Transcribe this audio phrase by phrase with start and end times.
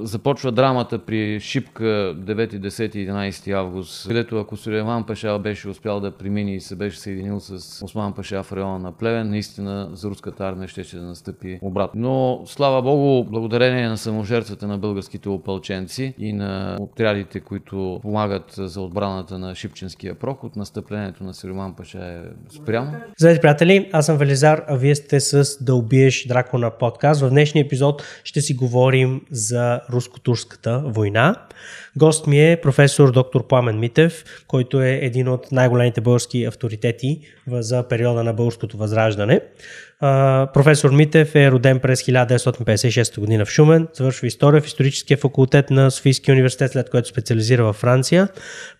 [0.00, 6.10] Започва драмата при Шипка 9, 10, 11 август, където ако Сулейман Паша беше успял да
[6.10, 10.44] премини и се беше съединил с Осман Паша в района на Плевен, наистина за руската
[10.44, 12.00] армия ще, ще да настъпи обратно.
[12.00, 18.80] Но, слава Богу, благодарение на саможертвата на българските опълченци и на отрядите, които помагат за
[18.80, 22.20] отбраната на Шипченския проход, настъплението на Сулейман Паша е
[22.56, 22.92] спрямо.
[23.18, 23.90] Здравейте, приятели!
[23.92, 27.20] Аз съм Велизар, а вие сте с Да убиеш дракона подкаст.
[27.20, 31.34] В днешния епизод ще си говорим за руско-турската война.
[31.96, 37.88] Гост ми е професор доктор Пламен Митев, който е един от най-големите български авторитети за
[37.88, 39.40] периода на българското възраждане.
[40.00, 45.90] Професор Митев е роден през 1956 година в Шумен, завършва история в историческия факултет на
[45.90, 48.28] Софийския университет, след което специализира във Франция.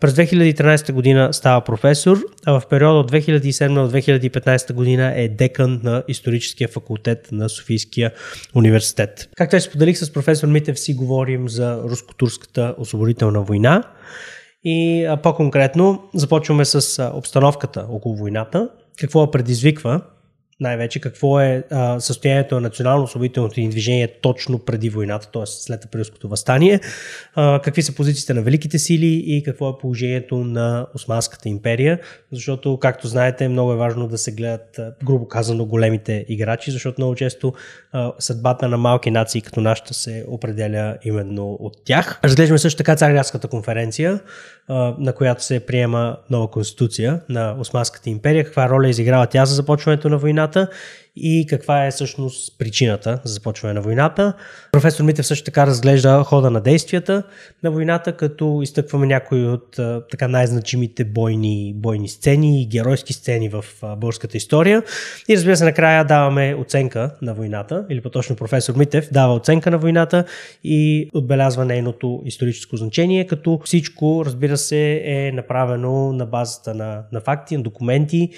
[0.00, 5.80] През 2013 година става професор, а в периода от 2007 до 2015 година е декан
[5.82, 8.12] на историческия факултет на Софийския
[8.54, 9.28] университет.
[9.36, 13.82] Както споделих с професор Митев, си говорим за руско-турската освободителна война.
[14.64, 18.68] И по-конкретно започваме с обстановката около войната,
[19.00, 20.00] какво я предизвиква
[20.60, 25.46] най-вече какво е а, състоянието на национално-освободителното ни движение точно преди войната, т.е.
[25.46, 26.80] след априлското възстание,
[27.34, 31.98] а, какви са позициите на великите сили и какво е положението на Османската империя,
[32.32, 37.14] защото, както знаете, много е важно да се гледат, грубо казано, големите играчи, защото много
[37.14, 37.52] често
[37.92, 42.20] а, съдбата на малки нации като нашата се определя именно от тях.
[42.24, 44.20] Разглеждаме също така Царградската конференция,
[44.98, 50.08] на която се приема нова конституция на Османската империя, каква роля изиграва тя за започването
[50.08, 50.45] на войната
[51.16, 54.32] и каква е всъщност причината за започване на войната.
[54.72, 57.22] Професор Митев също така разглежда хода на действията
[57.62, 59.76] на войната, като изтъкваме някои от
[60.10, 64.82] така най-значимите бойни, бойни сцени и геройски сцени в българската история.
[65.28, 69.78] И разбира се, накрая даваме оценка на войната, или по-точно професор Митев дава оценка на
[69.78, 70.24] войната
[70.64, 77.20] и отбелязва нейното историческо значение, като всичко, разбира се, е направено на базата на, на
[77.20, 78.30] факти, на документи,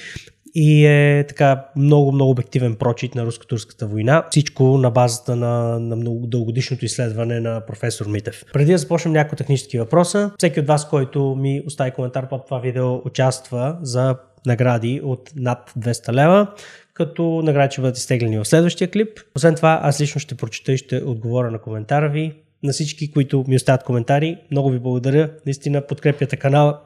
[0.54, 4.24] и е така много, много обективен прочит на руско-турската война.
[4.30, 8.44] Всичко на базата на, на много дългогодишното изследване на професор Митев.
[8.52, 12.58] Преди да започнем някои технически въпроса, всеки от вас, който ми остави коментар под това
[12.58, 16.46] видео, участва за награди от над 200 лева,
[16.94, 19.20] като награди ще бъдат изтеглени в следващия клип.
[19.36, 22.32] Освен това, аз лично ще прочета и ще отговоря на коментара ви.
[22.62, 25.30] На всички, които ми оставят коментари, много ви благодаря.
[25.46, 26.80] Наистина подкрепяте канала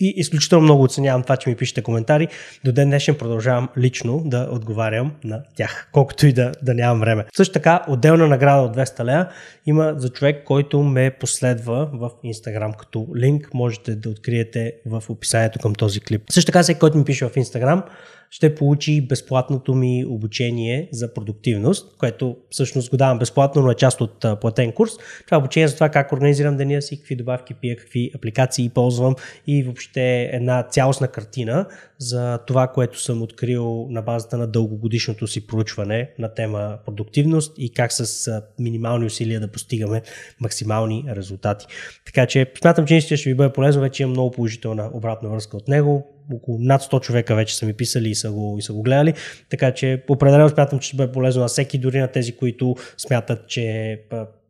[0.00, 2.28] и изключително много оценявам това, че ми пишете коментари.
[2.64, 7.24] До ден днешен продължавам лично да отговарям на тях, колкото и да, да нямам време.
[7.36, 9.28] Също така, отделна награда от 200 лея
[9.66, 13.54] има за човек, който ме последва в Instagram като линк.
[13.54, 16.22] Можете да откриете в описанието към този клип.
[16.30, 17.82] Също така, всеки, който ми пише в Instagram,
[18.30, 24.00] ще получи безплатното ми обучение за продуктивност, което всъщност го давам безплатно, но е част
[24.00, 24.92] от платен курс.
[25.26, 29.14] Това е обучение за това как организирам деня си, какви добавки пия, какви апликации ползвам
[29.46, 31.66] и въобще една цялостна картина
[31.98, 37.72] за това, което съм открил на базата на дългогодишното си проучване на тема продуктивност и
[37.72, 40.02] как с минимални усилия да постигаме
[40.40, 41.66] максимални резултати.
[42.06, 45.56] Така че смятам, че наистина ще ви бъде полезно, вече имам много положителна обратна връзка
[45.56, 48.72] от него около над 100 човека вече са ми писали и са го, и са
[48.72, 49.14] го гледали,
[49.50, 53.48] така че определено смятам, че ще бъде полезно на всеки, дори на тези, които смятат,
[53.48, 53.98] че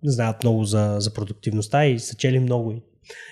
[0.04, 2.82] знаят много за, за продуктивността и са чели много и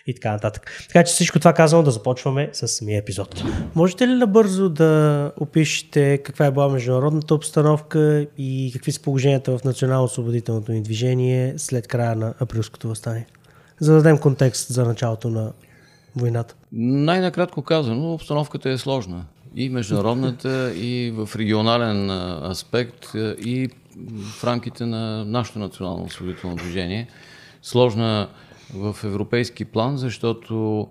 [0.06, 0.84] и така нататък.
[0.88, 3.42] Така че всичко това казано да започваме с самия епизод.
[3.74, 9.64] Можете ли набързо да опишете каква е била международната обстановка и какви са положенията в
[9.64, 13.26] национално-освободителното ни движение след края на априлското възстание?
[13.80, 15.52] За да дадем контекст за началото на
[16.16, 16.54] войната?
[16.78, 19.24] Най-накратко казано, обстановката е сложна.
[19.54, 22.10] И международната, и в регионален
[22.50, 23.06] аспект,
[23.44, 23.68] и
[24.18, 27.08] в рамките на нашето национално освободително движение.
[27.62, 28.28] Сложна
[28.74, 30.86] в европейски план, защото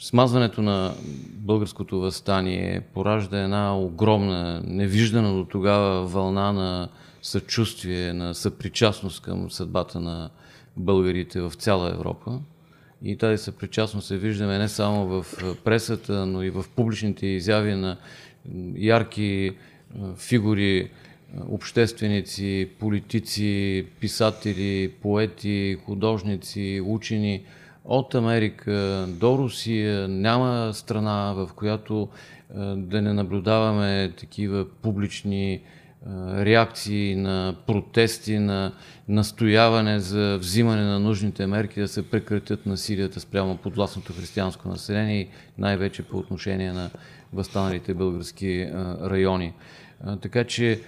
[0.00, 0.94] смазването на
[1.32, 6.88] българското възстание поражда една огромна, невиждана до тогава вълна на
[7.22, 10.30] съчувствие, на съпричастност към съдбата на
[10.76, 12.40] българите в цяла Европа.
[13.02, 15.26] И тази съпричастност се виждаме не само в
[15.64, 17.96] пресата, но и в публичните изяви на
[18.76, 19.52] ярки
[20.16, 20.90] фигури,
[21.48, 27.42] общественици, политици, писатели, поети, художници, учени
[27.84, 30.08] от Америка до Русия.
[30.08, 32.08] Няма страна, в която
[32.76, 35.60] да не наблюдаваме такива публични
[36.36, 38.72] реакции на протести, на
[39.08, 45.28] настояване за взимане на нужните мерки да се прекратят насилията спрямо подвластното християнско население и
[45.58, 46.90] най-вече по отношение на
[47.32, 48.68] възстаналите български
[50.20, 50.80] така че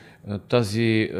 [0.48, 1.10] тази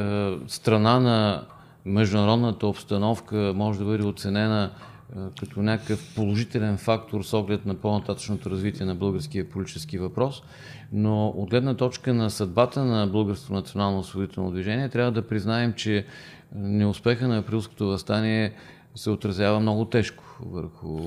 [0.47, 1.45] страна на
[1.85, 4.71] международната обстановка може да бъде оценена
[5.41, 10.43] като някакъв положителен фактор с оглед на по-нататъчното развитие на българския политически въпрос,
[10.93, 16.07] но от гледна точка на съдбата на Българското национално освободително движение трябва да признаем, че
[16.55, 18.53] неуспеха на априлското възстание
[18.95, 20.99] се отразява много тежко върху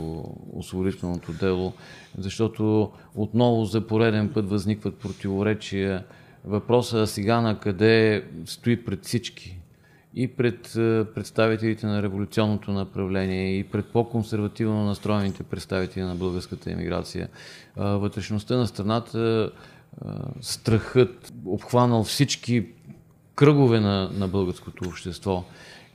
[0.54, 1.74] освободителното дело,
[2.18, 6.06] защото отново за пореден път възникват противоречия.
[6.45, 9.57] Въпросът сега на къде стои пред всички
[10.16, 10.72] и пред
[11.16, 17.30] представителите на революционното направление и пред по-консервативно настроените представители на българската емиграция.
[17.78, 19.51] Вътрешността на страната,
[20.42, 22.66] страхът обхванал всички
[23.36, 25.44] кръгове на, на българското общество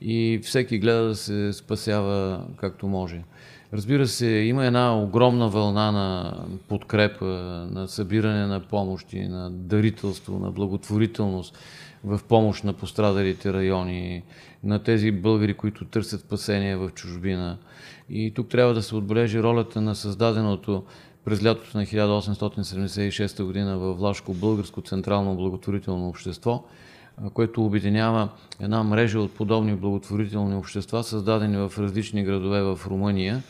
[0.00, 3.22] и всеки гледа да се спасява както може.
[3.72, 6.36] Разбира се, има една огромна вълна на
[6.68, 7.24] подкрепа,
[7.70, 11.58] на събиране на помощи, на дарителство, на благотворителност
[12.04, 14.22] в помощ на пострадалите райони,
[14.64, 17.58] на тези българи, които търсят спасение в чужбина.
[18.10, 20.84] И тук трябва да се отбележи ролята на създаденото
[21.26, 26.64] през лятото на 1876 година в Влашко българско централно благотворително общество,
[27.34, 28.28] което обединява
[28.60, 33.42] една мрежа от подобни благотворителни общества, създадени в различни градове в Румъния.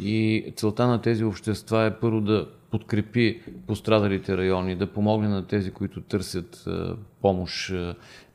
[0.00, 5.70] И целта на тези общества е първо да подкрепи пострадалите райони, да помогне на тези,
[5.70, 6.64] които търсят
[7.22, 7.72] помощ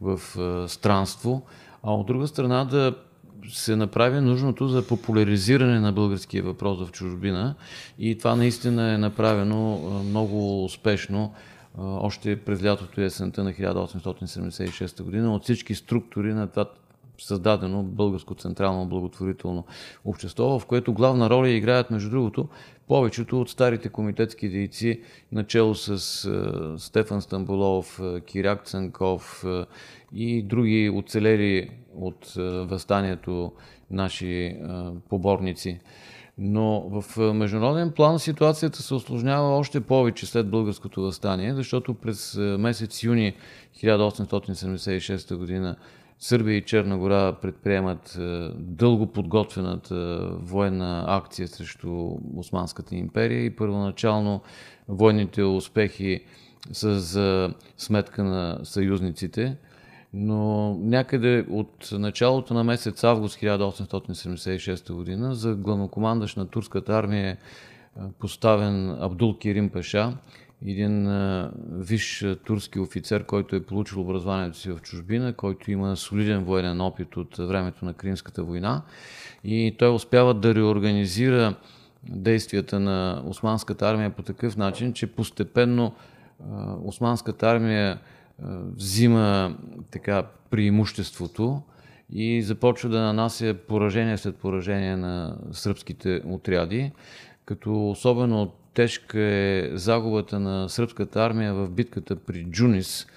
[0.01, 0.19] в
[0.67, 1.41] странство,
[1.83, 2.95] а от друга страна да
[3.49, 7.55] се направи нужното за популяризиране на българския въпрос в чужбина.
[7.99, 11.33] И това наистина е направено много успешно
[11.77, 16.65] още през лятото и есента на 1876 година от всички структури на това
[17.17, 19.65] създадено Българско централно благотворително
[20.05, 22.47] общество, в което главна роля играят, между другото,
[22.87, 25.01] повечето от старите комитетски дейци,
[25.31, 25.89] начало с
[26.25, 29.65] е, Стефан Стамбулов, е, Киряк Цанков е,
[30.13, 32.33] и други оцелели от
[32.69, 33.51] възстанието
[33.91, 34.57] наши
[35.09, 35.79] поборници.
[36.37, 43.03] Но в международен план ситуацията се осложнява още повече след българското възстание, защото през месец
[43.03, 43.33] юни
[43.83, 45.75] 1876 година
[46.23, 48.17] Сърбия и Черна гора предприемат
[48.57, 54.41] дълго подготвената военна акция срещу Османската империя и първоначално
[54.87, 56.25] военните успехи
[56.71, 59.55] са за сметка на съюзниците–
[60.13, 67.37] но някъде от началото на месец август 1876 година за главнокомандащ на турската армия е
[68.19, 70.13] поставен Абдул Кирим Паша,
[70.67, 71.09] един
[71.71, 77.17] виш турски офицер, който е получил образованието си в чужбина, който има солиден военен опит
[77.17, 78.81] от времето на Кримската война.
[79.43, 81.55] И той успява да реорганизира
[82.09, 85.93] действията на османската армия по такъв начин, че постепенно
[86.83, 87.99] османската армия
[88.75, 89.57] взима
[89.91, 91.61] така преимуществото
[92.09, 96.91] и започва да нанася поражение след поражение на сръбските отряди,
[97.45, 103.07] като особено тежка е загубата на сръбската армия в битката при Джунис,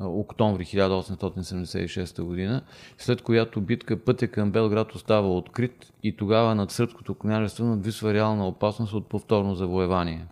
[0.00, 2.62] октомври 1876 година,
[2.98, 8.48] след която битка пътя към Белград остава открит и тогава над сръбското княжество надвисва реална
[8.48, 10.26] опасност от повторно завоевание.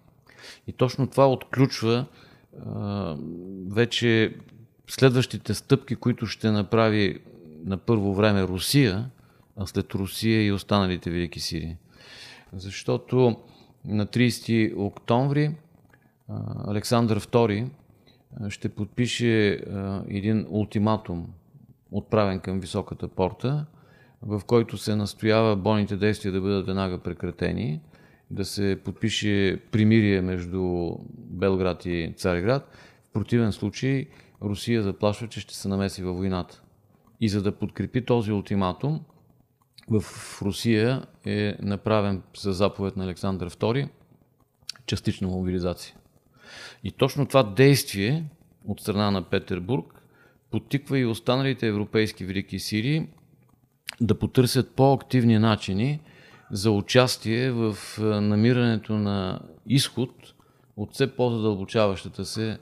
[0.66, 2.04] И точно това отключва
[3.70, 4.36] вече
[4.86, 7.18] следващите стъпки, които ще направи
[7.64, 9.10] на първо време Русия,
[9.56, 11.76] а след Русия и останалите велики сили.
[12.52, 13.36] Защото
[13.84, 15.54] на 30 октомври
[16.66, 17.68] Александър II
[18.48, 19.60] ще подпише
[20.08, 21.26] един ултиматум,
[21.90, 23.66] отправен към високата порта,
[24.22, 27.80] в който се настоява бойните действия да бъдат веднага прекратени
[28.30, 32.68] да се подпише примирие между Белград и Цареград.
[33.04, 34.06] В противен случай
[34.42, 36.62] Русия заплашва, че ще се намеси във войната.
[37.20, 39.00] И за да подкрепи този ултиматум,
[39.90, 40.02] в
[40.42, 43.88] Русия е направен за заповед на Александър II
[44.86, 45.94] частична мобилизация.
[46.84, 48.24] И точно това действие
[48.66, 50.02] от страна на Петербург
[50.50, 53.08] подтиква и останалите европейски велики сили
[54.00, 56.00] да потърсят по-активни начини
[56.50, 57.76] за участие в
[58.20, 60.10] намирането на изход
[60.76, 62.58] от все по-задълбочаващата се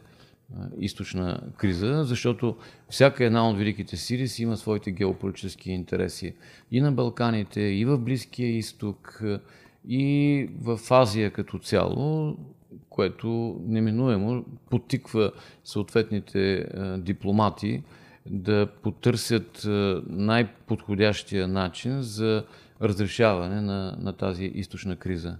[0.81, 2.57] източна криза, защото
[2.89, 6.35] всяка една от великите сили си има своите геополитически интереси
[6.71, 9.23] и на Балканите, и в Близкия изток,
[9.89, 12.37] и в Азия като цяло,
[12.89, 15.33] което неминуемо потиква
[15.65, 16.67] съответните
[16.99, 17.83] дипломати
[18.27, 19.63] да потърсят
[20.07, 22.45] най-подходящия начин за
[22.83, 25.37] разрешаване на, на тази източна криза.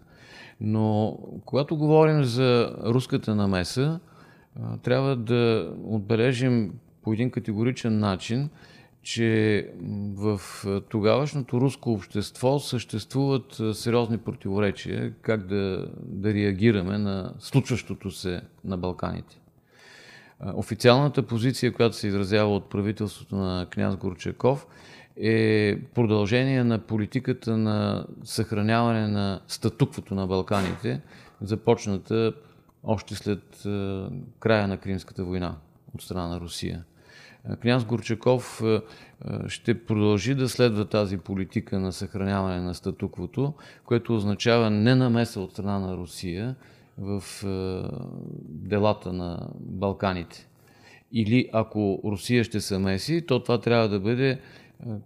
[0.61, 4.01] Но когато говорим за руската намеса,
[4.83, 6.73] трябва да отбележим
[7.03, 8.49] по един категоричен начин,
[9.03, 9.67] че
[10.15, 10.41] в
[10.89, 19.41] тогавашното руско общество съществуват сериозни противоречия как да, да реагираме на случващото се на Балканите.
[20.55, 24.67] Официалната позиция, която се изразява от правителството на княз Горчаков,
[25.17, 31.01] е продължение на политиката на съхраняване на статуквото на Балканите,
[31.41, 32.33] започната
[32.85, 33.63] още след
[34.41, 35.57] края на Кримската война
[35.95, 36.85] от страна на Русия.
[37.61, 38.63] Княз Горчаков
[39.49, 43.55] ще продължи да следва тази политика на съхраняване на статуквото,
[43.85, 46.57] което означава не намеса от страна на Русия
[46.99, 47.23] в
[48.43, 50.49] делата на Балканите.
[51.13, 54.41] Или ако Русия ще се меси, то това трябва да бъде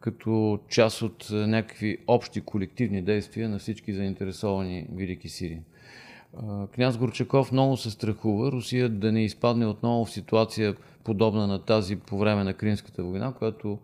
[0.00, 5.62] като част от някакви общи колективни действия на всички заинтересовани велики сили.
[6.72, 11.96] Княз Горчаков много се страхува Русия да не изпадне отново в ситуация подобна на тази
[11.96, 13.78] по време на Кримската война, която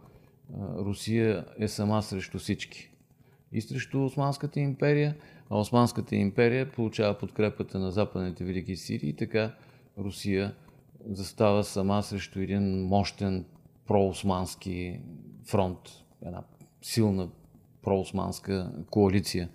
[0.79, 2.91] Русия е сама срещу всички.
[3.53, 5.17] И срещу Османската империя,
[5.51, 9.55] а Османската империя получава подкрепата на западните велики сили и така
[9.99, 10.55] Русия
[11.07, 13.45] застава сама срещу един мощен
[13.87, 15.01] проосмански
[15.45, 15.79] фронт,
[16.23, 16.43] една
[16.83, 17.29] силна
[17.89, 19.49] проосманска коалиция.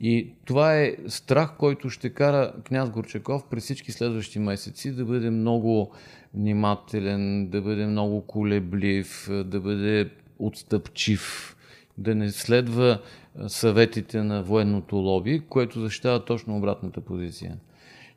[0.00, 5.30] И това е страх, който ще кара княз Горчаков през всички следващи месеци да бъде
[5.30, 5.92] много
[6.34, 11.56] внимателен, да бъде много колеблив, да бъде отстъпчив,
[11.98, 13.00] да не следва
[13.46, 17.56] съветите на военното лоби, което защитава точно обратната позиция.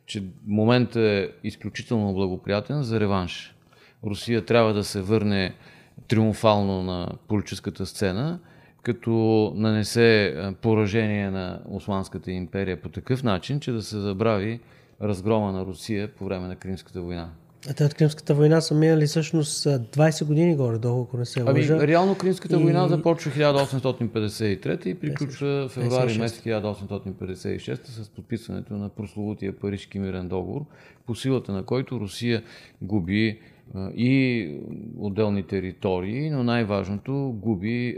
[0.06, 3.56] Че моментът е изключително благоприятен за реванш.
[4.06, 5.56] Русия трябва да се върне
[6.08, 8.40] триумфално на политическата сцена,
[8.84, 14.60] като нанесе поражение на Османската империя по такъв начин, че да се забрави
[15.02, 17.30] разгрома на Русия по време на Кримската война.
[17.70, 21.74] А те от Кримската война са минали всъщност 20 години горе-долу, ако не се лъжа.
[21.74, 22.64] Ами, реално Кримската и...
[22.64, 30.66] война започва 1853 и приключва февруари месец 1856 с подписването на прословутия Парижки мирен договор,
[31.06, 32.44] по силата на който Русия
[32.82, 33.40] губи
[33.96, 34.50] и
[34.98, 37.96] отделни територии, но най-важното губи е,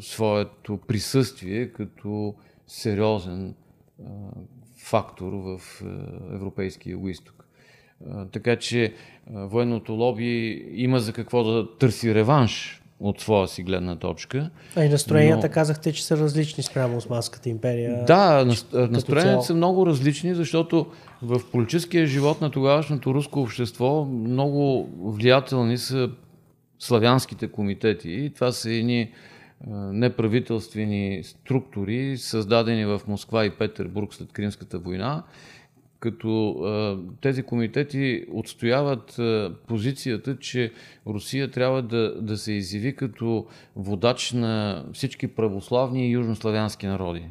[0.00, 2.34] своето присъствие като
[2.66, 4.02] сериозен е,
[4.76, 5.86] фактор в е,
[6.34, 7.42] европейския изток.
[8.32, 8.94] Така че
[9.26, 14.50] военното лоби има за какво да търси реванш от своя си гледна точка.
[14.76, 15.52] А и настроенията но...
[15.52, 18.04] казахте, че са различни спрямо Османската империя.
[18.04, 20.86] Да, настроенията са много различни, защото
[21.22, 26.10] в политическия живот на тогавашното руско общество много влиятелни са
[26.78, 28.10] славянските комитети.
[28.10, 29.12] И това са едни
[29.70, 35.22] неправителствени структури, създадени в Москва и Петербург след Кримската война,
[36.00, 40.72] като а, тези комитети отстояват а, позицията, че
[41.06, 43.46] Русия трябва да, да се изяви като
[43.76, 47.24] водач на всички православни и южнославянски народи.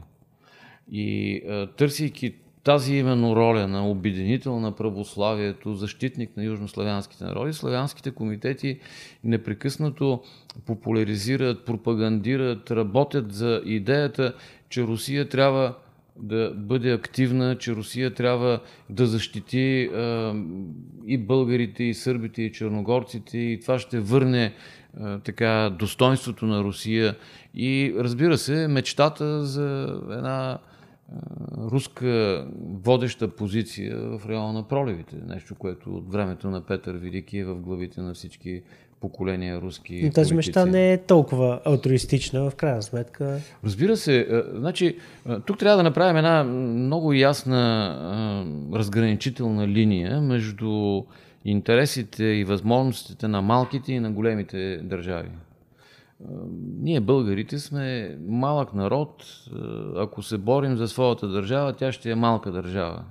[0.91, 1.41] И
[1.77, 2.35] търсейки
[2.65, 8.79] тази именно роля на обединител на православието, защитник на южнославянските народи, славянските комитети
[9.23, 10.21] непрекъснато
[10.65, 14.33] популяризират, пропагандират, работят за идеята,
[14.69, 15.75] че Русия трябва
[16.15, 20.33] да бъде активна, че Русия трябва да защити а,
[21.07, 24.53] и българите, и сърбите, и черногорците, и това ще върне
[24.99, 27.15] а, така достоинството на Русия.
[27.55, 30.59] И разбира се, мечтата за една
[31.57, 35.15] руска водеща позиция в района на проливите.
[35.27, 38.61] Нещо, което от времето на Петър Велики е в главите на всички
[39.01, 40.01] поколения руски.
[40.03, 43.37] Но тази мечта не е толкова алтруистична в крайна сметка.
[43.63, 44.43] Разбира се.
[44.53, 44.97] Значи,
[45.45, 51.03] тук трябва да направим една много ясна разграничителна линия между
[51.45, 55.29] интересите и възможностите на малките и на големите държави.
[56.79, 59.25] Ние българите сме малък народ.
[59.95, 63.03] Ако се борим за своята държава, тя ще е малка държава.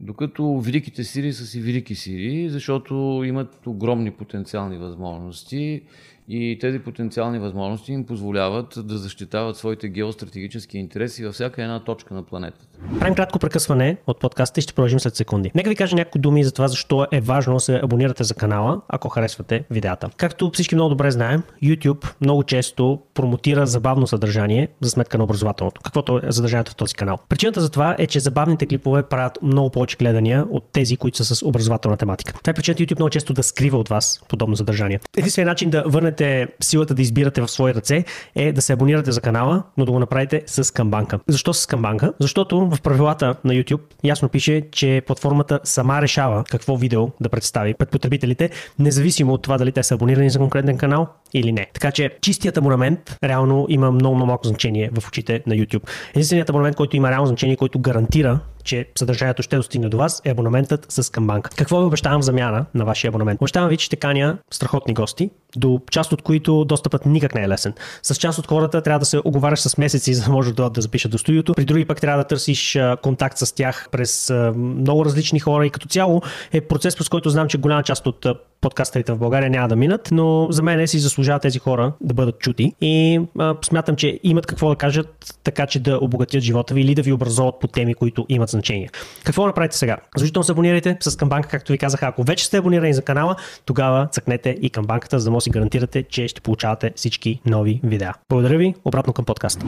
[0.00, 5.82] Докато великите сили са си велики сили, защото имат огромни потенциални възможности
[6.28, 12.14] и тези потенциални възможности им позволяват да защитават своите геостратегически интереси във всяка една точка
[12.14, 12.66] на планетата.
[12.98, 15.50] Правим кратко прекъсване от подкаста и ще продължим след секунди.
[15.54, 18.80] Нека ви кажа някои думи за това защо е важно да се абонирате за канала,
[18.88, 20.10] ако харесвате видеята.
[20.16, 25.80] Както всички много добре знаем, YouTube много често промотира забавно съдържание за сметка на образователното,
[25.84, 27.18] каквото е съдържанието в този канал.
[27.28, 31.34] Причината за това е, че забавните клипове правят много повече гледания от тези, които са
[31.34, 32.32] с образователна тематика.
[32.42, 35.00] Това е причината YouTube много често да скрива от вас подобно съдържание.
[35.16, 39.12] Единственият начин да върнете имате силата да избирате в свои ръце, е да се абонирате
[39.12, 41.18] за канала, но да го направите с камбанка.
[41.28, 42.12] Защо с камбанка?
[42.20, 47.74] Защото в правилата на YouTube ясно пише, че платформата сама решава какво видео да представи
[47.74, 51.66] пред потребителите, независимо от това дали те са абонирани за конкретен канал или не.
[51.74, 55.88] Така че чистият абонамент реално има много, много малко значение в очите на YouTube.
[56.10, 60.30] Единственият абонамент, който има реално значение, който гарантира че съдържанието ще достигне до вас, е
[60.30, 61.50] абонаментът с Камбанк.
[61.56, 63.40] Какво ви обещавам в замяна на вашия абонамент?
[63.40, 67.48] Обещавам ви, че ще каня страхотни гости, до част от които достъпът никак не е
[67.48, 67.74] лесен.
[68.02, 70.80] С част от хората трябва да се оговаряш с месеци, за да може да, да
[70.80, 71.54] запишат до студиото.
[71.54, 75.88] При други пък трябва да търсиш контакт с тях през много различни хора и като
[75.88, 76.22] цяло
[76.52, 78.26] е процес, през който знам, че голяма част от
[78.60, 82.38] подкастерите в България няма да минат, но за мен си заслужават тези хора да бъдат
[82.38, 86.80] чути и а, смятам, че имат какво да кажат, така че да обогатят живота ви
[86.80, 88.90] или да ви образоват по теми, които имат значение.
[89.24, 89.96] Какво направите сега?
[90.16, 92.02] Задължително се абонирайте с камбанка, както ви казах.
[92.02, 95.50] Ако вече сте абонирани за канала, тогава цъкнете и камбанката, за да може да си
[95.50, 98.14] гарантирате, че ще получавате всички нови видеа.
[98.28, 99.66] Благодаря ви, обратно към подкаста.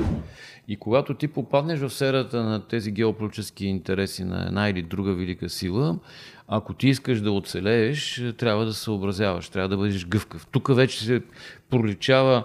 [0.69, 5.49] И когато ти попаднеш в сферата на тези геополитически интереси на една или друга велика
[5.49, 5.99] сила,
[6.49, 10.47] ако ти искаш да оцелееш, трябва да съобразяваш, трябва да бъдеш гъвкав.
[10.51, 11.23] Тук вече се
[11.71, 12.45] проличава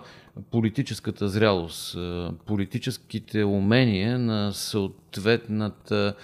[0.51, 1.97] политическата зрялост,
[2.45, 6.15] политическите умения на съответната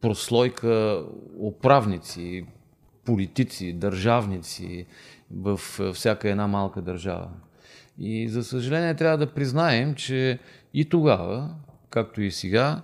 [0.00, 1.04] прослойка
[1.38, 2.46] управници,
[3.04, 4.86] политици, държавници
[5.30, 5.60] в
[5.92, 7.28] всяка една малка държава.
[7.98, 10.38] И за съжаление трябва да признаем, че
[10.74, 11.54] и тогава,
[11.90, 12.82] както и сега,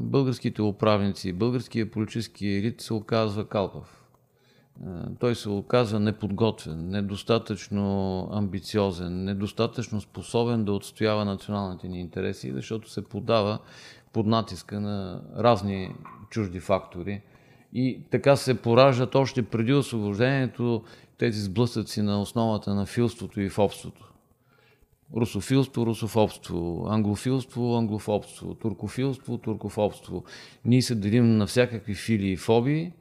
[0.00, 4.01] българските управници, българския политически елит се оказва калпав.
[5.18, 13.04] Той се оказва неподготвен, недостатъчно амбициозен, недостатъчно способен да отстоява националните ни интереси, защото се
[13.04, 13.58] подава
[14.12, 15.94] под натиска на разни
[16.30, 17.22] чужди фактори.
[17.72, 20.82] И така се пораждат още преди освобождението
[21.18, 24.12] тези сблъсъци на основата на филството и фобството
[25.16, 30.24] русофилство, русофобство, англофилство, англофобство, туркофилство, туркофобство.
[30.64, 32.92] Ние се делим на всякакви фили и фобии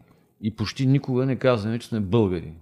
[0.42, 2.54] и почти никога не казваме, че сме българи.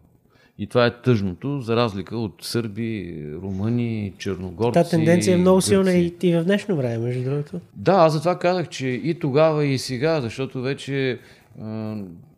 [0.57, 4.73] И това е тъжното, за разлика от сърби, румъни, черногорци.
[4.73, 7.59] Та тенденция е много силна и, и в днешно време, между другото.
[7.75, 11.17] Да, аз затова казах, че и тогава, и сега, защото вече е,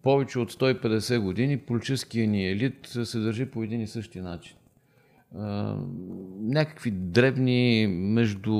[0.03, 4.55] повече от 150 години политическия ни елит се държи по един и същи начин
[6.41, 8.55] някакви дребни между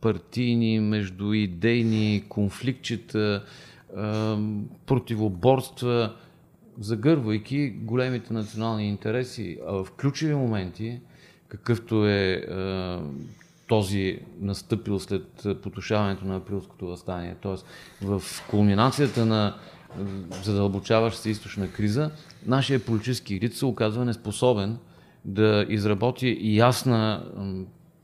[0.00, 3.44] партийни, между идейни конфликтчета,
[4.86, 6.14] противоборства,
[6.80, 11.00] загървайки големите национални интереси, а в ключови моменти,
[11.48, 12.46] какъвто е
[13.68, 17.56] този настъпил след потушаването на априлското възстание, т.е.
[18.06, 19.54] в кулминацията на
[20.42, 22.10] задълбочаваща се източна криза,
[22.46, 24.78] нашия политически елит се оказва неспособен
[25.24, 27.24] да изработи ясна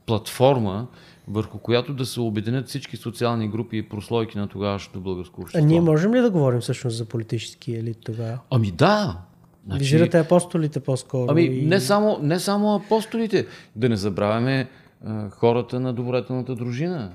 [0.05, 0.87] платформа,
[1.29, 5.65] върху която да се обединят всички социални групи и прослойки на тогавашното българско общество.
[5.65, 8.39] А ние можем ли да говорим всъщност за политически елит тогава?
[8.49, 9.17] Ами да!
[9.65, 9.79] Значи...
[9.79, 11.31] Визирате апостолите по-скоро.
[11.31, 11.65] Ами и...
[11.65, 13.47] не, само, не само апостолите.
[13.75, 14.69] Да не забравяме
[15.05, 17.11] а, хората на добротелната дружина.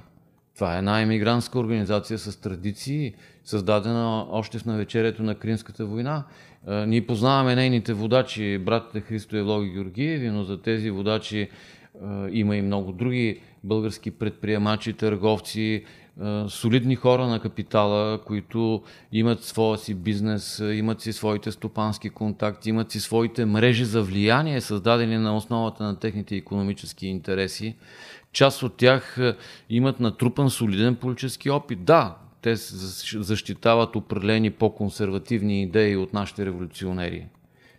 [0.54, 6.24] Това е една емигрантска организация с традиции, създадена още в навечерието на Кримската война.
[6.86, 11.48] Ние познаваме нейните водачи, братите Христо и Логи Георгиеви, но за тези водачи
[12.32, 15.84] има и много други български предприемачи, търговци,
[16.48, 22.90] солидни хора на капитала, които имат своя си бизнес, имат си своите стопански контакти, имат
[22.90, 27.76] си своите мрежи за влияние, създадени на основата на техните економически интереси.
[28.32, 29.18] Част от тях
[29.70, 31.84] имат натрупан солиден политически опит.
[31.84, 32.56] Да, те
[33.14, 37.26] защитават определени по-консервативни идеи от нашите революционери.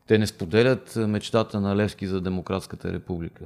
[0.07, 3.45] Те не споделят мечтата на Левски за Демократската република.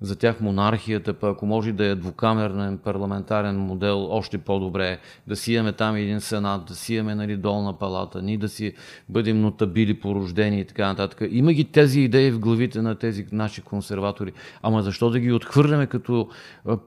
[0.00, 4.98] За тях монархията, па ако може да е двукамерен парламентарен модел, още по-добре.
[5.26, 8.74] Да си имаме там един сенат, да си имаме нали, долна палата, ние да си
[9.08, 11.28] бъдем нотабили по рождение и така нататък.
[11.30, 14.32] Има ги тези идеи в главите на тези наши консерватори.
[14.62, 16.28] Ама защо да ги отхвърляме като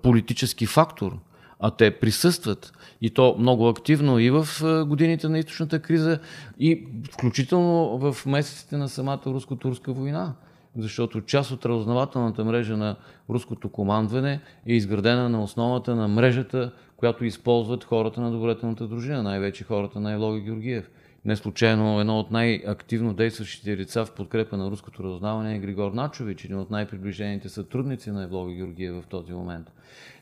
[0.02, 1.18] политически фактор?
[1.60, 2.74] А те присъстват.
[3.02, 4.48] И то много активно и в
[4.88, 6.20] годините на източната криза,
[6.60, 10.36] и включително в месеците на самата руско-турска война.
[10.78, 12.96] Защото част от разузнавателната мрежа на
[13.30, 19.64] руското командване е изградена на основата на мрежата, която използват хората на добротелната дружина, най-вече
[19.64, 20.90] хората на Елоги Георгиев.
[21.26, 26.46] Не случайно едно от най-активно действащите лица в подкрепа на руското разузнаване е Григор Начович,
[26.46, 29.72] един от най-приближените сътрудници на Евлога Георгиев в този момент.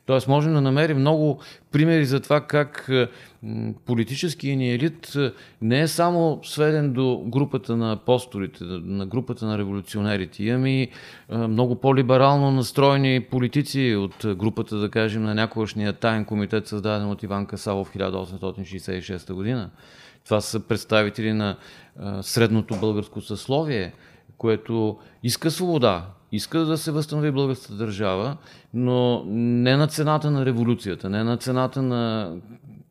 [0.07, 1.39] Тоест можем да намерим много
[1.71, 2.89] примери за това как
[3.85, 5.13] политическия ни елит
[5.61, 10.43] не е само сведен до групата на апостолите, на групата на революционерите.
[10.43, 10.89] Имаме и
[11.31, 17.45] много по-либерално настроени политици от групата, да кажем, на някогашния таен комитет, създаден от Иван
[17.45, 19.69] Касалов в 1866 година.
[20.25, 21.57] Това са представители на
[22.21, 23.93] средното българско съсловие,
[24.37, 28.37] което иска свобода, иска да се възстанови българската държава,
[28.73, 32.33] но не на цената на революцията, не на цената на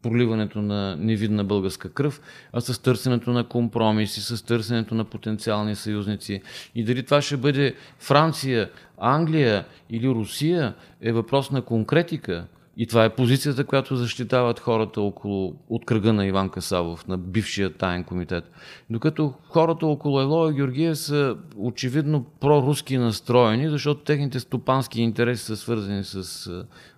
[0.03, 2.21] проливането на невидна българска кръв,
[2.53, 6.43] а с търсенето на компромиси, с търсенето на потенциални съюзници.
[6.75, 12.47] И дали това ще бъде Франция, Англия или Русия, е въпрос на конкретика.
[12.79, 17.73] И това е позицията, която защитават хората около, от кръга на Иван Касавов, на бившия
[17.73, 18.45] таен комитет.
[18.91, 26.05] Докато хората около Елоя Георгиев са очевидно проруски настроени, защото техните стопански интереси са свързани
[26.05, 26.51] с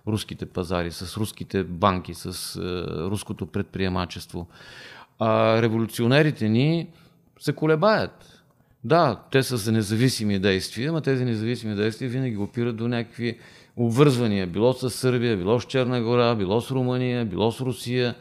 [0.07, 2.57] руските пазари, с руските банки, с
[3.11, 4.47] руското предприемачество.
[5.19, 6.87] А революционерите ни
[7.39, 8.43] се колебаят.
[8.83, 13.37] Да, те са за независими действия, но тези независими действия винаги опират до някакви
[13.79, 18.15] обвързвания, било с Сърбия, било с Черна гора, било с Румъния, било с Русия.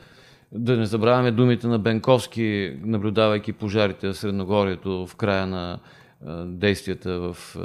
[0.53, 5.79] Да не забравяме думите на Бенковски, наблюдавайки пожарите в Средногорието в края на
[6.46, 7.57] действията в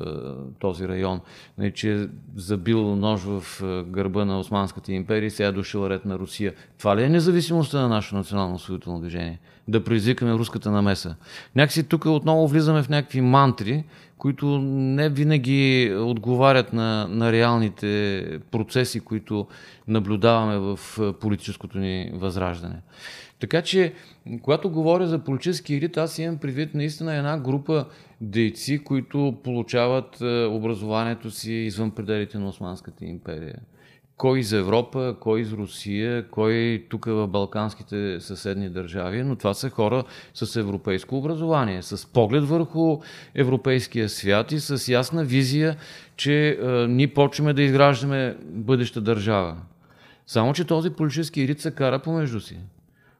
[0.60, 1.22] този район,
[1.58, 3.44] нали, че е забил нож в
[3.88, 6.54] гърба на Османската империя и сега е дошъл ред на Русия.
[6.78, 9.40] Това ли е независимостта на нашето национално освоително движение?
[9.68, 11.16] Да предизвикаме руската намеса.
[11.56, 13.84] Някакси тук отново влизаме в някакви мантри,
[14.18, 19.48] които не винаги отговарят на, на реалните процеси, които
[19.88, 20.80] наблюдаваме в
[21.20, 22.76] политическото ни възраждане.
[23.40, 23.94] Така че,
[24.42, 27.86] когато говоря за политически елит, аз имам предвид наистина една група
[28.24, 33.60] дейци, които получават образованието си извън пределите на Османската империя
[34.18, 39.70] кой из Европа, кой из Русия, кой тук в балканските съседни държави, но това са
[39.70, 43.00] хора с европейско образование, с поглед върху
[43.36, 45.78] европейския свят и с ясна визия,
[46.16, 49.58] че а, ние почваме да изграждаме бъдеща държава.
[50.28, 52.58] Само, че този политически елит се кара помежду си.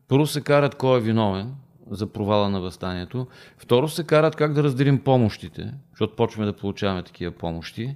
[0.08, 1.52] Първо се карат кой е виновен
[1.92, 3.28] за провала на възстанието.
[3.58, 7.96] Второ се карат как да разделим помощите, защото почваме да получаваме такива помощи.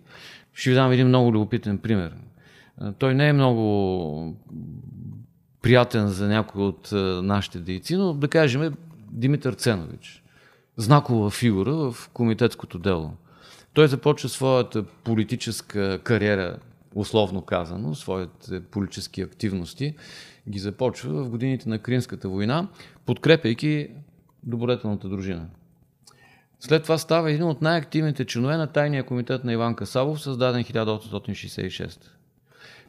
[0.53, 2.13] Ще ви дам един много любопитен пример.
[2.99, 4.37] Той не е много
[5.61, 6.89] приятен за някой от
[7.23, 8.75] нашите дейци, но да кажем
[9.11, 10.23] Димитър Ценович.
[10.77, 13.13] Знакова фигура в комитетското дело.
[13.73, 16.57] Той започва своята политическа кариера,
[16.95, 19.95] условно казано, своите политически активности,
[20.49, 22.67] ги започва в годините на Кримската война,
[23.07, 23.87] подкрепяйки
[24.43, 25.45] добродетелната дружина.
[26.59, 31.99] След това става един от най-активните членове на тайния комитет на Иван Касабов, създаден 1866.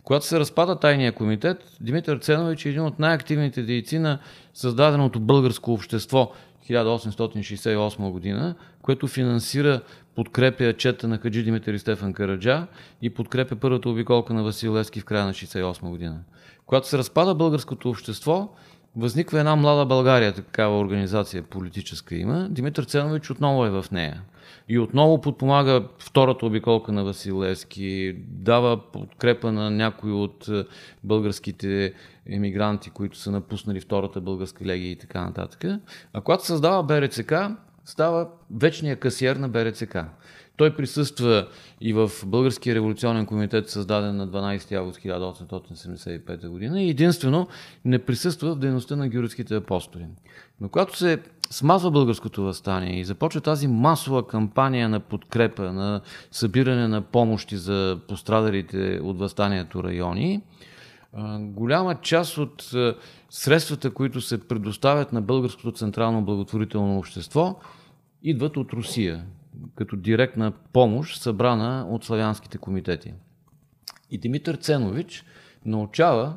[0.05, 4.19] Когато се разпада тайния комитет, Димитър Ценович е един от най-активните дейци на
[4.55, 6.33] създаденото българско общество
[6.71, 9.81] 1868 година, което финансира
[10.15, 12.67] подкрепя чета на Хаджи Димитър и Стефан Караджа
[13.03, 16.21] и подкрепя първата обиколка на Васил Лески в края на 68 година.
[16.67, 18.55] Когато се разпада българското общество,
[18.99, 22.49] възниква една млада България, такава организация политическа има.
[22.51, 24.23] Димитър Ценович отново е в нея.
[24.69, 30.65] И отново подпомага втората обиколка на Василевски, дава подкрепа на някои от е,
[31.05, 31.93] българските
[32.27, 35.65] емигранти, които са напуснали втората българска легия и така нататък.
[36.13, 37.35] А когато създава БРЦК,
[37.85, 39.99] става вечния касиер на БРЦК.
[40.59, 41.49] Той присъства
[41.81, 47.49] и в Българския революционен комитет, създаден на 12 август 1875 година и единствено
[47.85, 50.07] не присъства в дейността на георгските апостоли.
[50.61, 51.19] Но когато се
[51.51, 57.99] смазва българското възстание и започва тази масова кампания на подкрепа, на събиране на помощи за
[58.09, 60.43] пострадалите от възстанието райони,
[61.39, 62.73] голяма част от
[63.31, 67.59] средствата, които се предоставят на Българското централно благотворително общество,
[68.23, 69.25] идват от Русия,
[69.75, 73.15] като директна помощ, събрана от славянските комитети.
[74.11, 75.25] И Димитър Ценович
[75.65, 76.37] научава,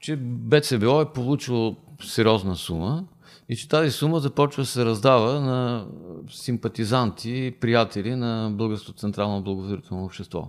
[0.00, 3.04] че БЦБО е получило сериозна сума,
[3.48, 5.86] и че тази сума започва да се раздава на
[6.30, 10.48] симпатизанти, приятели на Българското централно благотворително общество.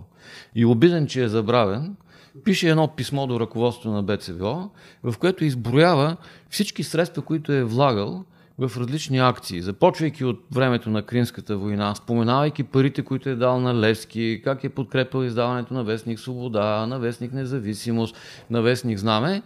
[0.54, 1.96] И обиден, че е забравен,
[2.44, 4.70] пише едно писмо до ръководството на БЦВО,
[5.02, 6.16] в което изброява
[6.50, 8.24] всички средства, които е влагал
[8.58, 13.74] в различни акции, започвайки от времето на Кримската война, споменавайки парите, които е дал на
[13.74, 18.16] Левски, как е подкрепил издаването на Вестник Свобода, на Вестник Независимост,
[18.50, 19.42] на Вестник Знаме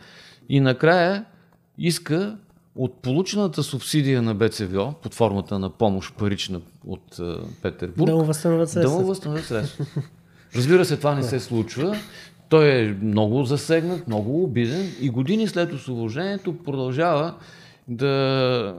[0.48, 1.24] и накрая
[1.78, 2.36] иска
[2.76, 8.06] от получената субсидия на БЦВО под формата на помощ парична от uh, Петербург.
[8.06, 8.98] Да му възстановят средства.
[8.98, 9.86] Да възстановят средства.
[10.56, 11.96] Разбира се, това не се случва.
[12.48, 17.34] Той е много засегнат, много обиден и години след освобождението продължава
[17.88, 18.74] да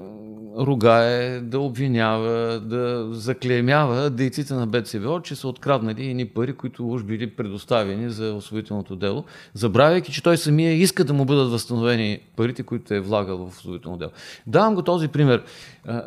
[0.58, 7.04] ругае, да обвинява, да заклеймява дейците на БЦВО, че са откраднали едни пари, които уж
[7.04, 12.64] били предоставени за освоителното дело, забравяйки, че той самия иска да му бъдат възстановени парите,
[12.64, 14.12] които е влагал в освоително дело.
[14.48, 15.44] Давам го този пример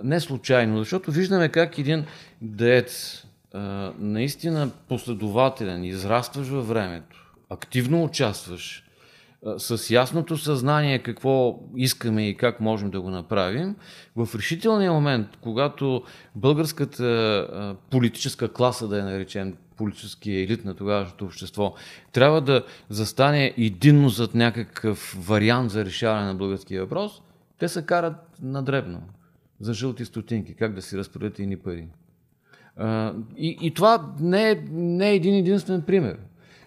[0.04, 2.04] не случайно, защото виждаме как един
[2.42, 3.22] деец,
[3.98, 8.84] наистина последователен, израстваш във времето, активно участваш,
[9.56, 13.76] с ясното съзнание какво искаме и как можем да го направим,
[14.16, 16.02] в решителния момент, когато
[16.34, 21.74] българската политическа класа, да я наречем, политическия елит на тогавашното общество,
[22.12, 27.22] трябва да застане единно зад някакъв вариант за решаване на българския въпрос,
[27.58, 29.02] те се карат на дребно
[29.60, 31.88] за жълти стотинки, как да си разпределят ини пари.
[33.36, 36.18] И, и това не е, не е един единствен пример.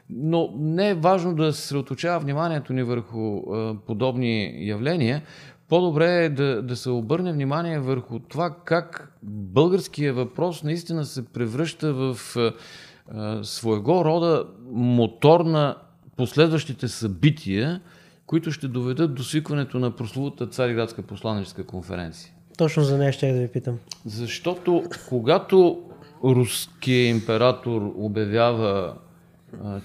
[0.10, 5.22] Но не е важно да се съсредоточава вниманието ни върху а, подобни явления.
[5.70, 11.94] По-добре е да, да се обърне внимание върху това как българския въпрос наистина се превръща
[11.94, 15.78] в а, своего рода мотор на
[16.18, 17.82] последващите събития,
[18.26, 22.32] които ще доведат до свикването на прословута Цариградска посланническа конференция.
[22.58, 23.78] Точно за нея ще да ви питам.
[24.06, 25.82] Защото когато
[26.24, 28.94] руският император обявява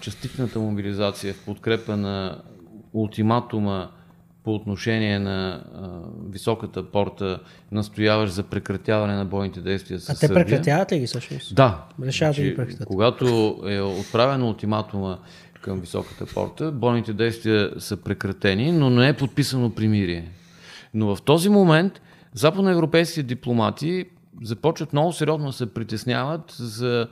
[0.00, 2.42] частичната мобилизация в подкрепа на
[2.92, 3.90] ултиматума
[4.44, 5.88] по отношение на а,
[6.30, 7.40] високата порта,
[7.72, 10.44] настояваш за прекратяване на бойните действия с А те Сърбия.
[10.46, 11.54] прекратяват ли ги всъщност?
[11.54, 11.84] Да.
[12.02, 12.86] Решават да ги Значи, прекратят.
[12.86, 13.26] когато
[13.66, 15.18] е отправено ултиматума
[15.60, 20.30] към високата порта, бойните действия са прекратени, но не е подписано примирие.
[20.94, 22.00] Но в този момент
[22.34, 24.04] западноевропейските дипломати
[24.42, 27.08] започват много сериозно да се притесняват за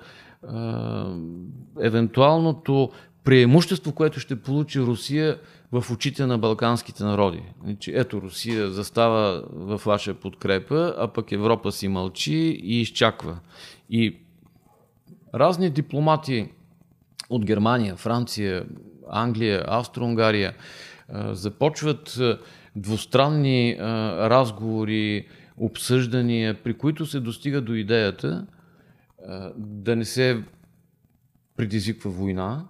[1.81, 2.90] евентуалното
[3.24, 5.38] преимущество, което ще получи Русия
[5.72, 7.42] в очите на балканските народи.
[7.64, 13.38] Значи, ето Русия застава в ваша подкрепа, а пък Европа си мълчи и изчаква.
[13.90, 14.16] И
[15.35, 16.48] разни дипломати
[17.31, 18.64] от Германия, Франция,
[19.11, 20.55] Англия, Австро-Унгария
[21.31, 22.20] започват
[22.77, 23.77] двустранни
[24.31, 28.46] разговори, обсъждания, при които се достига до идеята
[29.57, 30.44] да не се
[31.57, 32.64] предизвиква война,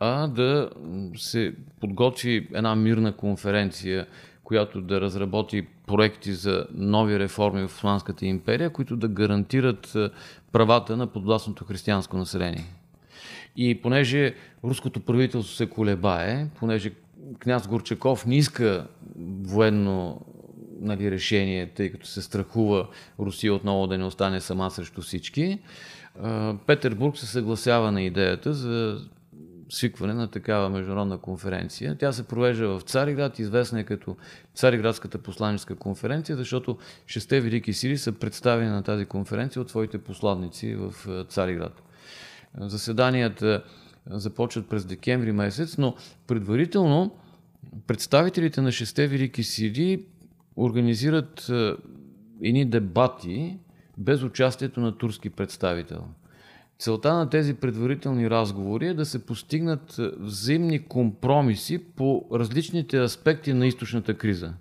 [0.00, 0.70] а да
[1.16, 4.06] се подготви една мирна конференция,
[4.44, 9.96] която да разработи проекти за нови реформи в Османската империя, които да гарантират
[10.52, 12.64] правата на подвластното християнско население.
[13.56, 16.92] И понеже руското правителство се колебае, понеже
[17.38, 18.86] княз Горчаков не иска
[19.42, 20.20] военно
[20.82, 25.58] нали, решение, тъй като се страхува Русия отново да не остане сама срещу всички,
[26.66, 29.00] Петербург се съгласява на идеята за
[29.70, 31.96] свикване на такава международна конференция.
[31.98, 34.16] Тя се провежда в Цариград, известна е като
[34.54, 40.74] Цариградската посланническа конференция, защото шесте велики сили са представени на тази конференция от своите посланници
[40.74, 40.94] в
[41.28, 41.82] Цариград.
[42.60, 43.64] Заседанията
[44.10, 45.94] започват през декември месец, но
[46.26, 47.16] предварително
[47.86, 50.04] представителите на шесте велики сили
[50.56, 51.72] организират е,
[52.42, 53.58] едни дебати
[53.98, 56.04] без участието на турски представител.
[56.78, 63.52] Целта на тези предварителни разговори е да се постигнат е, взаимни компромиси по различните аспекти
[63.52, 64.54] на източната криза.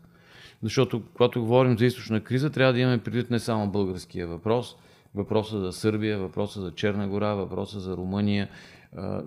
[0.63, 4.75] Защото, когато говорим за източна криза, трябва да имаме предвид не само българския въпрос,
[5.15, 8.49] въпроса за Сърбия, въпроса за Черна гора, въпроса за Румъния.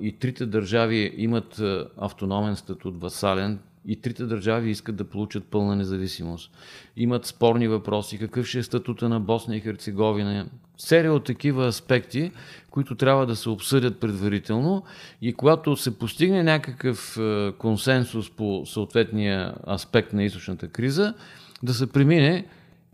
[0.00, 1.62] И трите държави имат
[1.96, 6.50] автономен статут, васален, и трите държави искат да получат пълна независимост.
[6.96, 10.46] Имат спорни въпроси, какъв ще е статута на Босна и Херцеговина.
[10.78, 12.32] Серия от такива аспекти,
[12.70, 14.82] които трябва да се обсъдят предварително
[15.22, 17.18] и когато се постигне някакъв
[17.58, 21.14] консенсус по съответния аспект на източната криза,
[21.62, 22.46] да се премине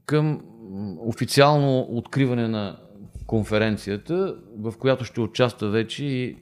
[0.07, 0.41] към
[0.99, 2.77] официално откриване на
[3.27, 6.37] конференцията, в която ще участва вече и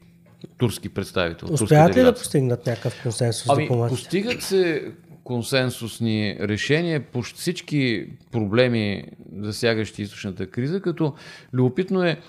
[0.59, 1.49] турски представител.
[1.53, 3.69] Успяват ли да постигнат някакъв консенсус ами?
[3.69, 4.93] Постигат се
[5.25, 9.05] консенсусни решения по всички проблеми,
[9.39, 11.15] засягащи източната криза, като
[11.53, 12.21] любопитно е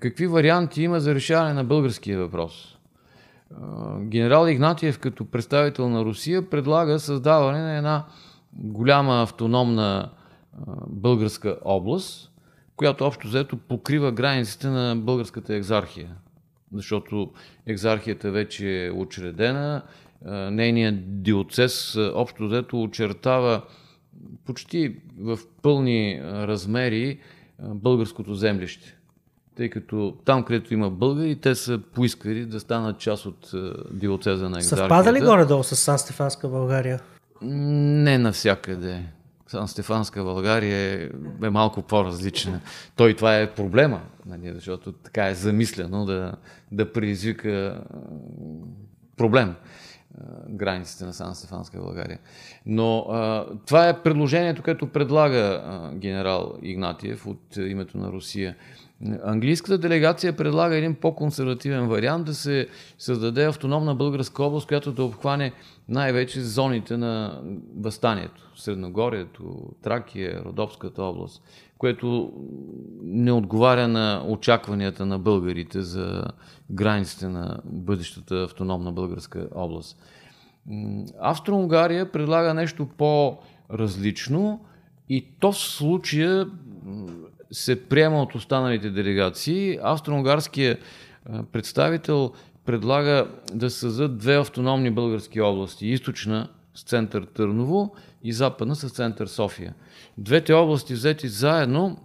[0.00, 2.78] какви варианти има за решаване на българския въпрос.
[4.00, 8.04] Генерал Игнатиев като представител на Русия предлага създаване на една
[8.52, 10.10] голяма автономна
[10.86, 12.30] българска област,
[12.76, 16.08] която общо взето покрива границите на българската екзархия
[16.74, 17.32] защото
[17.66, 19.82] екзархията вече е учредена,
[20.50, 23.62] нейният диоцес общо взето очертава
[24.44, 27.18] почти в пълни размери
[27.62, 28.96] българското землище.
[29.56, 33.50] Тъй като там, където има българи, те са поискали да станат част от
[33.90, 34.94] диоцеза на екзархията.
[34.94, 37.00] Съвпада ли горе-долу с Сан Стефанска България?
[37.42, 39.02] Не навсякъде.
[39.46, 41.08] Сан Стефанска България е,
[41.46, 42.60] е малко по-различна.
[42.96, 46.34] Той това е проблема, нали, защото така е замислено да,
[46.72, 47.82] да предизвика
[49.16, 49.54] проблем
[50.48, 52.18] границите на Сан Стефанска България.
[52.66, 53.06] Но
[53.66, 55.62] това е предложението, което предлага
[55.94, 58.56] генерал Игнатиев от името на Русия.
[59.24, 65.52] Английската делегация предлага един по-консервативен вариант да се създаде автономна българска област, която да обхване
[65.88, 67.42] най-вече зоните на
[67.76, 68.52] възстанието.
[68.56, 71.42] Средногорието, Тракия, Родопската област,
[71.78, 72.32] което
[73.02, 76.24] не отговаря на очакванията на българите за
[76.70, 79.98] границите на бъдещата автономна българска област.
[81.20, 84.60] Австро-Унгария предлага нещо по-различно
[85.08, 86.46] и то в случая
[87.52, 89.78] се приема от останалите делегации.
[89.82, 90.78] Австро-унгарският
[91.52, 92.32] представител
[92.64, 95.86] предлага да създадат две автономни български области.
[95.86, 99.74] Източна с център Търново и западна с център София.
[100.18, 101.98] Двете области взети заедно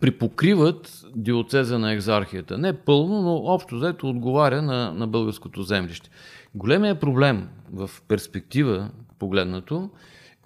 [0.00, 2.58] припокриват диоцеза на екзархията.
[2.58, 6.10] Не пълно, но общо взето отговаря на, на българското землище.
[6.54, 9.90] Големия проблем в перспектива погледнато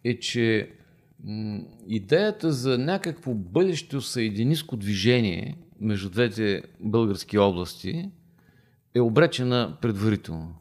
[0.04, 0.70] е, че
[1.86, 8.10] идеята за някакво бъдещо съединиско движение между двете български области
[8.94, 10.54] е обречена предварително.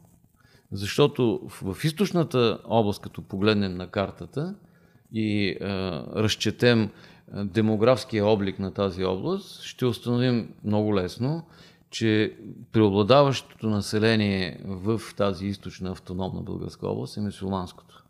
[0.72, 4.54] Защото в, източната област, като погледнем на картата
[5.12, 5.66] и а,
[6.16, 6.90] разчетем
[7.44, 11.46] демографския облик на тази област, ще установим много лесно,
[11.90, 12.36] че
[12.72, 18.04] преобладаващото население в тази източна автономна българска област е мусулманското.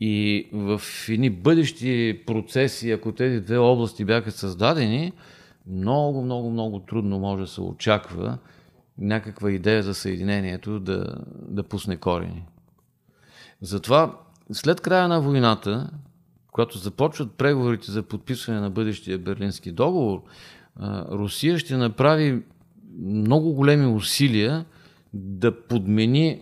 [0.00, 5.12] И в едни бъдещи процеси, ако тези две области бяха създадени,
[5.66, 8.38] много, много, много трудно може да се очаква
[8.98, 11.14] някаква идея за съединението да,
[11.48, 12.44] да пусне корени.
[13.60, 14.18] Затова
[14.52, 15.90] след края на войната,
[16.52, 20.22] когато започват преговорите за подписване на бъдещия Берлински договор,
[21.10, 22.42] Русия ще направи
[22.98, 24.64] много големи усилия
[25.14, 26.40] да подмени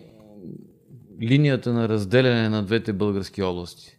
[1.21, 3.97] линията на разделяне на двете български области.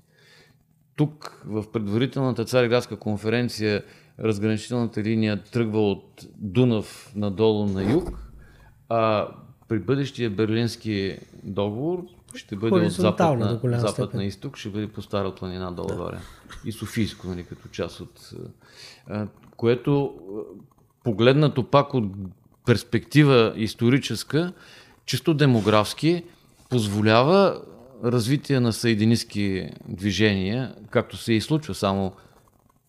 [0.97, 3.83] Тук в предварителната цареградска конференция
[4.21, 8.19] разграничителната линия тръгва от Дунав надолу на юг,
[8.89, 9.29] а
[9.69, 12.05] при бъдещия берлински договор
[12.35, 16.17] ще бъде от запад на, запад на изток, ще бъде по Стара планина долу-горе.
[16.17, 16.69] Да.
[16.69, 18.31] И Софийско, нали, като част от...
[19.57, 20.15] Което
[21.05, 22.05] погледнато пак от
[22.67, 24.53] перспектива историческа,
[25.07, 26.25] чисто демографски,
[26.69, 27.63] позволява
[28.05, 32.13] развитие на съединистки движения, както се и случва само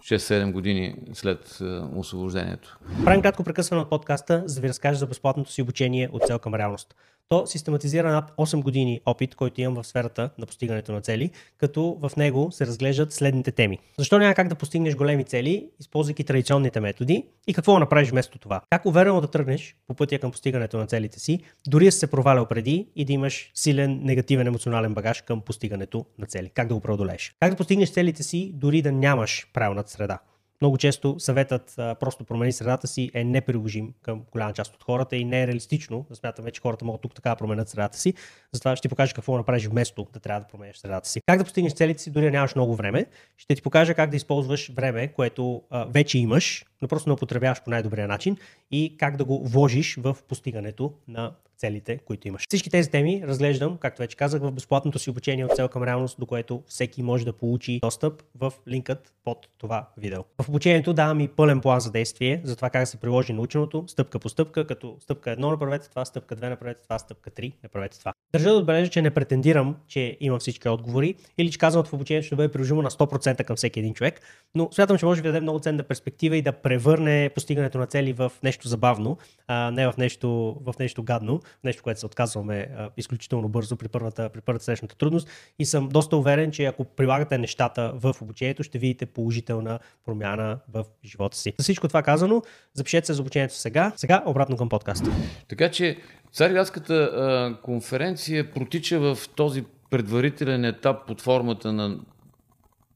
[0.03, 1.63] 6-7 години след е,
[1.95, 2.79] освобождението.
[3.05, 6.39] Правим кратко прекъсване от подкаста, за да ви разкажа за безплатното си обучение от цел
[6.39, 6.95] към реалност.
[7.29, 11.97] То систематизира над 8 години опит, който имам в сферата на постигането на цели, като
[12.01, 13.79] в него се разглеждат следните теми.
[13.97, 18.61] Защо няма как да постигнеш големи цели, използвайки традиционните методи и какво направиш вместо това?
[18.69, 22.45] Как уверено да тръгнеш по пътя към постигането на целите си, дори да се провалял
[22.45, 26.51] преди и да имаш силен негативен емоционален багаж към постигането на цели?
[26.53, 27.35] Как да го преодолееш?
[27.39, 30.19] Как да постигнеш целите си, дори да нямаш правилната среда?
[30.61, 35.15] Много често съветът а, просто промени средата си е неприложим към голяма част от хората
[35.15, 38.13] и не е реалистично да смятаме, че хората могат тук така да променят средата си.
[38.51, 41.21] Затова ще ти покажа какво направиш вместо да трябва да промениш средата си.
[41.25, 43.05] Как да постигнеш целите си, дори нямаш много време.
[43.37, 47.63] Ще ти покажа как да използваш време, което а, вече имаш, но просто не употребяваш
[47.63, 48.37] по най-добрия начин
[48.71, 52.45] и как да го вложиш в постигането на целите, които имаш.
[52.49, 56.19] Всички тези теми разглеждам, както вече казах, в безплатното си обучение от цел към реалност,
[56.19, 60.23] до което всеки може да получи достъп в линкът под това видео.
[60.41, 64.19] В обучението давам и пълен план за действие за това как се приложи наученото, стъпка
[64.19, 68.13] по стъпка, като стъпка 1 направете това, стъпка 2 направете това, стъпка 3 направете това.
[68.33, 72.25] Държа да отбележа, че не претендирам, че имам всички отговори или че казвам в обучението
[72.25, 74.21] ще бъде приложимо на 100% към всеки един човек,
[74.55, 78.13] но смятам, че може да даде много ценна перспектива и да превърне постигането на цели
[78.13, 79.17] в нещо забавно,
[79.47, 83.87] а не в нещо, в нещо гадно, нещо, което се отказваме а, изключително бързо при
[83.87, 85.29] първата, при първата срещната трудност.
[85.59, 90.85] И съм доста уверен, че ако прилагате нещата в обучението, ще видите положителна промяна в
[91.05, 91.53] живота си.
[91.57, 92.41] За всичко това казано,
[92.73, 93.91] запишете се за обучението сега.
[93.95, 95.11] Сега обратно към подкаста.
[95.47, 95.97] Така че
[96.31, 101.97] Цариградската конференция протича в този предварителен етап под формата на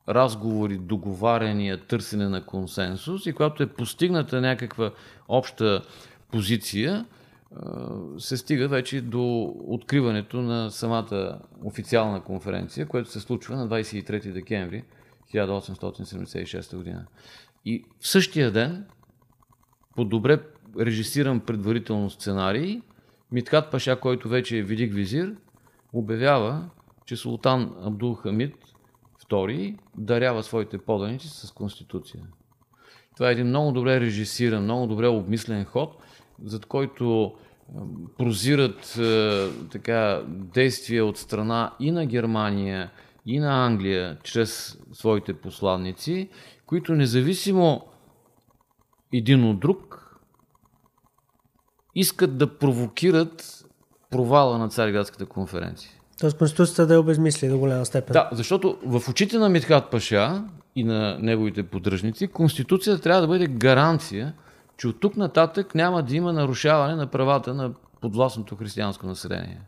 [0.09, 4.91] разговори, договаряния, търсене на консенсус и когато е постигната някаква
[5.27, 5.81] обща
[6.31, 7.05] позиция,
[8.17, 14.83] се стига вече до откриването на самата официална конференция, което се случва на 23 декември
[15.33, 17.05] 1876 година.
[17.65, 18.85] И в същия ден,
[19.95, 20.39] по добре
[20.79, 22.81] режисиран предварително сценарий,
[23.31, 25.35] Митхат Паша, който вече е велик визир,
[25.93, 26.69] обявява,
[27.05, 28.55] че султан Абдул Хамид
[29.29, 32.23] II дарява своите поданици с конституция.
[33.15, 35.95] Това е един много добре режисиран, много добре обмислен ход,
[36.45, 37.33] зад който
[38.17, 42.91] прозират е, така, действия от страна и на Германия,
[43.25, 46.29] и на Англия, чрез своите посланници,
[46.65, 47.85] които независимо
[49.13, 49.99] един от друг,
[51.95, 53.65] искат да провокират
[54.09, 55.91] провала на Цариградската конференция.
[56.19, 58.13] Тоест Конституцията да е обезмисли до голяма степен.
[58.13, 60.43] Да, защото в очите на Митхат Паша
[60.75, 64.33] и на неговите поддръжници, Конституцията трябва да бъде гаранция,
[64.77, 67.71] че от тук нататък няма да има нарушаване на правата на
[68.01, 69.61] подвластното християнско население.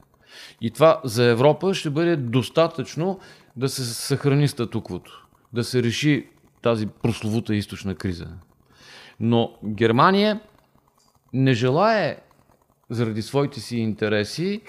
[0.61, 3.19] И това за Европа ще бъде достатъчно
[3.55, 6.29] да се съхрани статуквото, да се реши
[6.61, 8.27] тази прословута източна криза.
[9.19, 10.39] Но Германия
[11.33, 12.17] не желае
[12.89, 14.61] заради своите си интереси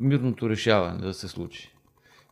[0.00, 1.72] мирното решаване да се случи.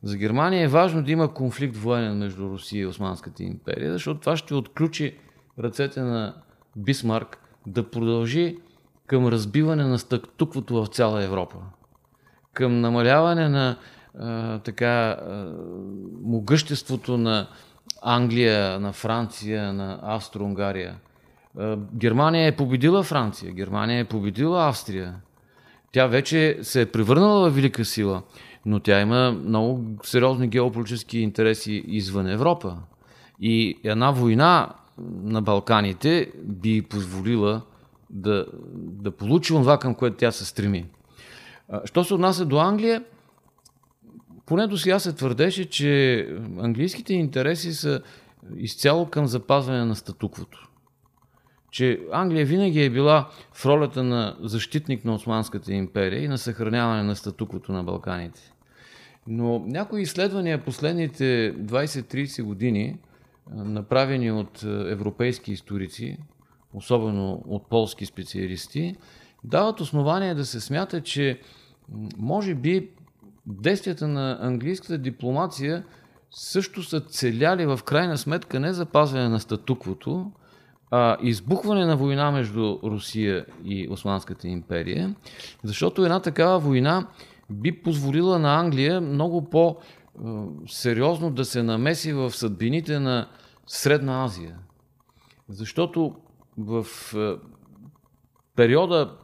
[0.02, 4.36] За Германия е важно да има конфликт военен между Русия и Османската империя, защото това
[4.36, 5.18] ще отключи
[5.58, 6.34] ръцете на
[6.76, 8.58] Бисмарк да продължи
[9.06, 11.56] към разбиване на стъктуквото в цяла Европа,
[12.52, 13.76] към намаляване на
[14.18, 15.52] а, така а,
[16.22, 17.46] могъществото на
[18.02, 20.96] Англия, на Франция, на Австро-Унгария.
[21.94, 25.14] Германия е победила Франция, Германия е победила Австрия.
[25.92, 28.22] Тя вече се е превърнала в велика сила,
[28.66, 32.76] но тя има много сериозни геополитически интереси извън Европа.
[33.40, 34.68] И една война
[35.22, 37.62] на Балканите би позволила
[38.10, 40.86] да, да получи това, към което тя се стреми.
[41.84, 43.04] Що се отнася до Англия,
[44.46, 46.20] поне до сега се твърдеше, че
[46.58, 48.02] английските интереси са
[48.56, 50.68] изцяло към запазване на статуквото.
[51.70, 57.02] Че Англия винаги е била в ролята на защитник на Османската империя и на съхраняване
[57.02, 58.52] на статуквото на Балканите.
[59.26, 62.98] Но някои изследвания последните 20-30 години,
[63.54, 66.18] направени от европейски историци,
[66.74, 68.96] особено от полски специалисти,
[69.44, 71.40] дават основание да се смята, че
[72.16, 72.90] може би
[73.46, 75.84] действията на английската дипломация
[76.30, 80.32] също са целяли в крайна сметка не запазване на статуквото,
[80.90, 85.14] а избухване на война между Русия и Османската империя,
[85.64, 87.06] защото една такава война
[87.50, 89.50] би позволила на Англия много
[90.22, 93.28] по-сериозно да се намеси в съдбините на
[93.66, 94.58] Средна Азия.
[95.48, 96.16] Защото
[96.58, 97.34] в е,
[98.56, 99.16] периода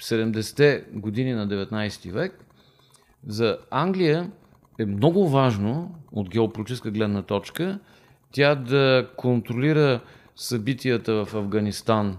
[0.00, 2.44] 70-те години на 19 век
[3.26, 4.30] за Англия
[4.78, 7.78] е много важно от геополитическа гледна точка
[8.32, 10.00] тя да контролира
[10.36, 12.18] събитията в Афганистан,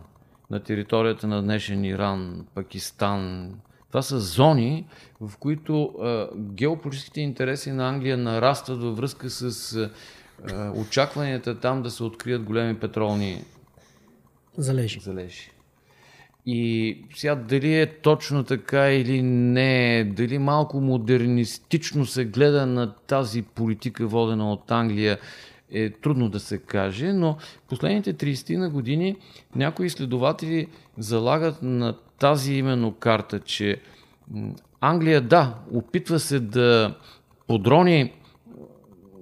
[0.50, 3.52] на територията на днешен Иран, Пакистан.
[3.94, 4.86] Това са зони,
[5.22, 11.92] в които а, геополитическите интереси на Англия нарастват във връзка с а, очакванията там да
[11.92, 13.44] се открият големи петролни
[14.58, 15.00] залежи.
[15.00, 15.52] залежи.
[16.46, 23.42] И сега дали е точно така или не, дали малко модернистично се гледа на тази
[23.42, 25.20] политика, водена от Англия,
[25.72, 27.38] е трудно да се каже, но
[27.70, 29.16] последните 30 на години
[29.56, 30.68] някои изследователи
[30.98, 33.78] залагат на тази именно карта, че
[34.82, 36.96] Англия, да, опитва се да
[37.48, 38.14] подрони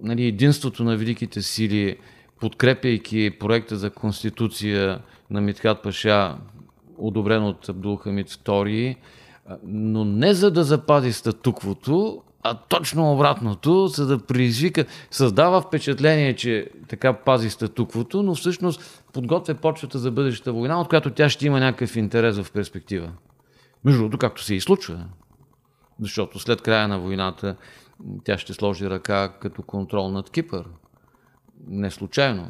[0.02, 1.98] нали, единството на великите сили,
[2.40, 6.38] подкрепяйки проекта за конституция на Митхат Паша,
[6.98, 8.96] одобрен от Абдул Хамид II,
[9.64, 16.70] но не за да запази статуквото, а точно обратното, за да предизвика, създава впечатление, че
[16.88, 21.60] така пази статуквото, но всъщност подготвя почвата за бъдещата война, от която тя ще има
[21.60, 23.12] някакъв интерес в перспектива.
[23.86, 25.06] Между другото, както се и случва.
[26.00, 27.56] Защото след края на войната
[28.24, 30.66] тя ще сложи ръка като контрол над Кипър.
[31.68, 32.50] Не случайно.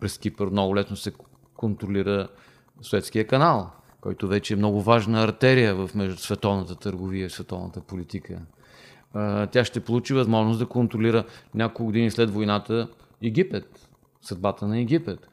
[0.00, 1.12] През Кипър много лесно се
[1.56, 2.28] контролира
[2.80, 3.70] Суетския канал,
[4.00, 8.40] който вече е много важна артерия в световната търговия и световната политика.
[9.52, 12.88] Тя ще получи възможност да контролира няколко години след войната
[13.22, 13.88] Египет,
[14.22, 15.28] съдбата на Египет.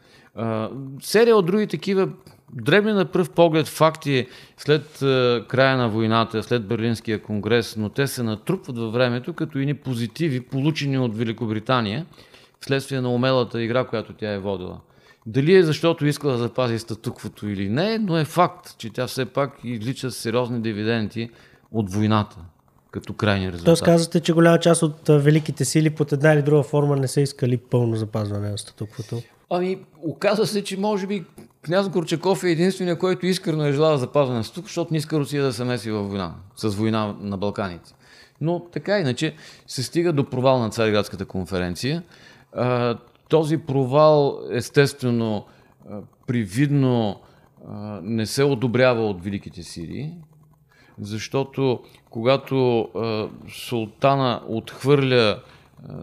[1.01, 2.09] Серия от други такива
[2.53, 4.27] дребни на пръв поглед факти
[4.57, 4.97] след
[5.47, 10.41] края на войната, след Берлинския конгрес, но те се натрупват във времето като ини позитиви,
[10.41, 12.05] получени от Великобритания,
[12.61, 14.79] вследствие на умелата игра, която тя е водила.
[15.25, 19.25] Дали е защото иска да запази статуквото или не, но е факт, че тя все
[19.25, 21.29] пак излича сериозни дивиденти
[21.71, 22.37] от войната
[22.91, 23.65] като крайни резултат.
[23.65, 27.21] Тоест казвате, че голяма част от великите сили под една или друга форма не са
[27.21, 29.21] искали пълно запазване на статуквото.
[29.49, 31.25] Ами, оказва се, че може би
[31.61, 35.43] княз Горчаков е единствения, който искрено е желал запазване на статуквото, защото не иска Русия
[35.43, 37.93] да се меси във война, с война на Балканите.
[38.41, 39.35] Но така иначе
[39.67, 42.03] се стига до провал на Цариградската конференция.
[43.29, 45.45] Този провал, естествено,
[46.27, 47.19] привидно
[48.01, 50.13] не се одобрява от великите сили,
[51.01, 51.79] защото
[52.09, 55.41] когато а, султана отхвърля
[55.89, 55.93] а,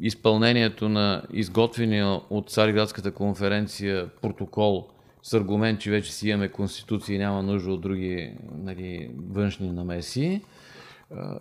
[0.00, 4.86] изпълнението на изготвения от Цариградската конференция протокол
[5.22, 10.40] с аргумент, че вече си имаме конституция и няма нужда от други нали, външни намеси,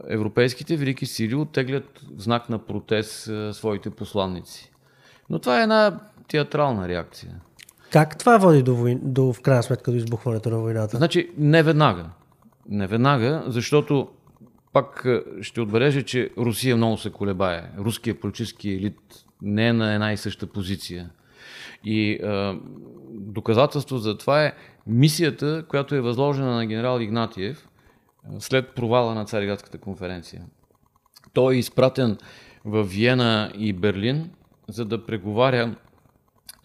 [0.07, 4.71] европейските велики сили оттеглят знак на протест своите посланници.
[5.29, 7.31] Но това е една театрална реакция.
[7.91, 8.99] Как това води до, войн...
[9.03, 10.97] до в крайна сметка до избухването на войната?
[10.97, 12.05] Значи не веднага.
[12.67, 14.07] Не веднага, защото
[14.73, 15.07] пак
[15.41, 17.63] ще отбележа, че Русия много се колебае.
[17.77, 18.99] Руският политически елит
[19.41, 21.09] не е на една и съща позиция.
[21.83, 22.59] И е,
[23.11, 24.53] доказателство за това е
[24.87, 27.67] мисията, която е възложена на генерал Игнатиев
[28.39, 30.45] след провала на Цариградската конференция.
[31.33, 32.17] Той е изпратен
[32.65, 34.29] в Виена и Берлин,
[34.67, 35.75] за да преговаря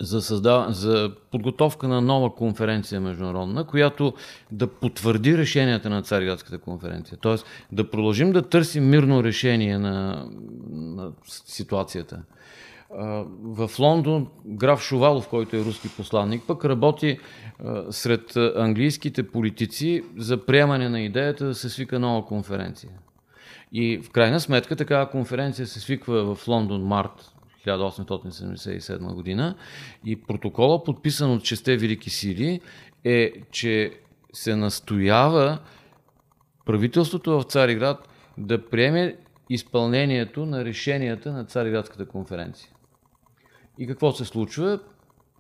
[0.03, 0.73] за, създав...
[0.73, 4.15] за подготовка на нова конференция международна, която
[4.51, 7.19] да потвърди решенията на Цариградската конференция.
[7.21, 10.27] Тоест да продължим да търсим мирно решение на,
[10.71, 12.23] на ситуацията.
[13.43, 17.19] В Лондон граф Шувалов, който е руски посланник, пък работи
[17.91, 22.91] сред английските политици за приемане на идеята да се свика нова конференция.
[23.73, 27.33] И в крайна сметка такава конференция се свиква в Лондон март
[27.67, 29.55] 1877 година
[30.05, 32.61] и протокола, подписан от шесте велики сили,
[33.05, 33.93] е, че
[34.33, 35.59] се настоява
[36.65, 38.09] правителството в Цариград
[38.39, 39.17] да приеме
[39.51, 42.71] изпълнението на решенията на Цариградската конференция.
[43.79, 44.81] И какво се случва?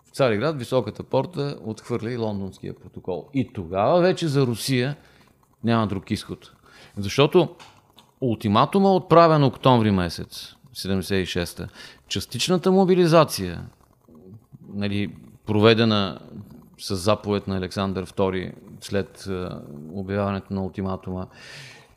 [0.05, 3.29] В Цариград високата порта отхвърля и лондонския протокол.
[3.35, 4.97] И тогава вече за Русия
[5.65, 6.53] няма друг изход.
[6.97, 7.57] Защото
[8.21, 11.69] ултиматума отправен октомври месец 76-та.
[12.09, 13.67] Частичната мобилизация,
[14.75, 15.15] нали,
[15.47, 16.19] проведена
[16.79, 19.29] с заповед на Александър II след
[19.93, 21.27] обявяването на ултиматума,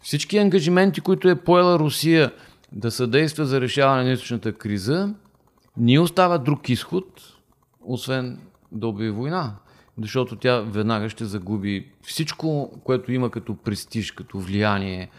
[0.01, 2.31] всички ангажименти, които е поела Русия
[2.71, 5.13] да съдейства за решаване на източната криза,
[5.77, 7.21] ни остава друг изход,
[7.81, 8.39] освен
[8.71, 9.55] да обяви война.
[10.01, 15.09] Защото тя веднага ще загуби всичко, което има като престиж, като влияние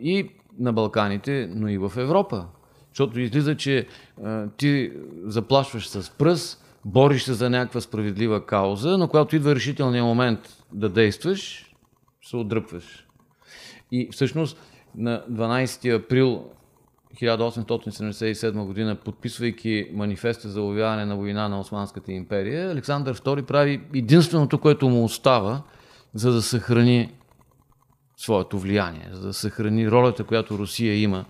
[0.00, 2.46] и на Балканите, но и в Европа.
[2.90, 3.86] Защото излиза, че
[4.24, 4.92] а, ти
[5.24, 10.40] заплашваш с пръст, бориш се за някаква справедлива кауза, но когато идва решителният момент
[10.72, 11.72] да действаш,
[12.22, 13.06] се отдръпваш.
[13.92, 14.58] И всъщност
[14.96, 16.44] на 12 април
[17.14, 24.58] 1877 година, подписвайки манифеста за обявяване на война на Османската империя, Александър II прави единственото,
[24.58, 25.62] което му остава,
[26.14, 27.12] за да съхрани
[28.16, 31.24] своето влияние, за да съхрани ролята, която Русия има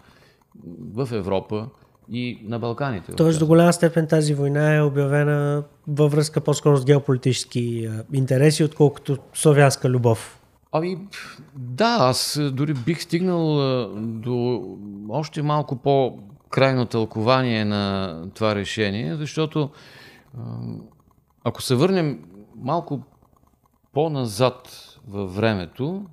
[0.95, 1.69] в Европа
[2.13, 3.13] и на Балканите.
[3.13, 9.19] Тоест до голяма степен тази война е обявена във връзка по-скоро с геополитически интереси, отколкото
[9.35, 10.41] славянска любов.
[10.73, 10.99] Ами,
[11.55, 13.57] да, аз дори бих стигнал
[13.97, 14.65] до
[15.09, 19.71] още малко по-крайно тълкование на това решение, защото
[21.45, 22.25] ако се върнем
[22.57, 23.03] малко
[23.93, 26.07] по-назад във времето,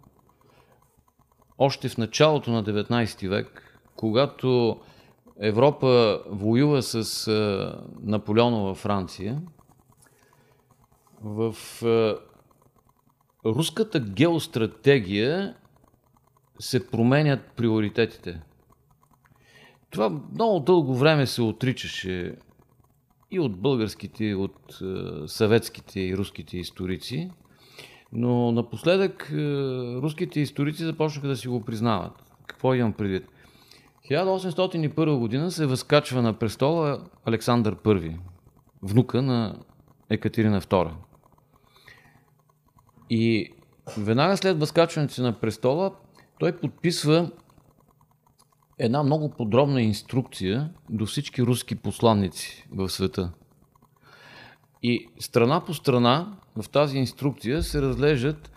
[1.58, 3.67] още в началото на 19 век,
[3.98, 4.80] когато
[5.40, 7.28] Европа воюва с
[8.04, 9.42] Наполеонова Франция,
[11.24, 11.56] в
[13.46, 15.56] руската геостратегия
[16.60, 18.42] се променят приоритетите.
[19.90, 22.36] Това много дълго време се отричаше
[23.32, 24.80] и от българските, и от
[25.28, 27.32] съветските и руските историци,
[28.12, 29.30] но напоследък
[30.02, 32.24] руските историци започнаха да си го признават.
[32.48, 33.28] Какво имам предвид?
[34.10, 38.18] 1801 година се възкачва на престола Александър I,
[38.82, 39.60] внука на
[40.10, 40.92] Екатерина II.
[43.10, 43.54] И
[43.98, 45.92] веднага след възкачването си на престола,
[46.40, 47.32] той подписва
[48.80, 53.32] една много подробна инструкция до всички руски посланници в света.
[54.84, 58.52] И страна по страна в тази инструкция се разглеждат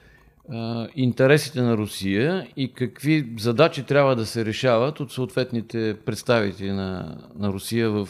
[0.94, 7.52] интересите на Русия и какви задачи трябва да се решават от съответните представители на, на
[7.52, 8.08] Русия в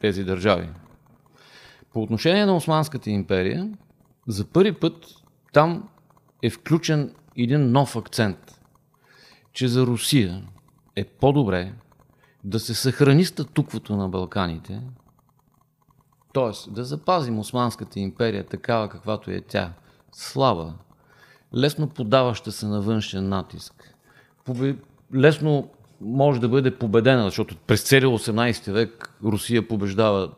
[0.00, 0.68] тези държави.
[1.92, 3.70] По отношение на Османската империя,
[4.26, 5.06] за първи път
[5.52, 5.88] там
[6.42, 8.60] е включен един нов акцент,
[9.52, 10.42] че за Русия
[10.96, 11.72] е по-добре
[12.44, 14.80] да се съхрани статуквото на Балканите,
[16.34, 16.70] т.е.
[16.70, 19.72] да запазим Османската империя такава каквато е тя,
[20.12, 20.74] слаба,
[21.56, 23.94] лесно подаваща се на външен натиск,
[25.14, 25.68] лесно
[26.00, 30.30] може да бъде победена, защото през целия 18 век Русия побеждава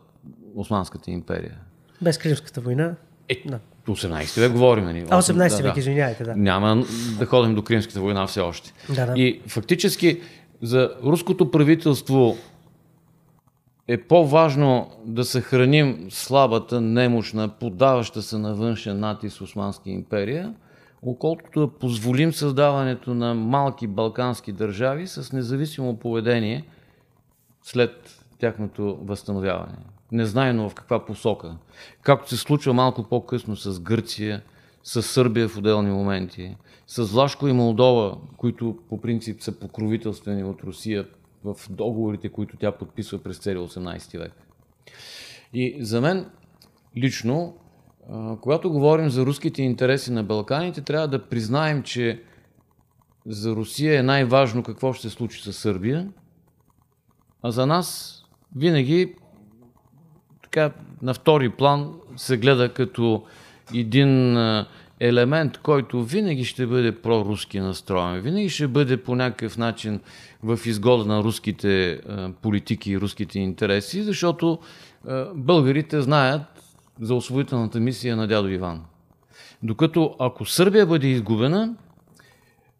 [0.55, 1.57] Османската империя.
[2.01, 2.95] Без Кримската война?
[3.29, 3.59] Е, да.
[3.87, 4.85] 18 век говорим.
[4.85, 5.05] Нали?
[5.09, 5.79] А, 18 да, век, да.
[5.79, 6.35] извиняйте, да.
[6.35, 6.83] Няма
[7.19, 8.73] да ходим до Кримската война все още.
[8.89, 9.13] Да, да.
[9.15, 10.21] И фактически
[10.61, 12.37] за руското правителство
[13.87, 20.53] е по-важно да съхраним слабата, немощна, подаваща се на външен натиск Османска империя,
[21.01, 26.65] отколкото да позволим създаването на малки балкански държави с независимо поведение
[27.63, 29.77] след тяхното възстановяване.
[30.11, 31.57] Незнайно в каква посока.
[32.01, 34.41] Както се случва малко по-късно с Гърция,
[34.83, 36.55] с Сърбия в отделни моменти,
[36.87, 41.07] с Влашко и Молдова, които по принцип са покровителствени от Русия
[41.43, 44.33] в договорите, които тя подписва през целия 18 век.
[45.53, 46.25] И за мен
[46.97, 47.55] лично,
[48.41, 52.21] когато говорим за руските интереси на Балканите, трябва да признаем, че
[53.25, 56.07] за Русия е най-важно какво ще се случи с Сърбия,
[57.43, 58.17] а за нас
[58.55, 59.15] винаги
[60.43, 63.23] така на втори план се гледа като
[63.75, 64.37] един
[64.99, 69.99] елемент, който винаги ще бъде проруски настроен, винаги ще бъде по някакъв начин
[70.43, 72.01] в изгода на руските
[72.41, 74.59] политики и руските интереси, защото
[75.35, 76.56] българите знаят
[77.01, 78.85] за освободителната мисия на дядо Иван.
[79.63, 81.75] Докато ако Сърбия бъде изгубена,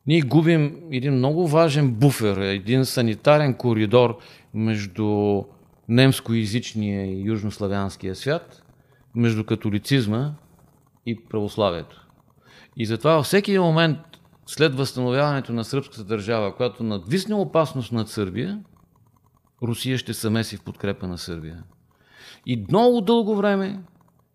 [0.07, 4.17] ние губим един много важен буфер, един санитарен коридор
[4.53, 5.43] между
[5.89, 8.63] немскоязичния и южнославянския свят,
[9.15, 10.31] между католицизма
[11.05, 12.07] и православието.
[12.77, 13.97] И затова във всеки момент
[14.45, 18.59] след възстановяването на сръбската държава, която надвисне опасност над Сърбия,
[19.63, 21.63] Русия ще се меси в подкрепа на Сърбия.
[22.45, 23.79] И много дълго време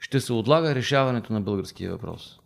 [0.02, 2.38] ще се отлага решаването на българския въпрос.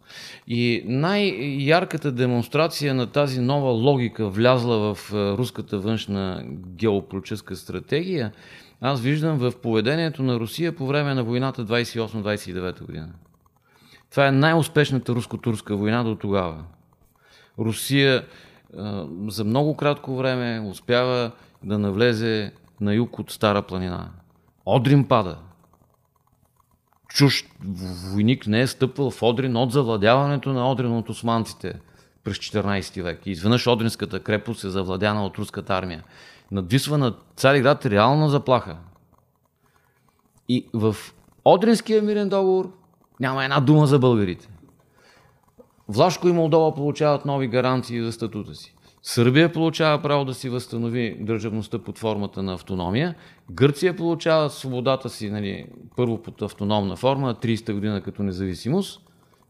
[0.49, 6.43] И най-ярката демонстрация на тази нова логика, влязла в руската външна
[6.77, 8.33] геополитическа стратегия,
[8.81, 13.09] аз виждам в поведението на Русия по време на войната 28-29 година.
[14.11, 16.65] Това е най-успешната руско-турска война до тогава.
[17.59, 18.25] Русия
[19.27, 21.31] за много кратко време успява
[21.65, 24.09] да навлезе на юг от Стара планина.
[24.67, 25.39] Одрин пада.
[27.17, 27.47] Чужд
[28.12, 31.81] войник не е стъпвал в Одрин от завладяването на Одрин от османците
[32.25, 33.21] през 14 век.
[33.27, 36.05] Изведнъж Одринската крепост е завладяна от руската армия.
[36.53, 38.77] Надвисва на Цариград реална заплаха.
[40.49, 40.97] И в
[41.45, 42.73] Одринския мирен договор
[43.21, 44.49] няма една дума за българите.
[45.89, 48.76] Влашко и Молдова получават нови гаранции за статута си.
[49.09, 53.15] Сърбия получава право да си възстанови държавността под формата на автономия.
[53.51, 59.01] Гърция получава свободата си нали, първо под автономна форма, 30-та година като независимост.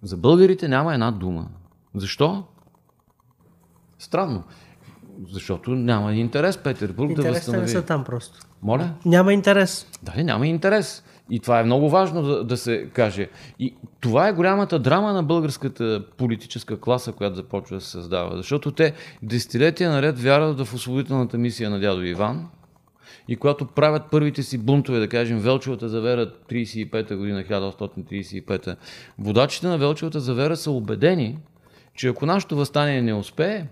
[0.02, 1.48] За българите няма една дума.
[1.94, 2.44] Защо?
[3.98, 4.44] Странно.
[5.30, 7.62] Защото няма интерес Петербург Интересите да възстанови.
[7.62, 8.38] не са там просто.
[8.62, 8.90] Моля?
[9.04, 9.86] Няма интерес.
[10.02, 11.04] Дали няма интерес.
[11.30, 13.28] И това е много важно да, да се каже.
[13.58, 18.36] И това е голямата драма на българската политическа класа, която започва да се създава.
[18.36, 22.48] Защото те десетилетия наред вярват в освободителната мисия на дядо Иван,
[23.28, 28.76] и когато правят първите си бунтове, да кажем, Велчевата завера 35-та година, 1935-та,
[29.18, 31.38] водачите на Велчевата завера са убедени,
[31.94, 33.66] че ако нашето възстание не успее,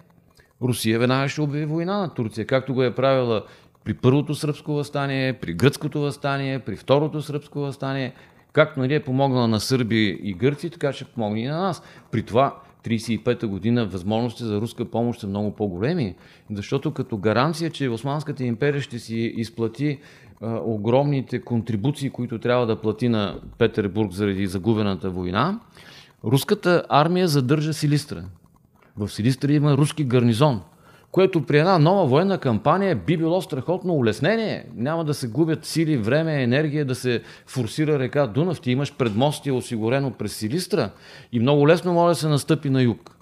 [0.62, 3.42] Русия веднага ще обяви война на Турция, както го е правила
[3.84, 8.12] при първото сръбско възстание, при гръцкото възстание, при второто сръбско възстание,
[8.52, 11.82] както нали, е помогнала на сърби и гърци, така ще помогне и на нас.
[12.10, 16.14] При това 1935 година възможностите за руска помощ са много по-големи,
[16.50, 19.98] защото като гаранция, че Османската империя ще си изплати
[20.40, 25.60] а, огромните контрибуции, които трябва да плати на Петербург заради загубената война,
[26.24, 28.24] руската армия задържа Силистра.
[28.96, 30.62] В Силистра има руски гарнизон–
[31.14, 34.66] което при една нова военна кампания би било страхотно улеснение.
[34.76, 38.60] Няма да се губят сили, време, енергия да се форсира река Дунав.
[38.60, 40.90] Ти имаш предмостие осигурено през Силистра
[41.32, 43.16] и много лесно може да се настъпи на юг.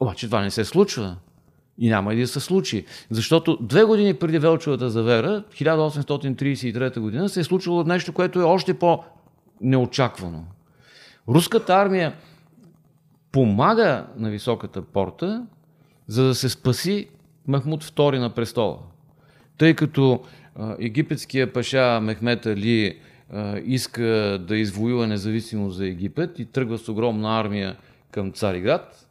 [0.00, 1.16] Обаче това не се случва.
[1.78, 2.84] И няма и да се случи.
[3.10, 8.74] Защото две години преди Велчевата завера, 1833 година, се е случило нещо, което е още
[8.74, 10.44] по-неочаквано.
[11.28, 12.14] Руската армия
[13.32, 15.46] помага на високата порта
[16.08, 17.08] за да се спаси
[17.46, 18.78] Махмуд II на престола.
[19.58, 20.24] Тъй като
[20.78, 22.98] египетския паша Мехмет Али
[23.64, 27.76] иска да извоюва независимост за Египет и тръгва с огромна армия
[28.10, 29.07] към Цариград.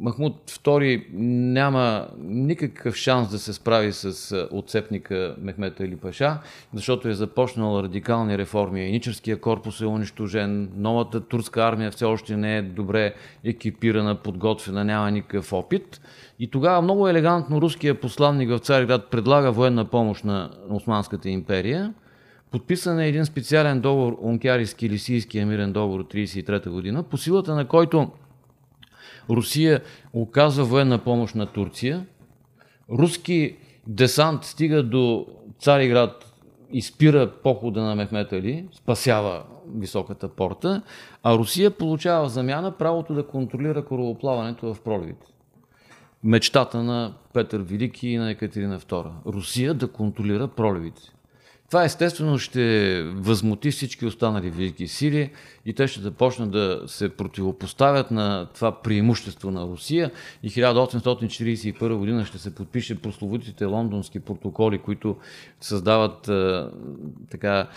[0.00, 1.04] Махмуд II
[1.52, 6.38] няма никакъв шанс да се справи с отцепника Мехмета Али Паша,
[6.74, 8.88] защото е започнал радикални реформи.
[8.88, 15.10] Еническия корпус е унищожен, новата турска армия все още не е добре екипирана, подготвена, няма
[15.10, 16.00] никакъв опит.
[16.38, 21.94] И тогава много елегантно руския посланник в Цариград предлага военна помощ на Османската империя.
[22.50, 28.10] Подписан е един специален договор, Ункярийски-Лисийски мирен договор от 1933 година, по силата на който
[29.30, 32.06] Русия оказва военна помощ на Турция.
[32.90, 33.56] Руски
[33.86, 35.26] десант стига до
[35.58, 36.32] Цариград
[36.72, 40.82] и спира похода на Мехмет Али, спасява високата порта,
[41.22, 45.26] а Русия получава в замяна правото да контролира корабоплаването в проливите.
[46.24, 49.10] Мечтата на Петър Велики и на Екатерина II.
[49.26, 51.02] Русия да контролира проливите.
[51.68, 55.30] Това естествено ще възмути всички останали велики сили
[55.66, 60.10] и те ще започнат да се противопоставят на това преимущество на Русия
[60.42, 65.16] и 1841 година ще се подпише прословутите лондонски протоколи, които
[65.60, 66.70] създават а,
[67.30, 67.68] така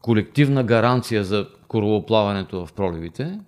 [0.00, 3.38] колективна гаранция за корабоплаването в проливите.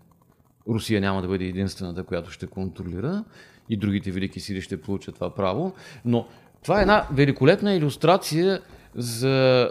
[0.68, 3.24] Русия няма да бъде единствената, която ще контролира
[3.68, 5.72] и другите велики сили ще получат това право,
[6.04, 6.26] но
[6.62, 8.60] това е една великолепна иллюстрация
[8.94, 9.70] за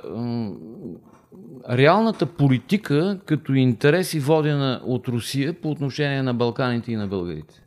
[1.69, 7.61] реалната политика като интереси водена от Русия по отношение на Балканите и на българите.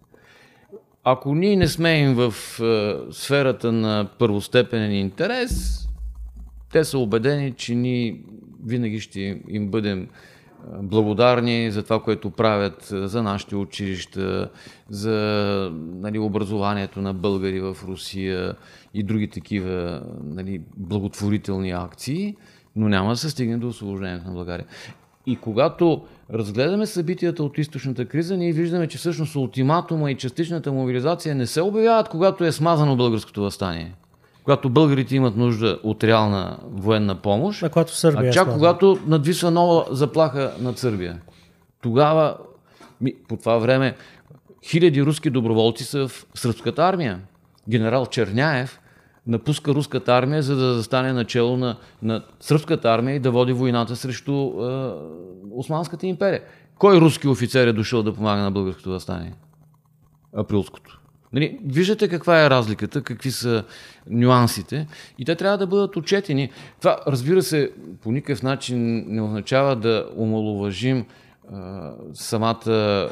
[1.05, 5.84] Ако ние не смеем в е, сферата на първостепенен интерес,
[6.72, 8.20] те са убедени, че ние
[8.66, 10.09] винаги ще им бъдем
[10.83, 14.51] благодарни за това, което правят за нашите училища,
[14.91, 18.55] за нали, образованието на българи в Русия
[18.95, 22.37] и други такива нали, благотворителни акции,
[22.77, 24.67] но няма да се стигне до освобождението на България.
[25.27, 31.35] И когато разгледаме събитията от източната криза, ние виждаме, че всъщност ултиматума и частичната мобилизация
[31.35, 33.95] не се обявяват, когато е смазано българското възстание
[34.45, 39.51] когато българите имат нужда от реална военна помощ, а, когато Сърбия а чак когато надвисва
[39.51, 41.20] нова заплаха над Сърбия.
[41.82, 42.36] Тогава,
[43.28, 43.97] по това време,
[44.64, 47.20] хиляди руски доброволци са в сръбската армия.
[47.68, 48.80] Генерал Черняев
[49.26, 53.97] напуска руската армия, за да застане начало на, на сръбската армия и да води войната
[53.97, 54.90] срещу е,
[55.53, 56.42] Османската империя.
[56.78, 59.34] Кой руски офицер е дошъл да помага на българското възстание?
[60.36, 61.01] Априлското.
[61.35, 63.64] Нали, виждате каква е разликата, какви са
[64.11, 64.87] нюансите
[65.18, 66.51] и те трябва да бъдат отчетени.
[66.80, 67.70] Това, разбира се,
[68.03, 71.07] по никакъв начин не означава да омалуважим
[71.53, 73.09] а, самата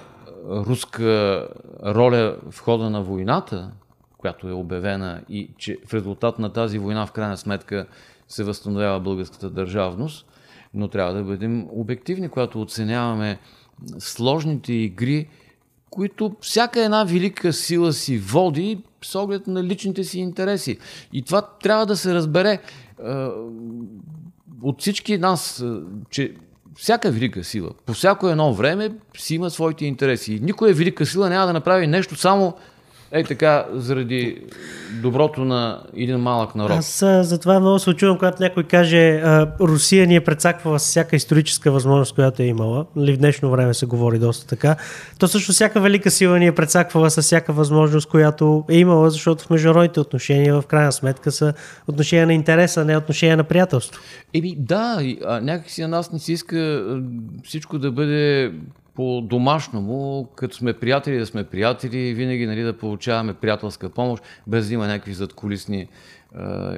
[0.49, 1.49] руска
[1.85, 3.71] роля в хода на войната,
[4.19, 7.87] която е обявена и че в резултат на тази война в крайна сметка
[8.29, 10.27] се възстановява българската държавност,
[10.75, 13.39] но трябва да бъдем обективни, когато оценяваме
[13.99, 15.29] сложните игри,
[15.93, 20.79] които всяка една велика сила си води с оглед на личните си интереси.
[21.13, 22.59] И това трябва да се разбере
[24.63, 25.65] от всички нас,
[26.11, 26.35] че
[26.77, 30.35] всяка велика сила, по всяко едно време си има своите интереси.
[30.35, 32.55] И никоя велика сила няма да направи нещо само
[33.15, 34.39] Ей така, заради
[35.03, 36.71] доброто на един малък народ.
[36.71, 41.17] Аз затова много се очувам, когато някой каже а, Русия ни е прецаквала с всяка
[41.17, 42.87] историческа възможност, която е имала.
[42.97, 44.77] Нали, в днешно време се говори доста така.
[45.19, 49.45] То също всяка велика сила ни е прецаквала с всяка възможност, която е имала, защото
[49.45, 51.55] в международните отношения в крайна сметка са
[51.87, 54.01] отношения на интереса, не отношения на приятелство.
[54.35, 54.99] Еми да,
[55.43, 56.87] някакси на нас не си иска
[57.45, 58.53] всичко да бъде
[58.95, 64.75] по-домашному, като сме приятели, да сме приятели, винаги нали, да получаваме приятелска помощ, без да
[64.75, 65.89] има някакви задколисни е,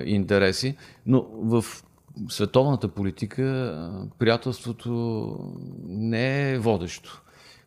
[0.04, 0.76] интереси.
[1.06, 1.64] Но в
[2.28, 3.74] световната политика
[4.18, 5.38] приятелството
[5.88, 7.22] не е водещо.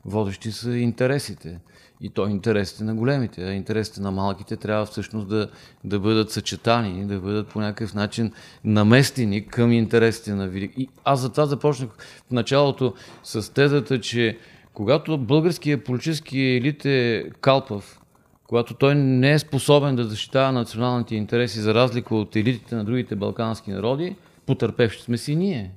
[0.06, 1.60] Водещи са интересите.
[2.02, 5.50] И то интересите на големите, а интересите на малките трябва всъщност да,
[5.84, 8.32] да бъдат съчетани, да бъдат по някакъв начин
[8.64, 10.82] наместени към интересите на велики.
[10.82, 11.90] И аз за това започнах
[12.28, 12.94] в началото
[13.24, 14.38] с тезата, че
[14.74, 18.02] когато българският политически елит е калпав,
[18.48, 23.16] когато той не е способен да защитава националните интереси за разлика от елитите на другите
[23.16, 25.72] балкански народи, потърпевши сме си ние.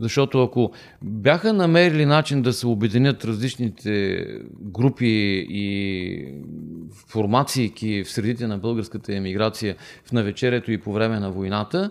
[0.00, 0.72] Защото ако
[1.02, 4.24] бяха намерили начин да се обединят различните
[4.60, 6.34] групи и
[7.08, 11.90] формации в средите на българската емиграция в навечерието и по време на войната,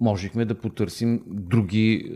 [0.00, 2.12] можехме да потърсим други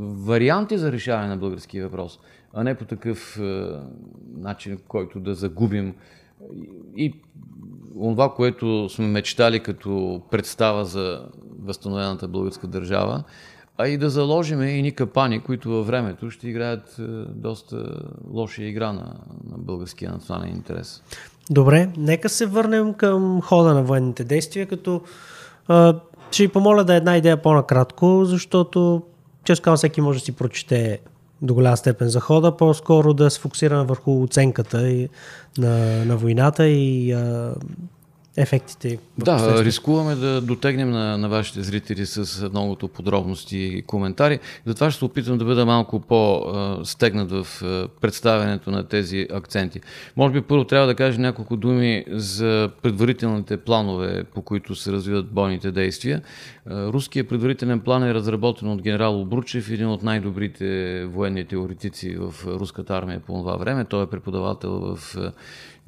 [0.00, 2.18] варианти за решаване на българския въпрос,
[2.54, 3.40] а не по такъв
[4.36, 5.94] начин, който да загубим.
[6.96, 7.14] И
[7.94, 11.28] това, което сме мечтали като представа за
[11.58, 13.24] възстановената българска държава,
[13.80, 17.02] а и да заложиме и ни капани, които във времето ще играят е,
[17.34, 17.84] доста
[18.30, 19.14] лоша игра на,
[19.50, 21.02] на българския национален интерес.
[21.50, 25.00] Добре, нека се върнем към хода на военните действия, като
[25.68, 26.00] а,
[26.30, 29.02] ще ви помоля да е една идея по-накратко, защото
[29.44, 30.98] често казвам всеки може да си прочете
[31.42, 35.08] до голяма степен за хода, по-скоро да се фокусираме върху оценката и,
[35.58, 37.54] на, на войната и а,
[38.36, 38.98] ефектите.
[39.18, 44.38] Да, рискуваме да дотегнем на, на вашите зрители с многото подробности и коментари.
[44.66, 47.46] Затова ще се опитам да бъда малко по-стегнат в
[48.00, 49.80] представянето на тези акценти.
[50.16, 55.26] Може би първо трябва да кажа няколко думи за предварителните планове, по които се развиват
[55.26, 56.22] бойните действия.
[56.70, 62.96] Руският предварителен план е разработен от генерал Обручев, един от най-добрите военни теоретици в руската
[62.96, 63.84] армия по това време.
[63.84, 65.16] Той е преподавател в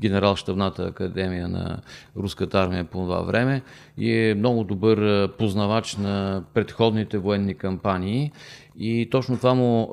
[0.02, 1.78] генерал-штабната академия на
[2.16, 3.62] руската армия по това време
[3.98, 8.32] и е много добър познавач на предходните военни кампании
[8.78, 9.88] и точно това му е,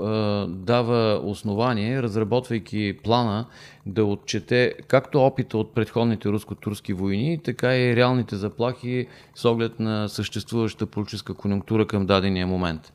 [0.47, 3.45] дава основание, разработвайки плана,
[3.85, 10.09] да отчете както опита от предходните руско-турски войни, така и реалните заплахи с оглед на
[10.09, 12.93] съществуваща политическа конъюнктура към дадения момент.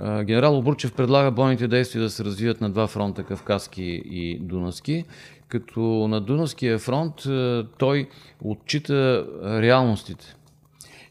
[0.00, 5.04] Генерал Обручев предлага бойните действия да се развият на два фронта, Кавказски и Дунавски,
[5.48, 8.08] като на Дунавския фронт е, той
[8.40, 10.36] отчита реалностите.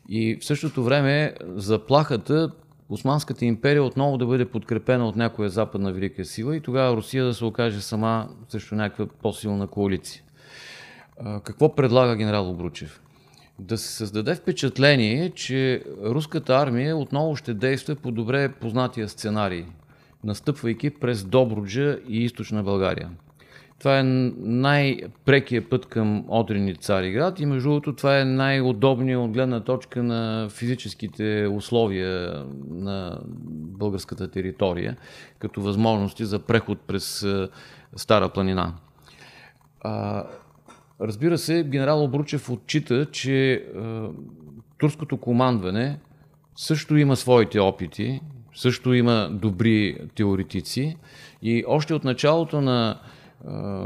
[0.09, 2.51] И в същото време заплахата
[2.89, 7.33] Османската империя отново да бъде подкрепена от някоя западна велика сила и тогава Русия да
[7.33, 10.21] се окаже сама срещу някаква по-силна коалиция.
[11.43, 13.01] Какво предлага генерал Обручев?
[13.59, 19.65] Да се създаде впечатление, че руската армия отново ще действа по добре познатия сценарий,
[20.23, 23.09] настъпвайки през Добруджа и източна България.
[23.79, 29.59] Това е най-прекия път към Одрин Цариград и между другото това е най-удобният от гледна
[29.59, 33.19] точка на физическите условия на
[33.77, 34.97] българската територия,
[35.39, 37.27] като възможности за преход през
[37.95, 38.73] Стара планина.
[41.01, 44.07] Разбира се, генерал Обручев отчита, че а,
[44.77, 45.99] турското командване
[46.55, 48.21] също има своите опити,
[48.55, 50.97] също има добри теоретици
[51.41, 52.99] и още от началото на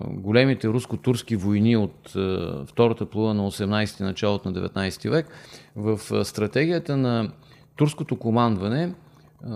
[0.08, 2.10] големите руско-турски войни от
[2.68, 5.28] втората половина на 18 началото на 19 век,
[5.76, 7.32] в стратегията на
[7.76, 8.94] турското командване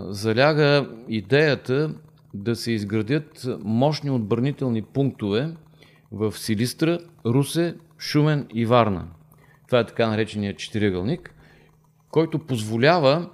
[0.07, 1.93] заляга идеята
[2.33, 5.53] да се изградят мощни отбранителни пунктове
[6.11, 9.07] в Силистра, Русе, Шумен и Варна.
[9.67, 11.35] Това е така наречения четиригълник,
[12.09, 13.29] който позволява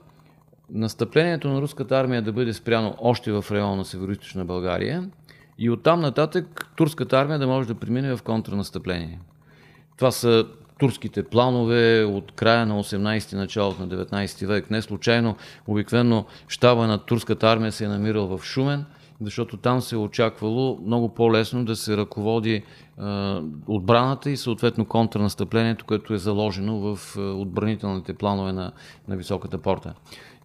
[0.70, 5.09] настъплението на руската армия да бъде спряно още в района на северо България
[5.60, 9.20] и оттам нататък турската армия да може да премине в контрнастъпление.
[9.97, 10.45] Това са
[10.80, 14.72] турските планове от края на 18 ти началото на 19 век.
[14.72, 15.36] Не случайно,
[15.68, 18.86] обикновено щаба на турската армия се е намирал в Шумен,
[19.22, 22.64] защото там се е очаквало много по-лесно да се ръководи е,
[23.68, 28.72] отбраната и съответно контрнастъплението, което е заложено в е, отбранителните планове на,
[29.07, 29.93] на Високата порта.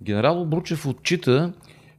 [0.03, 1.53] Генерал Обручев отчита,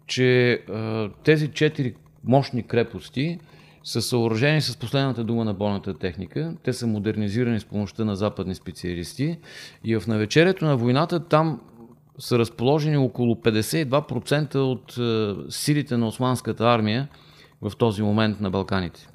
[0.07, 1.95] че е, тези четири
[2.27, 3.39] мощни крепости
[3.83, 6.53] са съоръжени с последната дума на бойната техника.
[6.63, 9.37] Те са модернизирани с помощта на западни специалисти
[9.83, 11.61] и в навечерието на войната там
[12.19, 17.07] са разположени около 52% от е, силите на османската армия
[17.61, 19.07] в този момент на Балканите.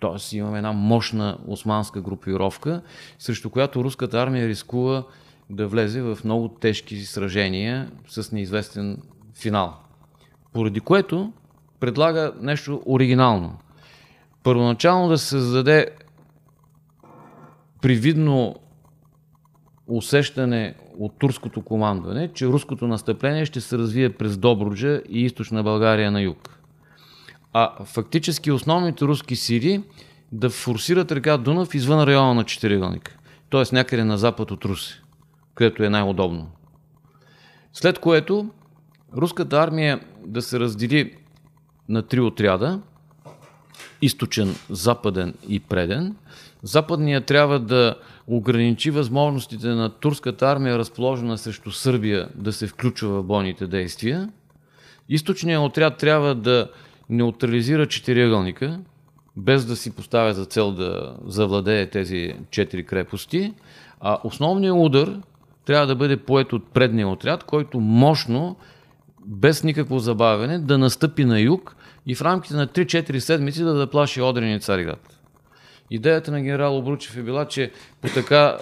[0.00, 2.82] Тоест имаме една мощна османска групировка,
[3.18, 5.04] срещу която руската армия рискува
[5.50, 9.02] да влезе в много тежки сражения с неизвестен
[9.34, 9.76] финал.
[10.52, 11.32] Поради което
[11.80, 13.58] предлага нещо оригинално.
[14.42, 15.86] Първоначално да се създаде
[17.82, 18.56] привидно
[19.86, 26.10] усещане от турското командване, че руското настъпление ще се развие през Добруджа и източна България
[26.10, 26.58] на юг.
[27.52, 29.82] А фактически основните руски сили
[30.32, 33.18] да форсират река Дунав извън района на Четиригълник,
[33.50, 33.74] т.е.
[33.74, 35.02] някъде на запад от Руси,
[35.54, 36.50] където е най-удобно.
[37.72, 38.50] След което
[39.16, 41.16] руската армия да се раздели
[41.88, 42.80] на три отряда
[44.02, 46.16] източен, западен и преден.
[46.62, 47.94] Западният трябва да
[48.26, 54.28] ограничи възможностите на турската армия, разположена срещу Сърбия, да се включва в бойните действия.
[55.08, 56.68] Източният отряд трябва да
[57.10, 58.80] неутрализира четириъгълника,
[59.36, 63.54] без да си поставя за цел да завладее тези четири крепости,
[64.00, 65.20] а основният удар
[65.64, 68.56] трябва да бъде поет от предния отряд, който мощно,
[69.26, 71.76] без никакво забавяне, да настъпи на юг
[72.08, 75.20] и в рамките на 3-4 седмици да заплаши Одрин и Цариград.
[75.90, 78.58] Идеята на генерал Обручев е била, че по така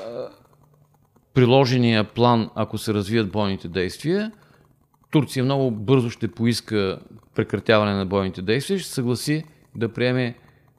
[1.34, 4.32] приложения план, ако се развият бойните действия,
[5.10, 6.98] Турция много бързо ще поиска
[7.34, 9.44] прекратяване на бойните действия и ще съгласи
[9.74, 10.34] да приеме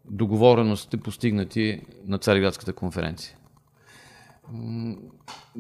[0.06, 3.38] договореностите, постигнати на Цариградската конференция.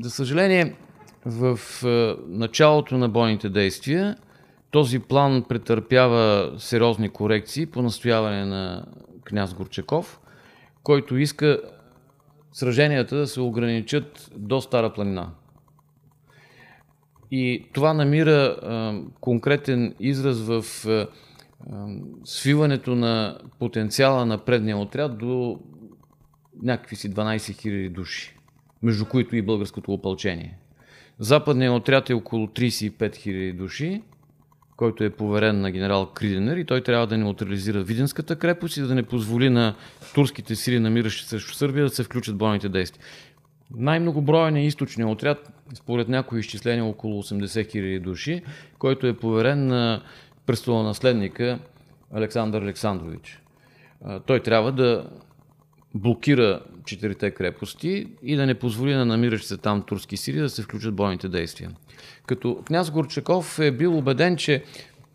[0.01, 0.75] За съжаление,
[1.25, 1.59] в
[2.27, 4.17] началото на бойните действия
[4.77, 8.85] този план претърпява сериозни корекции по настояване на
[9.23, 10.19] княз Горчаков,
[10.83, 11.61] който иска
[12.51, 15.29] сраженията да се ограничат до Стара планина.
[17.31, 21.07] И това намира а, конкретен израз в а,
[22.23, 25.59] свиването на потенциала на предния отряд до
[26.63, 28.37] някакви си 12 000 души,
[28.83, 30.57] между които и българското опълчение.
[31.19, 34.01] Западният отряд е около 35 000 души,
[34.77, 38.95] който е поверен на генерал Криденер и той трябва да неутрализира Виденската крепост и да
[38.95, 39.75] не позволи на
[40.13, 43.05] турските сили, намиращи срещу Сърбия, да се включат бойните действия.
[43.75, 48.41] Най-многоброен е източният отряд, според някои изчисления около 80 000 души,
[48.79, 50.01] който е поверен на
[50.45, 51.59] престолонаследника
[52.13, 53.41] Александър Александрович.
[54.25, 55.09] Той трябва да
[55.95, 60.61] блокира четирите крепости и да не позволи на намиращи се там турски сили да се
[60.61, 61.71] включат бойните действия.
[62.25, 64.63] Като княз Горчаков е бил убеден, че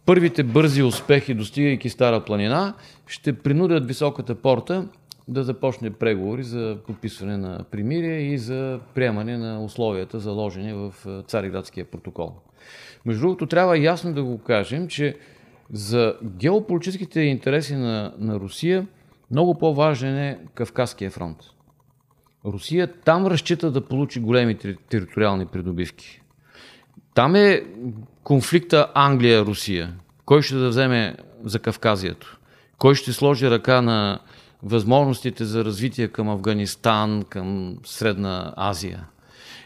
[0.06, 2.74] първите бързи успехи, достигайки Стара планина,
[3.06, 4.88] ще принудят високата порта
[5.28, 10.94] да започне преговори за подписване на примирие и за приемане на условията, заложени в
[11.26, 12.32] Цариградския протокол.
[13.06, 15.16] Между другото, трябва ясно да го кажем, че
[15.72, 18.86] за геополитическите интереси на, на Русия
[19.30, 21.36] много по-важен е Кавказския фронт.
[22.44, 26.20] Русия там разчита да получи големи териториални придобивки.
[27.14, 27.62] Там е
[28.24, 29.88] конфликта Англия-Русия.
[30.24, 32.38] Кой ще да вземе за Кавказието?
[32.78, 34.18] Кой ще сложи ръка на
[34.62, 39.06] възможностите за развитие към Афганистан, към Средна Азия?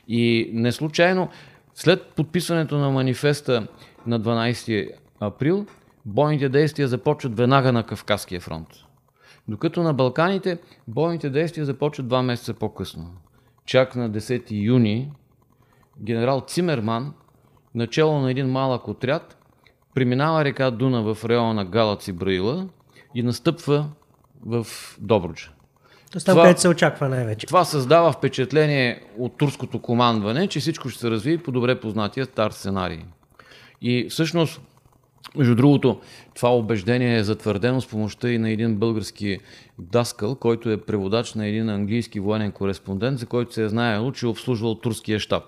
[0.08, 1.28] И не случайно,
[1.74, 3.66] след подписването на манифеста
[4.06, 5.66] на 12 април,
[6.04, 8.68] бойните действия започват веднага на Кавказския фронт.
[9.48, 13.10] Докато на Балканите бойните действия започват два месеца по-късно.
[13.66, 15.10] Чак на 10 юни
[16.02, 17.14] генерал Цимерман
[17.74, 19.36] начало на един малък отряд,
[19.94, 22.68] преминава река Дуна в района на Галац и Браила
[23.14, 23.88] и настъпва
[24.46, 24.66] в
[25.00, 25.50] Добруджа.
[26.12, 27.46] То там, където се очаква най-вече.
[27.46, 32.50] Това създава впечатление от турското командване, че всичко ще се развие по добре познатия стар
[32.50, 33.04] сценарий.
[33.82, 34.60] И всъщност,
[35.36, 36.00] между другото,
[36.34, 39.38] това убеждение е затвърдено с помощта и на един български
[39.78, 44.26] даскал, който е преводач на един английски военен кореспондент, за който се е знаело, че
[44.26, 45.44] е обслужвал турския щаб.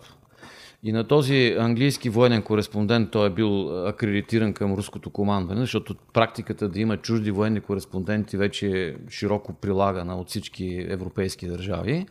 [0.83, 6.69] И на този английски военен кореспондент той е бил акредитиран към руското командване, защото практиката
[6.69, 12.07] да има чужди военни кореспонденти вече е широко прилагана от всички европейски държави.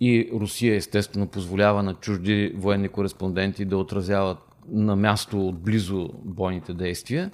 [0.00, 4.38] И Русия естествено позволява на чужди военни кореспонденти да отразяват
[4.68, 7.30] на място отблизо бойните действия.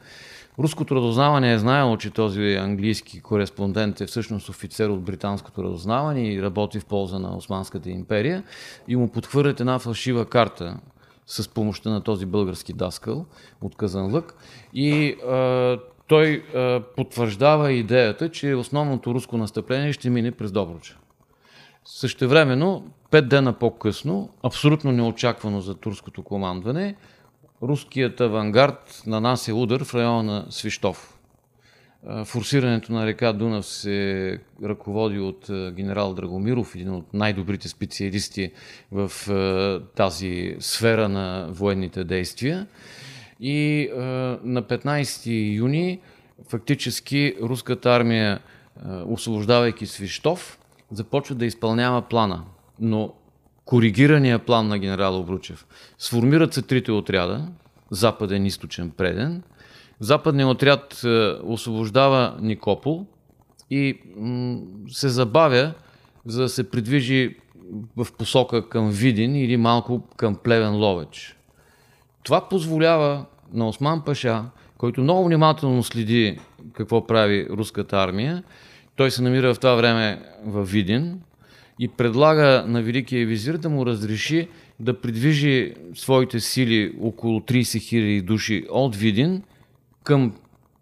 [0.59, 6.43] Руското разузнаване е знаело, че този английски кореспондент е всъщност офицер от британското разузнаване и
[6.43, 8.45] работи в полза на Османската империя
[8.89, 10.76] и му подхвърлят една фалшива карта
[11.26, 13.26] с помощта на този български даскал
[13.61, 14.35] от Казанлък
[14.74, 20.97] и а, той а, потвърждава идеята, че основното руско настъпление ще мине през Добруджа.
[21.85, 26.97] Същевременно, пет дена по-късно, абсолютно неочаквано за турското командване,
[27.63, 31.17] руският авангард нанася удар в района на Свищов.
[32.25, 38.53] Форсирането на река Дунав се ръководи от генерал Драгомиров, един от най-добрите специалисти
[38.93, 39.13] в
[39.95, 42.67] тази сфера на военните действия.
[43.41, 43.89] И
[44.45, 46.01] на 15 юни
[46.49, 48.41] фактически руската армия,
[49.07, 50.59] освобождавайки Свищов,
[50.93, 52.45] започва да изпълнява плана.
[52.81, 53.15] Но
[53.71, 55.66] коригирания план на генерал Обручев.
[55.99, 57.49] Сформират се трите отряда,
[57.91, 59.43] западен, източен, преден.
[60.01, 61.09] Западният отряд е,
[61.45, 63.07] освобождава Никопол
[63.71, 63.99] и
[64.89, 65.75] се забавя,
[66.27, 67.37] за да се придвижи
[67.97, 71.37] в посока към Видин или малко към Плевен Ловеч.
[72.23, 74.45] Това позволява на Осман Паша,
[74.79, 76.39] който много внимателно следи
[76.73, 78.43] какво прави руската армия,
[78.97, 81.21] той се намира в това време в Видин,
[81.81, 84.49] и предлага на Великия визир да му разреши
[84.81, 89.43] да придвижи своите сили около 30 000 души от Видин
[90.05, 90.35] към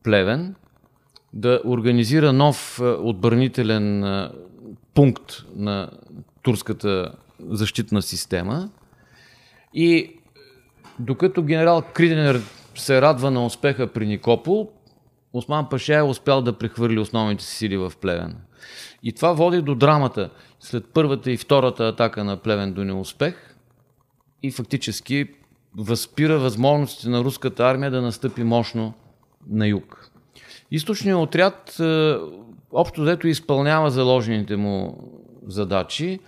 [0.02, 0.54] Плевен,
[1.32, 4.30] да организира нов е, отбранителен е,
[4.94, 5.90] пункт на
[6.42, 7.12] турската
[7.48, 8.70] защитна система
[9.74, 10.10] и
[10.98, 12.40] докато генерал Криденер
[12.74, 14.70] се радва на успеха при Никопол,
[15.32, 18.36] Осман Паша е успял да прехвърли основните сили в Плевен.
[19.02, 20.30] И това води до драмата.
[20.60, 23.54] След първата и втората атака на Плевен до неуспех,
[24.42, 25.26] и фактически
[25.76, 28.94] възпира възможностите на руската армия да настъпи мощно
[29.48, 30.10] на юг.
[30.70, 32.16] Източният отряд е,
[32.72, 35.04] общо взето изпълнява заложените му
[35.46, 36.20] задачи.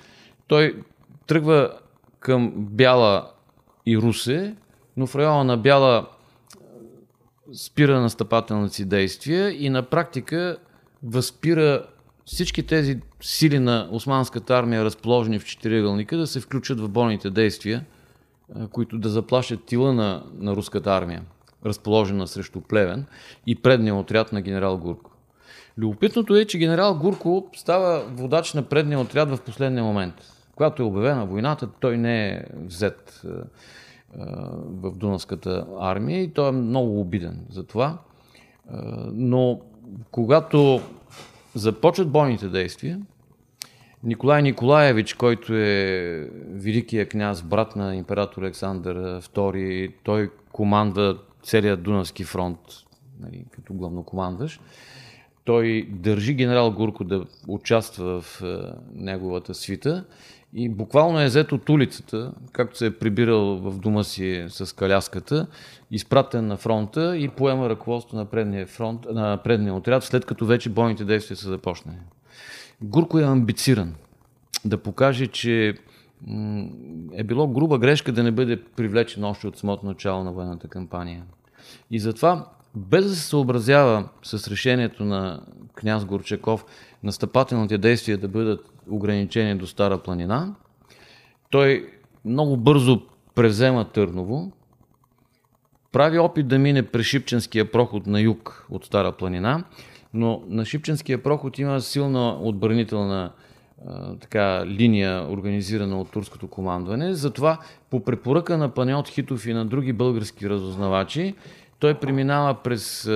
[0.47, 0.83] Той
[1.27, 1.73] тръгва
[2.21, 3.31] към Бяла
[3.87, 4.55] и Русе,
[4.97, 6.07] но в района на Бяла
[7.53, 10.57] спира настъпателните си действия и на практика
[11.03, 11.87] възпира
[12.33, 17.85] всички тези сили на османската армия, разположени в четиригълника, да се включат в бойните действия,
[18.73, 21.23] които да заплашат тила на, на руската армия,
[21.67, 23.07] разположена срещу Плевен
[23.47, 25.11] и предния отряд на генерал Гурко.
[25.79, 30.15] Любопитното е, че генерал Гурко става водач на предния отряд в последния момент.
[30.55, 33.23] Когато е обявена войната, той не е взет
[34.59, 37.99] в Дунавската армия и той е много обиден за това.
[39.13, 39.61] Но
[40.11, 40.81] когато
[41.55, 43.01] започват бойните действия,
[44.05, 52.25] Николай Николаевич, който е великият княз, брат на император Александър II, той команда целият Дунавски
[52.25, 52.59] фронт,
[53.21, 54.61] нали, като главнокомандващ.
[55.45, 58.59] Той държи генерал Гурко да участва в е,
[58.95, 60.05] неговата свита
[60.55, 65.47] и буквално е взет от улицата, както се е прибирал в дома си с каляската,
[65.91, 70.69] изпратен на фронта и поема ръководство на предния, фронт, на предния отряд, след като вече
[70.71, 71.97] бойните действия са започнали.
[72.83, 73.95] Гурко е амбициран
[74.65, 75.75] да покаже, че
[77.13, 81.23] е било груба грешка да не бъде привлечен още от самото начало на военната кампания.
[81.91, 85.41] И затова, без да се съобразява с решението на
[85.75, 86.65] княз Горчаков
[87.03, 90.55] настъпателните действия да бъдат ограничени до Стара планина,
[91.51, 91.91] той
[92.25, 93.03] много бързо
[93.35, 94.53] превзема Търново,
[95.93, 99.65] прави опит да мине през Шипченския проход на юг от Стара планина,
[100.15, 103.33] но на Шипченския проход има силна отбранителна
[104.21, 107.15] така, линия, организирана от турското командване.
[107.15, 107.59] Затова
[107.91, 111.35] по препоръка на Панеот Хитов и на други български разузнавачи,
[111.79, 113.11] той преминава през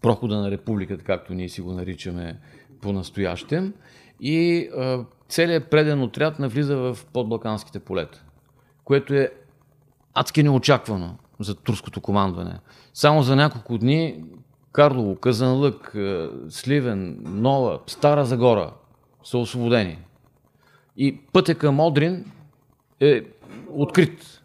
[0.00, 2.38] прохода на републиката, както ние си го наричаме
[2.80, 3.72] по-настоящем,
[4.20, 4.70] и
[5.28, 8.22] целият преден отряд навлиза в подбалканските полета,
[8.84, 9.30] което е
[10.14, 12.58] адски неочаквано за турското командване.
[12.94, 14.24] Само за няколко дни
[14.72, 15.96] Карлово, Казанлък,
[16.48, 18.72] Сливен, Нова, Стара Загора
[19.24, 19.98] са освободени.
[20.96, 22.32] И пътя към Одрин
[23.00, 23.22] е
[23.70, 24.42] открит.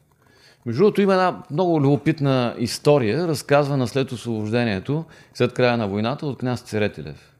[0.65, 6.37] Между другото има една много любопитна история, разказвана след освобождението, след края на войната от
[6.37, 7.34] княз Церетелев.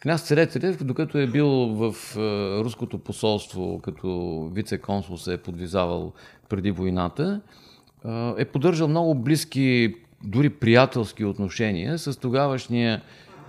[0.00, 2.20] Княз Церетелев, докато е бил в е,
[2.64, 4.08] руското посолство, като
[4.54, 6.12] вице-консул се е подвизавал
[6.48, 7.40] преди войната,
[8.04, 9.94] е, е поддържал много близки,
[10.24, 13.02] дори приятелски отношения с тогавашния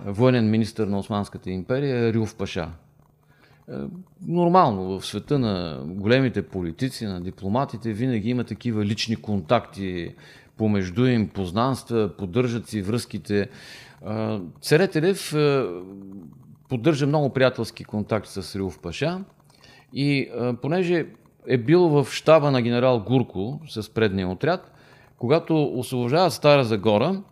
[0.06, 2.70] военен министр на Османската империя Рюв Паша.
[3.68, 3.72] Е,
[4.26, 10.14] нормално в света на големите политици, на дипломатите, винаги има такива лични контакти
[10.56, 13.48] помежду им, познанства, поддържат си връзките.
[14.60, 15.34] Церетелев
[16.68, 19.24] поддържа много приятелски контакти с Рилов Паша
[19.92, 20.30] и
[20.62, 21.06] понеже
[21.46, 24.72] е бил в щаба на генерал Гурко с предния отряд,
[25.18, 27.22] когато освобождават Стара Загора,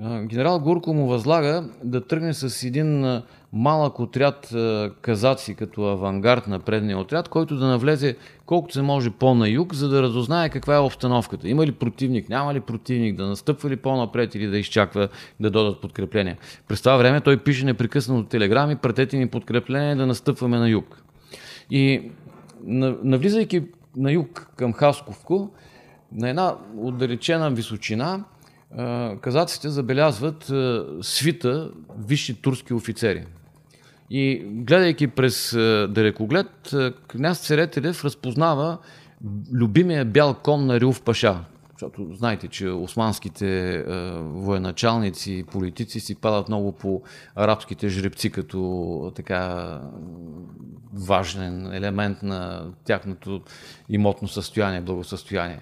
[0.00, 3.20] генерал Гурко му възлага да тръгне с един
[3.52, 4.54] малък отряд
[5.00, 8.16] казаци като авангард на предния отряд, който да навлезе
[8.46, 11.48] колкото се може по-на юг, за да разузнае каква е обстановката.
[11.48, 15.08] Има ли противник, няма ли противник, да настъпва ли по-напред или да изчаква
[15.40, 16.36] да додат подкрепления.
[16.68, 21.02] През това време той пише непрекъснато телеграми, пратете ни подкрепление да настъпваме на юг.
[21.70, 22.10] И
[23.02, 23.62] навлизайки
[23.96, 25.50] на юг към Хасковко,
[26.12, 28.24] на една отдалечена височина,
[29.20, 30.52] казаците забелязват
[31.02, 33.26] свита висши турски офицери.
[34.10, 35.52] И гледайки през
[35.88, 36.74] далекоглед,
[37.08, 38.78] княз Церетелев разпознава
[39.52, 41.44] любимия бял кон на Рилф Паша.
[41.72, 43.82] Защото знаете, че османските
[44.18, 47.02] военачалници и политици си падат много по
[47.34, 49.80] арабските жребци като така
[50.94, 53.40] важен елемент на тяхното
[53.88, 55.60] имотно състояние, благосъстояние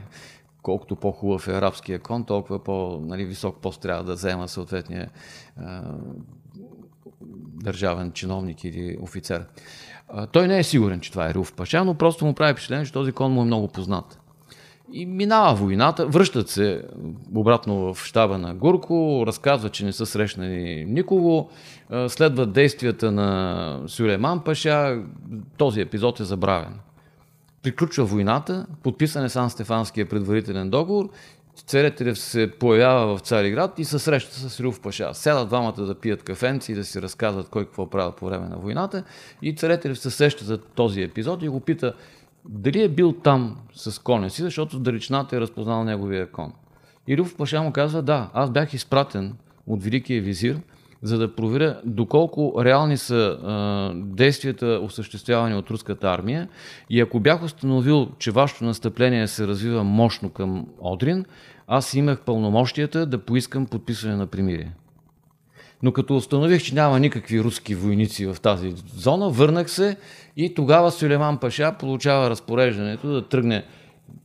[0.65, 5.11] колкото по-хубав е арабския кон, толкова по-висок нали, пост трябва да взема съответния
[5.57, 5.83] а,
[7.63, 9.45] държавен чиновник или офицер.
[10.09, 12.87] А, той не е сигурен, че това е Руф Паша, но просто му прави впечатление,
[12.87, 14.21] че този кон му е много познат.
[14.93, 16.83] И минава войната, връщат се
[17.35, 21.51] обратно в щаба на Гурко, разказват, че не са срещнали никого,
[22.09, 25.03] следват действията на Сюлейман Паша,
[25.57, 26.75] този епизод е забравен
[27.65, 31.09] приключва войната, подписан е Сан Стефанския предварителен договор,
[31.67, 35.15] Церетелев се появява в Цариград и се среща с Рюв Паша.
[35.15, 38.57] Сядат двамата да пият кафенци и да си разказват кой какво правил по време на
[38.57, 39.05] войната.
[39.43, 41.95] И Церетелев се сеща за този епизод и го пита
[42.45, 46.53] дали е бил там с коня си, защото далечината е разпознал неговия кон.
[47.07, 49.37] И Рюф Паша му казва, да, аз бях изпратен
[49.67, 50.61] от Великия визир,
[51.05, 56.49] за да проверя доколко реални са а, действията, осъществявани от руската армия.
[56.91, 61.25] И ако бях установил, че вашето настъпление се развива мощно към Одрин,
[61.67, 64.73] аз имах пълномощията да поискам подписване на примирие.
[65.83, 69.97] Но като установих, че няма никакви руски войници в тази зона, върнах се
[70.37, 73.65] и тогава Сулейман Паша получава разпореждането да тръгне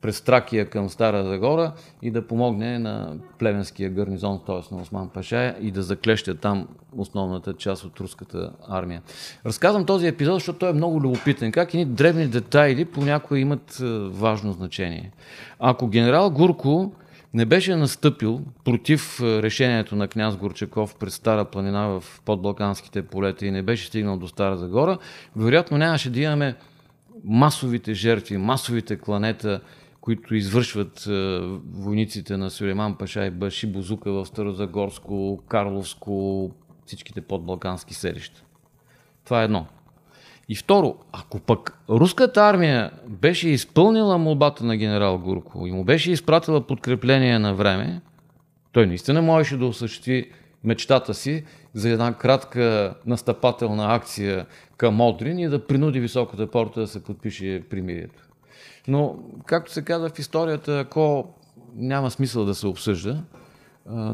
[0.02, 4.76] през Тракия към Стара Загора и да помогне на племенския гарнизон, т.е.
[4.76, 9.02] на Осман Паша и да заклеща там основната част от руската армия.
[9.46, 11.52] Разказвам този епизод, защото той е много любопитен.
[11.52, 15.12] Как едни древни детайли понякога имат е, важно значение.
[15.60, 16.92] Ако генерал Гурко
[17.34, 23.46] не беше настъпил против е, решението на княз Горчаков през Стара планина в подбалканските полета
[23.46, 24.98] и не беше стигнал до Стара Загора,
[25.36, 26.56] вероятно нямаше да имаме
[27.24, 29.62] масовите жертви, масовите кланета,
[30.02, 31.40] които извършват е,
[31.74, 36.52] войниците на Сулейман Паша и Баши Бузука в Старозагорско, Карловско,
[36.86, 38.44] всичките подбалкански селища.
[39.26, 39.66] Това е едно.
[40.50, 46.12] И второ, ако пък руската армия беше изпълнила молбата на генерал Гурко и му беше
[46.12, 48.02] изпратила подкрепление на време,
[48.72, 50.32] той наистина можеше да осъществи
[50.64, 51.44] мечтата си
[51.74, 54.46] за една кратка настъпателна акция
[54.78, 58.24] към Одрин и да принуди високата порта да се подпише примирието.
[58.88, 59.16] Но,
[59.46, 61.34] както се казва в историята, ако
[61.76, 63.24] няма смисъл да се обсъжда,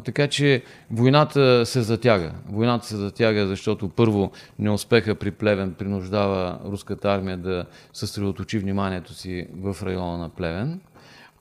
[0.05, 2.31] така че войната се затяга.
[2.49, 9.47] Войната се затяга, защото първо неуспеха при Плевен принуждава руската армия да съсредоточи вниманието си
[9.61, 10.81] в района на Плевен.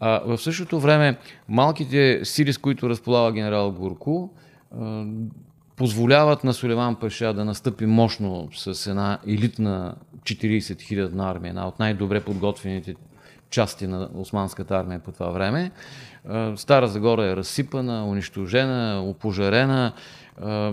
[0.00, 1.18] А в същото време
[1.48, 4.30] малките сили, с които разполага генерал Гурко,
[5.76, 11.78] позволяват на Сулейман Паша да настъпи мощно с една елитна 40 000 армия, една от
[11.78, 12.94] най-добре подготвените
[13.50, 15.70] части на османската армия по това време.
[16.56, 19.92] Стара Загора е разсипана, унищожена, опожарена.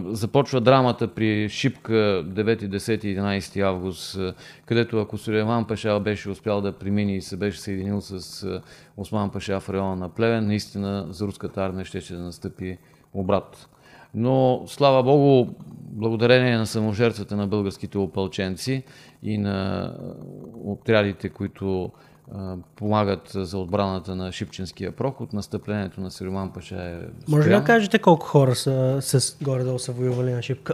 [0.05, 4.19] Започва драмата при Шипка 9, 10 и 11 август,
[4.65, 8.61] където ако Сулейман Паша беше успял да премини и се беше съединил с
[8.97, 12.77] Осман Паша в района на Плевен, наистина за руската армия ще, ще да настъпи
[13.13, 13.67] обрат.
[14.13, 15.51] Но, слава Богу,
[15.91, 18.83] благодарение на саможертвата на българските опълченци
[19.23, 19.93] и на
[20.65, 21.91] отрядите, които
[22.75, 25.33] помагат за отбраната на Шипченския проход.
[25.33, 26.95] Настъплението на Сироман Паша е
[27.27, 30.73] Може ли да кажете колко хора са, с горе-долу са воювали на Шипка?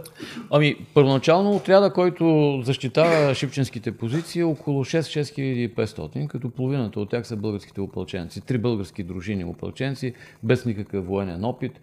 [0.50, 7.36] Ами, първоначално отряда, който защитава шипченските позиции е около 6-6500, като половината от тях са
[7.36, 8.40] българските опълченци.
[8.40, 11.80] Три български дружини опълченци, без никакъв военен опит.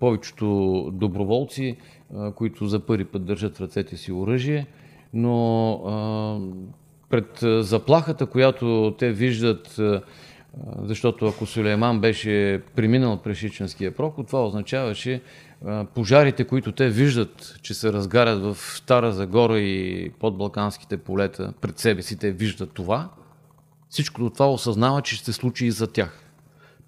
[0.00, 1.76] Повечето доброволци,
[2.34, 4.66] които за първи път държат в ръцете си оръжие,
[5.14, 5.80] но
[7.10, 9.80] пред заплахата, която те виждат,
[10.82, 15.20] защото ако Сулейман беше преминал през Шиченския проход, това означаваше
[15.94, 21.78] пожарите, които те виждат, че се разгарят в Стара Загора и под Балканските полета, пред
[21.78, 23.08] себе си те виждат това,
[23.88, 26.23] всичко това осъзнава, че ще се случи и за тях.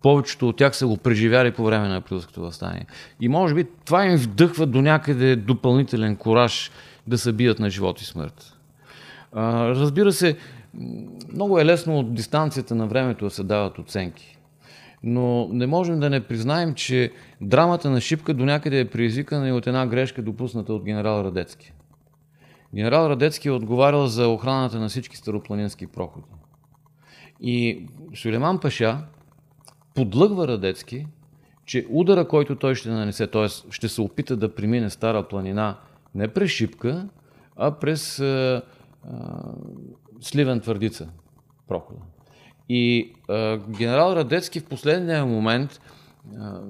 [0.02, 2.86] Повечето от тях са го преживяли по време на априлското възстание.
[3.20, 6.70] И може би това им вдъхва до някъде допълнителен кораж
[7.06, 8.56] да се бият на живот и смърт.
[9.36, 10.36] Разбира се,
[11.32, 14.38] много е лесно от дистанцията на времето да се дават оценки.
[15.02, 19.52] Но не можем да не признаем, че драмата на Шипка до някъде е предизвикана и
[19.52, 21.72] от една грешка, допусната от генерал Радецки.
[22.74, 26.26] Генерал Радецки е отговарял за охраната на всички старопланински проходи.
[27.40, 28.98] И Сулейман Паша
[29.96, 31.06] подлъгва Радецки,
[31.64, 33.48] че удара, който той ще нанесе, т.е.
[33.70, 35.76] ще се опита да премине Стара планина
[36.14, 37.08] не през Шипка,
[37.56, 38.22] а през
[40.20, 41.08] Сливен твърдица
[41.68, 42.00] прохода.
[42.68, 45.80] И а, генерал Радецки в последния момент
[46.38, 46.60] а,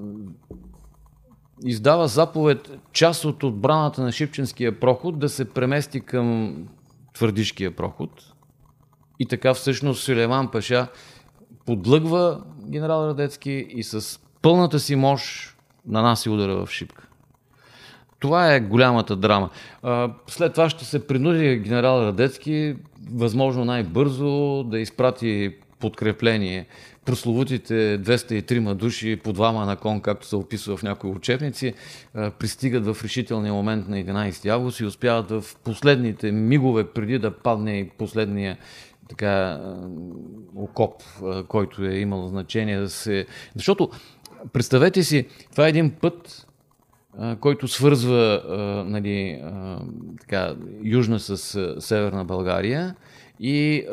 [1.65, 6.55] издава заповед част от отбраната на Шипченския проход да се премести към
[7.13, 8.09] Твърдишкия проход.
[9.19, 10.87] И така всъщност Сулейман Паша
[11.67, 15.55] подлъгва генерал Радецки и с пълната си мощ
[15.87, 17.07] нанася удара в Шипка.
[18.19, 19.49] Това е голямата драма.
[20.27, 22.75] След това ще се принуди генерал Радецки,
[23.13, 26.67] възможно най-бързо, да изпрати подкрепление.
[27.05, 27.73] Прословутите
[28.03, 31.73] 203 души по двама на кон, както се описва в някои учебници,
[32.39, 37.79] пристигат в решителния момент на 11 август и успяват в последните мигове, преди да падне
[37.79, 38.57] и последния
[39.09, 39.61] така,
[40.55, 41.03] окоп,
[41.47, 43.25] който е имал значение да се...
[43.55, 43.89] Защото,
[44.53, 46.47] представете си, това е един път,
[47.39, 48.43] който свързва
[48.87, 49.43] нали,
[50.19, 51.37] така, южна с
[51.81, 52.95] северна България
[53.39, 53.85] и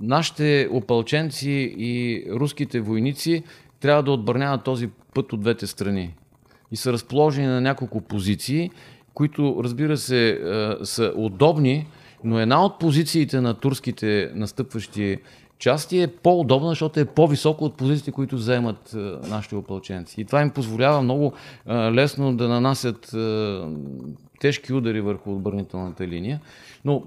[0.00, 3.42] нашите опълченци и руските войници
[3.80, 6.14] трябва да отбраняват този път от двете страни.
[6.72, 8.70] И са разположени на няколко позиции,
[9.14, 10.40] които, разбира се,
[10.82, 11.86] са удобни,
[12.24, 15.18] но една от позициите на турските настъпващи
[15.58, 18.96] части е по-удобна, защото е по-високо от позициите, които вземат
[19.28, 20.20] нашите опълченци.
[20.20, 21.32] И това им позволява много
[21.66, 23.68] а, лесно да нанасят а,
[24.40, 26.40] тежки удари върху отбранителната линия.
[26.84, 27.02] Но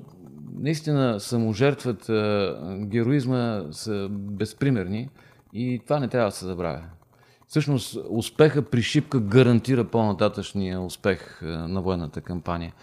[0.59, 5.09] наистина саможертвата, героизма са безпримерни
[5.53, 6.81] и това не трябва да се забравя.
[7.47, 12.73] Всъщност успеха при Шипка гарантира по-нататъчния успех на военната кампания.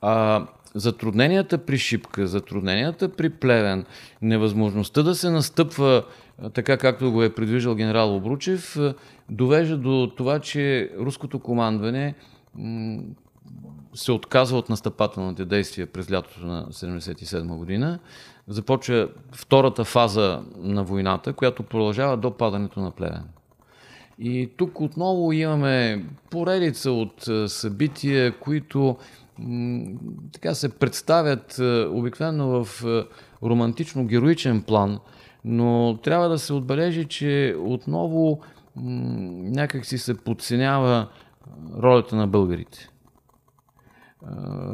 [0.00, 0.46] А,
[0.78, 3.84] затрудненията при Шипка, затрудненията при Плевен,
[4.22, 6.04] невъзможността да се настъпва
[6.54, 8.76] така както го е предвиждал генерал Обручев,
[9.30, 12.14] довежда до това, че руското командване
[13.94, 17.98] се отказва от настъпателните действия през лятото на 1977 година.
[18.48, 23.24] Започва втората фаза на войната, която продължава до падането на Плевен.
[24.18, 28.96] И тук отново имаме поредица от събития, които
[30.32, 31.58] така се представят
[31.90, 32.84] обикновено в
[33.42, 34.98] романтично-героичен план,
[35.44, 38.40] но трябва да се отбележи, че отново
[38.76, 41.08] някак си се подценява
[41.82, 42.88] ролята на българите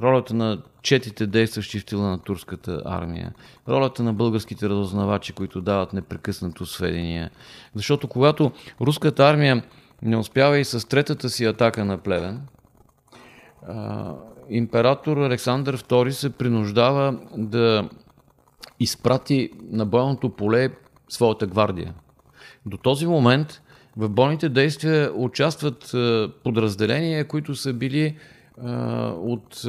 [0.02, 3.32] ролята на четите действащи в тила на турската армия,
[3.68, 7.30] ролята на българските разузнавачи, които дават непрекъснато сведения.
[7.74, 9.62] Защото когато руската армия
[10.02, 12.40] не успява и с третата си атака на Плевен,
[14.50, 17.88] император Александър II се принуждава да
[18.80, 20.70] изпрати на бойното поле
[21.08, 21.94] своята гвардия.
[22.66, 23.62] До този момент
[23.96, 25.94] в бойните действия участват
[26.44, 28.16] подразделения, които са били
[29.16, 29.62] от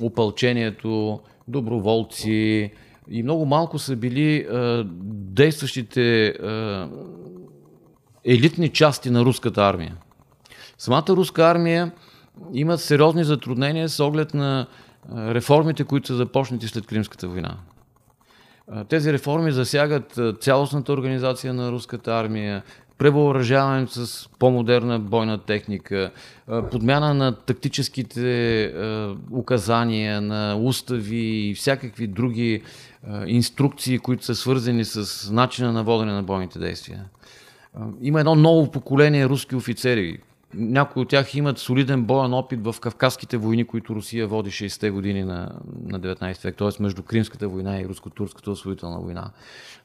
[0.00, 2.72] опълчението, доброволци
[3.10, 4.46] и много малко са били
[5.04, 6.34] действащите
[8.24, 9.96] елитни части на руската армия.
[10.78, 11.92] Самата руска армия
[12.52, 14.66] има сериозни затруднения с оглед на
[15.16, 17.56] реформите, които са започнати след Кримската война.
[18.88, 22.62] Тези реформи засягат цялостната организация на руската армия,
[22.98, 26.10] превъоръжаването с по-модерна бойна техника,
[26.70, 28.74] подмяна на тактическите
[29.30, 32.62] указания, на устави и всякакви други
[33.26, 37.04] инструкции, които са свързани с начина на водене на бойните действия.
[38.00, 40.18] Има едно ново поколение руски офицери,
[40.54, 45.24] някои от тях имат солиден боен опит в Кавказските войни, които Русия води 60-те години
[45.24, 45.52] на,
[45.84, 46.82] на 19 век, т.е.
[46.82, 49.30] между Кримската война и Руско-турската освоителна война.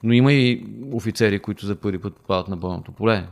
[0.03, 3.27] Но има и офицери, които за първи път попадат на бойното поле.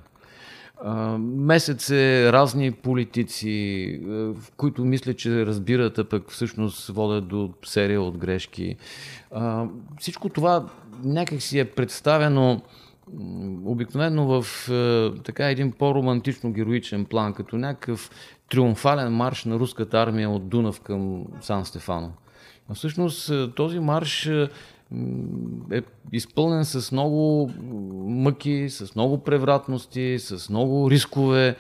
[1.20, 8.02] Месец е разни политици, в които мисля, че разбират, а пък всъщност водят до серия
[8.02, 8.76] от грешки.
[10.00, 10.66] Всичко това
[11.04, 12.62] някак си е представено
[13.66, 18.10] обикновено в е, така един по-романтично героичен план, като някакъв
[18.50, 22.12] триумфален марш на руската армия от Дунав към Сан Стефано.
[22.70, 24.50] А всъщност е, този марш е,
[25.72, 25.82] е
[26.14, 27.52] изпълнен с много
[28.08, 31.56] мъки, с много превратности, с много рискове.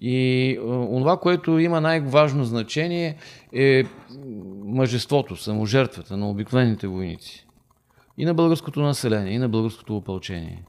[0.00, 0.58] И
[0.98, 3.16] това, което има най-важно значение
[3.52, 3.84] е
[4.64, 7.46] мъжеството, саможертвата на обикновените войници.
[8.18, 10.62] И на българското население, и на българското опълчение.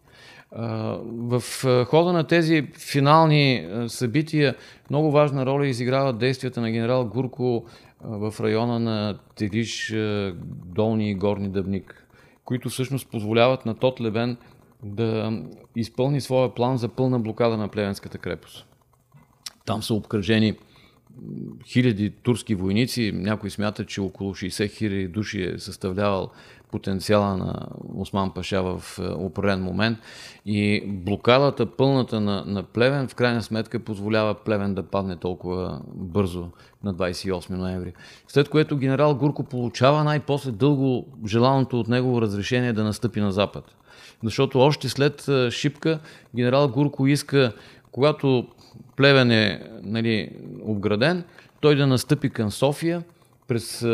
[0.52, 1.44] В
[1.86, 4.56] хода на тези финални събития
[4.90, 7.66] много важна роля изиграват действията на генерал Гурко
[8.02, 9.96] в района на Телиш,
[10.66, 12.08] Долни и Горни Дъбник,
[12.46, 14.38] които всъщност позволяват на Тот Лебен
[14.84, 15.42] да
[15.76, 18.66] изпълни своя план за пълна блокада на Плевенската крепост.
[19.66, 20.54] Там са обкръжени
[21.66, 26.32] хиляди турски войници, някои смятат, че около 60 хиляди души е съставлявал
[26.72, 29.98] потенциала на Осман Паша в е, определен момент.
[30.46, 36.50] И блокадата пълната на, на Плевен в крайна сметка позволява Плевен да падне толкова бързо
[36.84, 37.94] на 28 ноември.
[38.28, 43.76] След което генерал Гурко получава най-после дълго желаното от него разрешение да настъпи на запад.
[44.24, 46.00] Защото още след е, Шипка
[46.36, 47.54] генерал Гурко иска,
[47.92, 48.48] когато
[48.96, 50.32] Плевен е нали,
[50.62, 51.24] обграден,
[51.60, 53.04] той да настъпи към София
[53.48, 53.86] през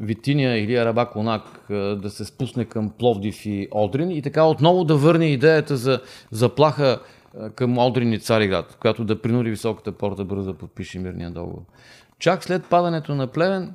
[0.00, 5.26] Витиния или Арабаконак да се спусне към Пловдив и Одрин и така отново да върне
[5.26, 6.00] идеята за
[6.30, 7.00] заплаха
[7.54, 11.62] към Одрин и Цариград, която да принуди високата порта бързо да подпише мирния договор.
[12.18, 13.74] Чак след падането на Плевен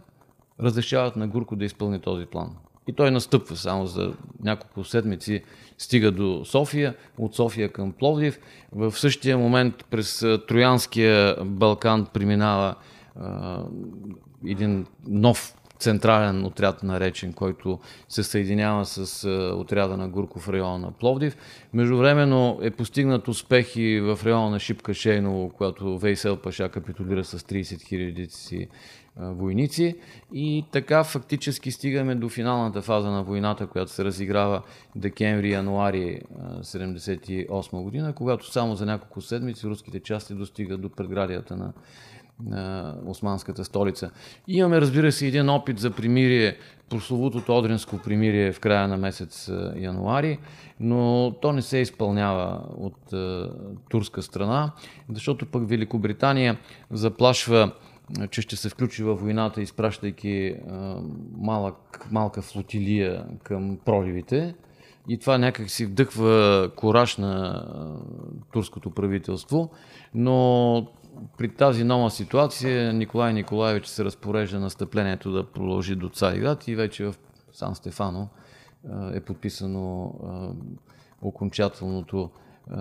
[0.59, 2.55] разрешават на Гурко да изпълни този план.
[2.87, 4.13] И той настъпва само за
[4.43, 5.43] няколко седмици,
[5.77, 8.39] стига до София, от София към Пловдив.
[8.71, 12.75] В същия момент през Троянския Балкан преминава
[14.47, 17.79] един нов централен отряд наречен, който
[18.09, 21.37] се съединява с отряда на Гурков в района на Пловдив.
[21.73, 27.39] Междувременно е постигнат успех и в района на Шипка Шейново, когато Вейсел Паша капитулира с
[27.39, 28.67] 30 хиляди си
[29.21, 29.95] войници
[30.33, 34.61] и така фактически стигаме до финалната фаза на войната, която се разиграва
[34.95, 36.21] декември-януари
[36.59, 41.73] 1978 година, когато само за няколко седмици руските части достигат до предградията на
[43.05, 44.11] османската столица.
[44.47, 46.57] Имаме, разбира се, един опит за примирие,
[46.89, 50.39] прословутото Одринско примирие в края на месец януари,
[50.79, 53.13] но то не се изпълнява от
[53.89, 54.71] турска страна,
[55.13, 56.57] защото пък Великобритания
[56.91, 57.71] заплашва
[58.31, 60.55] че ще се включи във войната, изпращайки
[61.37, 64.55] малък, малка флотилия към проливите.
[65.09, 67.63] И това някак си вдъхва кораж на
[68.53, 69.69] турското правителство.
[70.13, 70.87] Но
[71.37, 77.05] при тази нова ситуация Николай Николаевич се разпорежда настъплението да продължи до Цариград и вече
[77.05, 77.15] в
[77.51, 78.27] Сан Стефано
[79.13, 80.13] е подписано
[81.21, 82.29] окончателното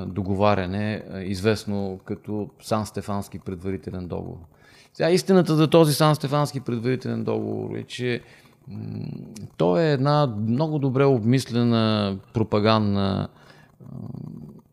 [0.06, 4.38] договаряне, известно като Сан Стефански предварителен договор.
[4.92, 8.20] Сега истината за този Сан Стефански предварителен договор е, че
[9.56, 13.28] то е една много добре обмислена пропагандна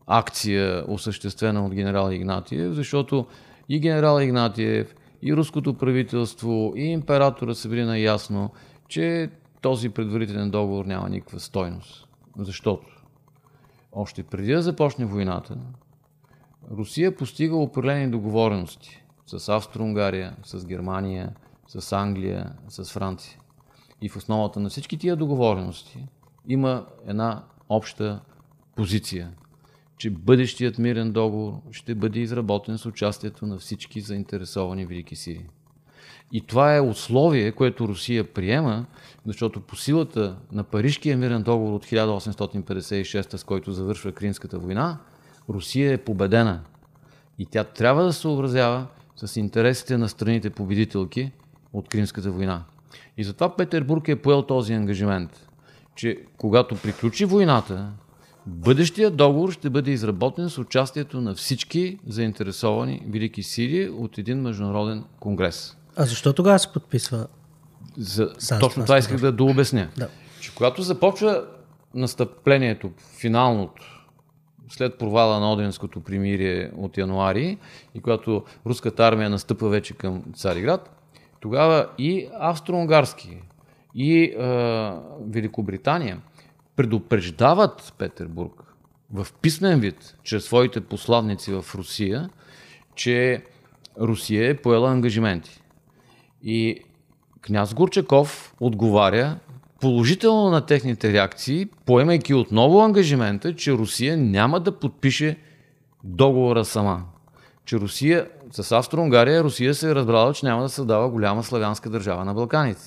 [0.07, 3.25] акция, осъществена от генерал Игнатиев, защото
[3.69, 8.51] и генерал Игнатиев, и руското правителство, и императора са били наясно,
[8.87, 9.29] че
[9.61, 12.07] този предварителен договор няма никаква стойност.
[12.37, 12.87] Защото
[13.91, 15.57] още преди да започне войната,
[16.71, 21.35] Русия постига определени договорености с Австро-Унгария, с Германия,
[21.67, 23.39] с Англия, с Франция.
[24.01, 26.07] И в основата на всички тия договорености
[26.47, 28.21] има една обща
[28.75, 29.31] позиция,
[29.97, 35.45] че бъдещият мирен договор ще бъде изработен с участието на всички заинтересовани велики сили.
[36.31, 38.85] И това е условие, което Русия приема,
[39.25, 44.97] защото по силата на Парижкия мирен договор от 1856, с който завършва Кримската война,
[45.49, 46.61] Русия е победена.
[47.39, 51.31] И тя трябва да се съобразява с интересите на страните победителки
[51.73, 52.63] от Кримската война.
[53.17, 55.49] И затова Петербург е поел този ангажимент,
[55.95, 57.91] че когато приключи войната,
[58.47, 65.03] бъдещия договор ще бъде изработен с участието на всички заинтересовани велики сили от един международен
[65.19, 65.77] конгрес.
[65.95, 67.27] А защо тогава се подписва?
[67.97, 69.89] За, точно това исках да дообясня.
[69.97, 70.09] Да.
[70.39, 71.45] Че когато започва
[71.93, 74.05] настъплението, финалното,
[74.69, 77.57] след провала на Оденското примирие от януари
[77.95, 80.95] и когато руската армия настъпва вече към Цариград,
[81.39, 83.37] тогава и австро-унгарски,
[83.95, 84.33] и е,
[85.27, 86.21] Великобритания
[86.75, 88.63] предупреждават Петербург
[89.13, 92.29] в писмен вид, чрез своите посланници в Русия,
[92.95, 93.43] че
[94.01, 95.61] Русия е поела ангажименти.
[96.43, 96.79] И
[97.41, 99.39] княз Горчаков отговаря
[99.81, 105.37] положително на техните реакции, поемайки отново ангажимента, че Русия няма да подпише
[106.03, 107.03] договора сама.
[107.65, 112.25] Че Русия, с Австро-Унгария, Русия се е разбрала, че няма да създава голяма славянска държава
[112.25, 112.81] на Балканите.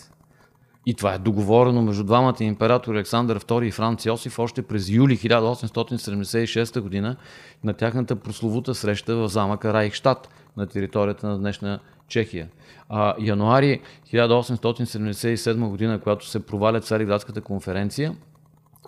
[0.88, 5.18] И това е договорено между двамата императори Александър II и Франц Йосиф още през юли
[5.18, 7.16] 1876 година
[7.64, 11.78] на тяхната прословута среща в замъка Райхштадт на територията на днешна
[12.08, 12.48] Чехия.
[12.88, 13.80] А, януари
[14.12, 18.16] 1877 година, когато се проваля Цариградската конференция,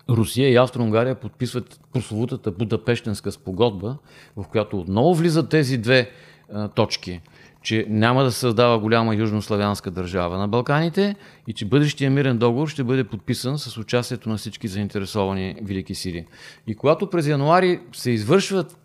[0.09, 3.97] Русия и Австро-Унгария подписват прословутата Будапештенска спогодба,
[4.37, 6.11] в която отново влизат тези две
[6.53, 7.21] а, точки
[7.63, 11.15] че няма да се създава голяма южнославянска държава на Балканите
[11.47, 16.27] и че бъдещия мирен договор ще бъде подписан с участието на всички заинтересовани велики сили.
[16.67, 18.79] И когато през януари се извършват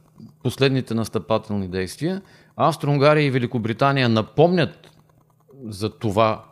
[0.44, 2.22] последните настъпателни действия,
[2.58, 4.92] Австро-Унгария и Великобритания напомнят
[5.68, 6.44] за това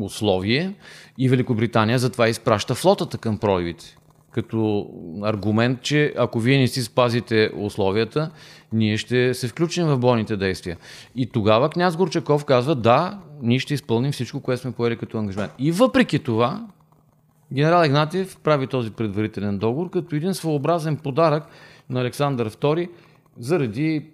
[0.00, 0.74] условие
[1.18, 3.96] и Великобритания затова изпраща флотата към проявите.
[4.32, 4.90] Като
[5.22, 8.30] аргумент, че ако вие не си спазите условията,
[8.72, 10.76] ние ще се включим в бойните действия.
[11.16, 15.52] И тогава княз Горчаков казва, да, ние ще изпълним всичко, което сме поели като ангажмент.
[15.58, 16.66] И въпреки това,
[17.52, 21.44] генерал Игнатиев прави този предварителен договор като един своеобразен подарък
[21.90, 22.88] на Александър II
[23.38, 24.06] заради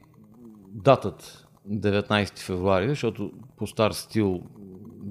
[0.73, 4.43] датата 19 февруари, защото по стар стил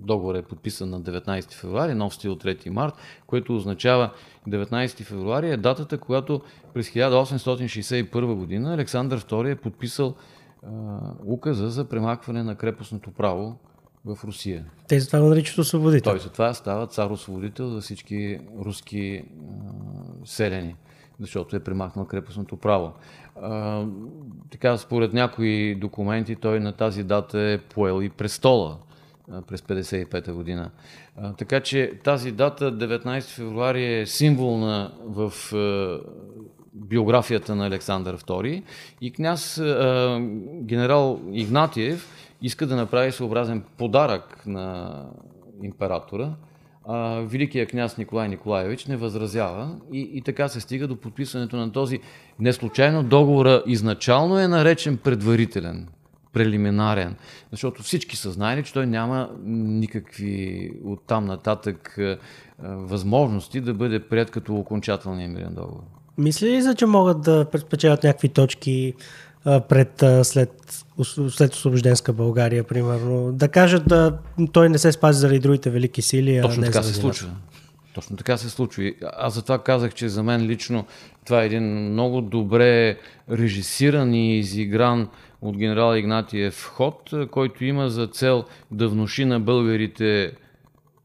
[0.06, 2.94] договор е подписан на 19 февруари, нов стил 3 март,
[3.28, 4.12] което означава
[4.48, 6.42] 19 февруари е датата, когато
[6.74, 10.16] през 1861 година Александър II е подписал
[10.64, 10.70] а,
[11.26, 13.58] указа за премахване на крепостното право
[14.06, 14.66] в Русия.
[14.88, 16.12] Те затова го наричат освободител.
[16.12, 19.26] Той затова става цар-освободител за всички руски а,
[20.26, 20.76] селени,
[21.20, 22.94] защото е премахнал крепостното право.
[23.42, 23.86] А,
[24.52, 28.78] така, според някои документи, той на тази дата е поел и престола
[29.48, 30.72] през 55-та година.
[31.38, 35.34] Така че тази дата, 19 февруари, е символ на, в
[36.74, 38.64] биографията на Александър II
[39.02, 39.62] и княз
[40.62, 42.08] генерал Игнатиев
[42.42, 45.06] иска да направи съобразен подарък на
[45.64, 46.30] императора.
[46.90, 51.72] А, Великия княз Николай Николаевич не възразява и, и така се стига до подписването на
[51.72, 52.00] този
[52.40, 55.88] не случайно договора изначално е наречен предварителен,
[56.34, 57.16] прелиминарен,
[57.52, 61.98] защото всички са знаели, че той няма никакви оттам нататък
[62.64, 65.84] възможности да бъде прият като окончателния мирен договор.
[66.18, 68.94] Мисли ли за, че могат да предпечелят някакви точки
[69.44, 70.84] пред, след,
[71.30, 73.32] след освобожденска България, примерно.
[73.32, 74.18] Да кажат, да,
[74.52, 76.40] той не се спази заради другите велики сили.
[76.42, 77.30] Точно а така се случва.
[77.98, 78.94] Точно така се случва.
[79.14, 80.86] Аз затова казах, че за мен лично
[81.26, 82.98] това е един много добре
[83.32, 85.10] режисиран и изигран
[85.42, 90.32] от генерал Игнатиев ход, който има за цел да внуши на българите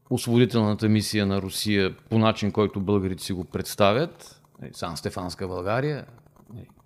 [0.09, 4.41] освободителната мисия на Русия по начин, който българите си го представят.
[4.71, 6.05] Сан Стефанска България,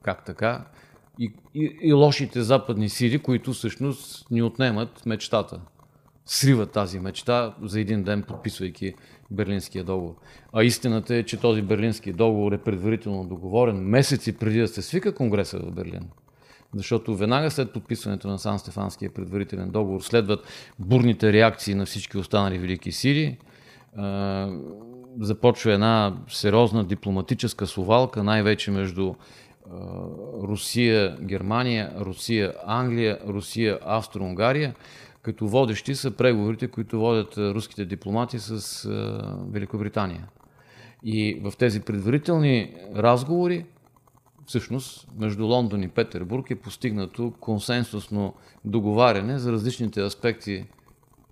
[0.04, 0.66] как така?
[1.20, 5.60] и, и, и лошите западни сили, които всъщност ни отнемат мечтата.
[6.26, 8.94] Сриват тази мечта за един ден, подписвайки
[9.32, 10.16] Берлинския договор.
[10.54, 15.16] А истината е, че този Берлински договор е предварително договорен месеци преди да се свика
[15.16, 16.10] Конгреса в Берлин.
[16.76, 20.40] Защото веднага след подписването на Сан Стефанския предварителен договор следват
[20.80, 23.38] бурните реакции на всички останали велики сили.
[25.20, 29.14] Започва една сериозна дипломатическа совалка, най-вече между
[30.44, 34.76] Русия, Германия, Русия, Англия, Русия, Австро-Унгария,
[35.28, 38.90] като водещи са преговорите, които водят руските дипломати с
[39.52, 40.28] Великобритания.
[41.04, 43.66] И в тези предварителни разговори,
[44.46, 48.34] всъщност, между Лондон и Петербург е постигнато консенсусно
[48.66, 50.66] договаряне за различните аспекти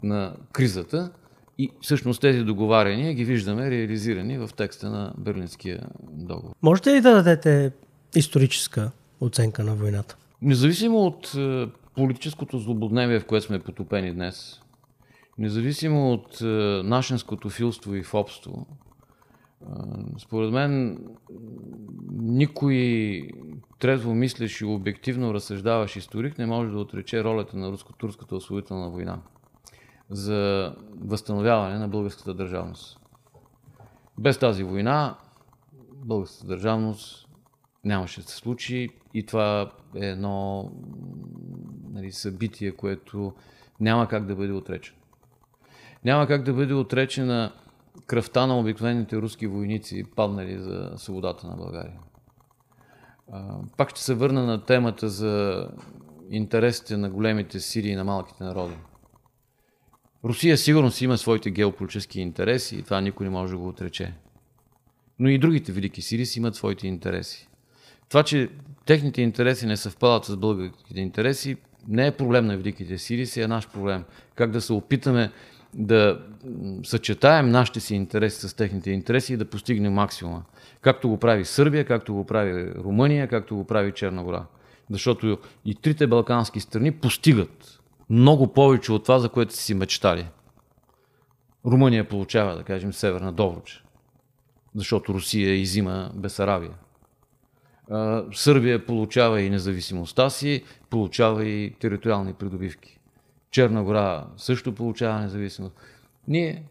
[0.03, 1.11] на кризата
[1.57, 6.55] и всъщност тези договаряния ги виждаме реализирани в текста на Берлинския договор.
[6.61, 7.72] Можете ли да дадете
[8.15, 8.91] историческа
[9.22, 10.17] оценка на войната?
[10.41, 11.35] Независимо от
[11.95, 14.61] политическото злободневие, в което сме потопени днес,
[15.38, 16.45] независимо от е,
[16.84, 18.67] нашенското филство и фобство,
[19.61, 19.65] е,
[20.19, 20.99] според мен
[22.11, 23.30] никой
[23.80, 29.22] трезво мислещ и обективно разсъждаващ историк не може да отрече ролята на руско-турската освоителна война
[30.09, 32.99] за възстановяване на българската държавност.
[34.19, 35.17] Без тази война
[35.93, 37.24] българската държавност
[37.86, 40.72] нямаше да се случи и това е едно
[41.91, 43.34] нали, събитие, което
[43.80, 44.98] няма как да бъде отречено.
[46.06, 47.53] Няма как да бъде отречена
[48.07, 51.99] кръвта на обикновените руски войници, паднали за свободата на България.
[53.78, 55.68] Пак ще се върна на темата за
[56.30, 58.76] интересите на големите сили и на малките народи.
[60.24, 64.14] Русия сигурно си има своите геополитически интереси и това никой не може да го отрече.
[65.20, 67.49] Но и другите велики сили си имат своите интереси.
[68.10, 68.49] Това, че
[68.86, 71.57] техните интереси не съвпадат с българските интереси,
[71.88, 74.03] не е проблем на великите сили, си е наш проблем.
[74.36, 75.32] Как да се опитаме
[75.73, 76.22] да
[76.84, 80.44] съчетаем нашите си интереси с техните интереси и да постигнем максимума.
[80.82, 84.45] Както го прави Сърбия, както го прави Румъния, както го прави Черна гора.
[84.90, 90.27] Защото и трите балкански страни постигат много повече от това, за което си мечтали.
[91.65, 93.84] Румъния получава, да кажем, Северна Добруч,
[94.76, 96.73] защото Русия изима Бесарабия.
[98.34, 102.99] Сърбия получава и независимостта си, получава и териториални придобивки.
[103.52, 105.76] Черна гора също получава независимост.
[106.28, 106.64] Ние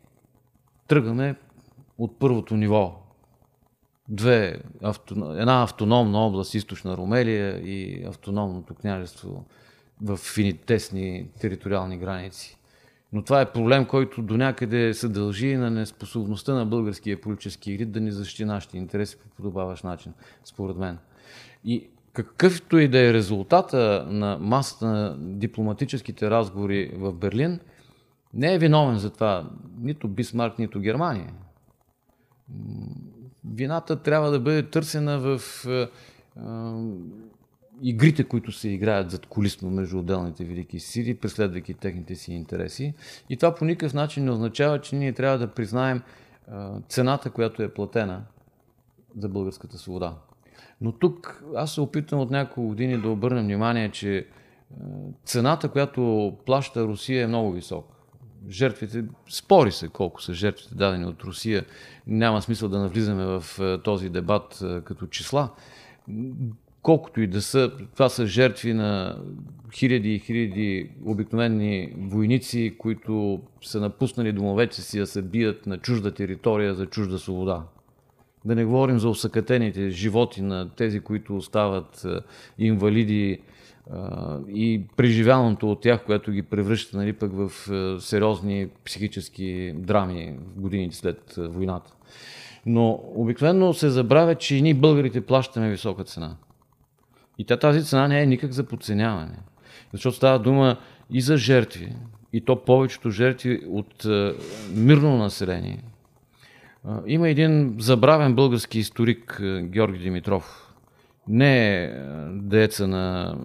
[0.88, 1.34] тръгваме
[1.98, 3.00] от първото ниво.
[4.08, 4.60] Две,
[5.14, 9.44] една автономна област, източна Румелия и автономното княжество
[10.02, 12.58] в фини тесни териториални граници.
[13.14, 17.92] Но това е проблем, който до някъде се дължи на неспособността на българския политически елит
[17.92, 20.12] да ни защити нашите интереси по подобаващ начин,
[20.44, 20.98] според мен.
[21.64, 27.60] И какъвто и да е резултата на масата на дипломатическите разговори в Берлин,
[28.34, 31.32] не е виновен за това нито Бисмарк, нито Германия.
[33.44, 35.40] Вината трябва да бъде търсена в
[37.82, 42.94] игрите, които се играят зад колисно между отделните велики сили, преследвайки техните си интереси.
[43.30, 46.02] И това по никакъв начин не означава, че ние трябва да признаем
[46.88, 48.24] цената, която е платена
[49.18, 50.14] за българската свобода.
[50.80, 54.26] Но тук аз се опитвам от няколко години да обърнем внимание, че
[55.24, 57.94] цената, която плаща Русия е много висока.
[58.48, 61.64] Жертвите, спори се колко са жертвите дадени от Русия.
[62.06, 63.44] Няма смисъл да навлизаме в
[63.84, 65.50] този дебат като числа
[66.84, 69.18] колкото и да са, това са жертви на
[69.72, 76.14] хиляди и хиляди обикновени войници, които са напуснали домовете си да се бият на чужда
[76.14, 77.62] територия за чужда свобода.
[78.44, 82.06] Да не говорим за усъкатените животи на тези, които остават
[82.58, 83.38] инвалиди
[84.48, 87.50] и преживяното от тях, което ги превръща нали, пък в
[88.00, 91.92] сериозни психически драми в годините след войната.
[92.66, 96.36] Но обикновено се забравя, че и ние българите плащаме висока цена.
[97.38, 99.36] И тя, тази цена не е никак за подценяване.
[99.92, 100.76] Защото става дума
[101.10, 101.92] и за жертви,
[102.32, 104.34] и то повечето жертви от е,
[104.74, 105.78] мирно население.
[105.78, 110.74] Е, има един забравен български историк е, Георги Димитров.
[111.28, 111.92] Не е
[112.32, 113.36] дееца на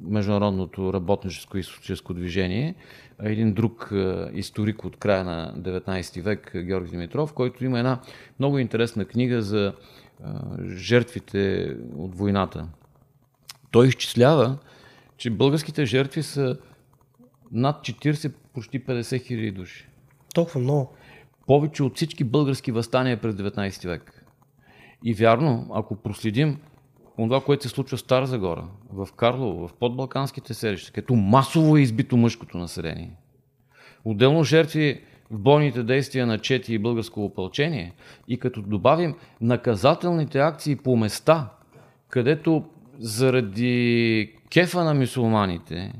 [0.00, 2.74] международното работническо и историческо движение,
[3.18, 3.92] а един друг
[4.34, 8.00] историк от края на 19 век, Георги Димитров, който има една
[8.38, 9.72] много интересна книга за
[10.76, 12.68] жертвите от войната.
[13.74, 14.58] Той изчислява,
[15.16, 16.58] че българските жертви са
[17.52, 19.88] над 40, почти 50 хиляди души.
[20.34, 20.92] Толкова много.
[21.46, 24.24] Повече от всички български възстания през 19 век.
[25.04, 26.60] И вярно, ако проследим
[27.16, 31.80] това, което се случва в Стара Загора, в Карлово, в подбалканските селища, като масово е
[31.80, 33.16] избито мъжкото население.
[34.04, 37.94] Отделно жертви в бойните действия на Чети и българско опълчение
[38.28, 41.50] и като добавим наказателните акции по места,
[42.08, 42.64] където
[42.98, 45.92] заради кефа на мусулманите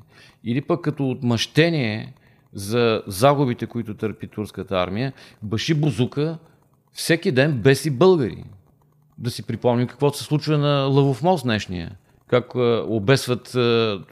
[0.44, 2.14] или пък като отмъщение
[2.52, 5.12] за загубите, които търпи турската армия,
[5.42, 6.38] Баши Бузука
[6.92, 8.44] всеки ден беси българи.
[9.18, 11.96] Да си припомним какво се случва на Лъвов мост днешния.
[12.26, 12.54] Как
[12.88, 13.48] обесват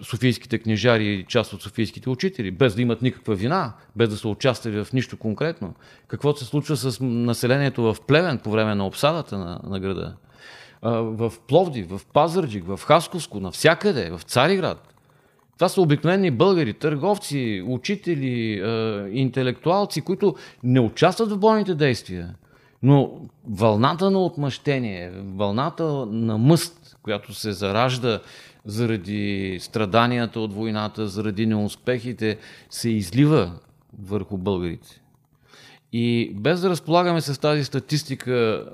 [0.02, 4.28] софийските книжари и част от софийските учители, без да имат никаква вина, без да са
[4.28, 5.74] участвали в нищо конкретно.
[6.08, 10.16] Какво се случва с населението в Плевен по време на обсадата на, на града
[10.82, 14.94] в Пловди, в Пазарджик, в Хасковско, навсякъде, в Цариград.
[15.54, 18.62] Това са обикновени българи, търговци, учители,
[19.12, 22.34] интелектуалци, които не участват в бойните действия.
[22.82, 23.10] Но
[23.48, 28.20] вълната на отмъщение, вълната на мъст, която се заражда
[28.64, 32.38] заради страданията от войната, заради неуспехите,
[32.70, 33.52] се излива
[34.02, 35.00] върху българите.
[35.92, 38.66] И без да разполагаме с тази статистика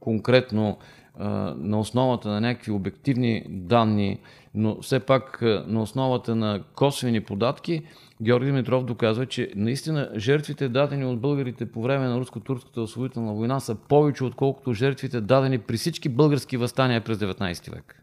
[0.00, 0.78] конкретно,
[1.18, 4.18] на основата на някакви обективни данни,
[4.54, 7.82] но все пак на основата на косвени податки,
[8.22, 13.60] Георги Димитров доказва, че наистина жертвите дадени от българите по време на руско-турската освободителна война
[13.60, 18.02] са повече, отколкото жертвите дадени при всички български възстания през 19 век.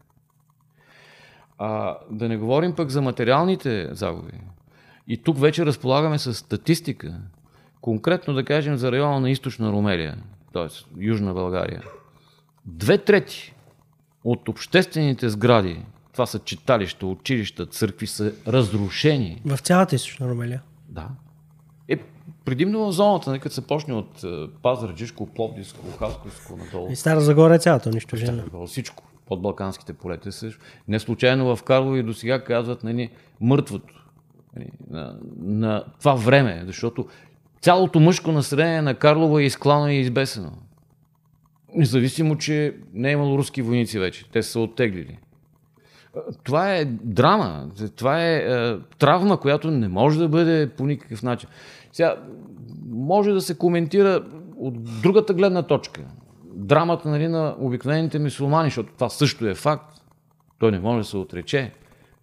[1.58, 4.32] А, да не говорим пък за материалните загуби.
[5.08, 7.20] И тук вече разполагаме с статистика,
[7.80, 10.16] конкретно да кажем за района на източна Румелия,
[10.52, 10.66] т.е.
[11.00, 11.82] Южна България–
[12.66, 13.54] Две трети
[14.24, 15.82] от обществените сгради,
[16.12, 19.42] това са читалища, училища, църкви, са разрушени.
[19.44, 20.62] В цялата източна Румелия?
[20.88, 21.08] Да.
[21.88, 21.96] Е,
[22.44, 26.90] предимно в зоната, нека се почне от е, Пазарджишко, Пловдивско, Хасковско, надолу.
[26.90, 28.44] И Стара Загора е цялата унищожена.
[28.66, 29.02] Всичко.
[29.26, 30.60] Под Балканските полета също.
[30.88, 33.10] Не случайно в Карлови до сега казват нали,
[33.40, 33.94] мъртвото
[34.56, 37.06] нали, на, на това време, защото
[37.60, 40.52] цялото мъжко население на Карлово е изклано и избесено.
[41.74, 44.24] Независимо, че не е имало руски войници вече.
[44.32, 45.18] Те са оттеглили.
[46.42, 47.66] Това е драма.
[47.96, 51.48] Това е, е травма, която не може да бъде по никакъв начин.
[51.92, 52.16] Сега,
[52.88, 54.24] може да се коментира
[54.56, 56.00] от другата гледна точка.
[56.44, 60.00] Драмата нали, на обикновените мусулмани, защото това също е факт.
[60.58, 61.72] Той не може да се отрече.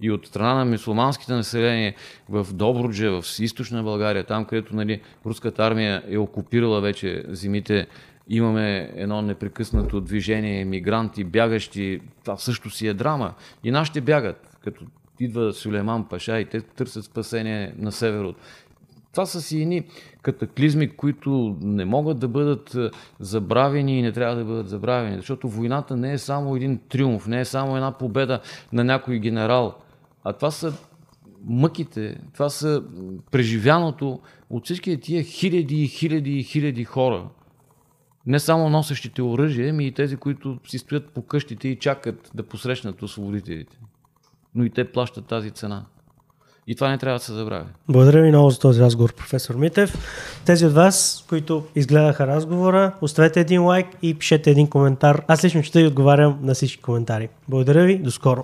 [0.02, 1.96] И от страна на мусулманските население
[2.30, 7.88] в Добруджа, в източна България, там където нали, руската армия е окупирала вече зимите
[8.30, 13.34] имаме едно непрекъснато движение, мигранти, бягащи, това също си е драма.
[13.64, 14.86] И нашите бягат, като
[15.20, 18.36] идва Сулейман Паша и те търсят спасение на север от.
[19.12, 19.84] Това са си едни
[20.22, 22.90] катаклизми, които не могат да бъдат е,
[23.20, 27.40] забравени и не трябва да бъдат забравени, защото войната не е само един триумф, не
[27.40, 28.40] е само една победа
[28.74, 29.76] на някой генерал,
[30.24, 30.74] а това са
[31.46, 32.84] мъките, това са
[33.32, 34.20] преживяното
[34.50, 37.28] от всички тия хиляди и хиляди и хиляди хора,
[38.26, 42.44] не само носещите оръжие, ами и тези, които си стоят по къщите и чакат да
[42.44, 43.78] посрещнат освободителите.
[44.56, 45.86] Но и те плащат тази цена.
[46.68, 47.66] И това не трябва да се забравя.
[47.90, 49.98] Благодаря ви много за този разговор, професор Митев.
[50.46, 55.24] Тези от вас, които изгледаха разговора, оставете един лайк и пишете един коментар.
[55.28, 57.30] Аз лично ще и отговарям на всички коментари.
[57.50, 58.40] Благодаря ви, до скоро.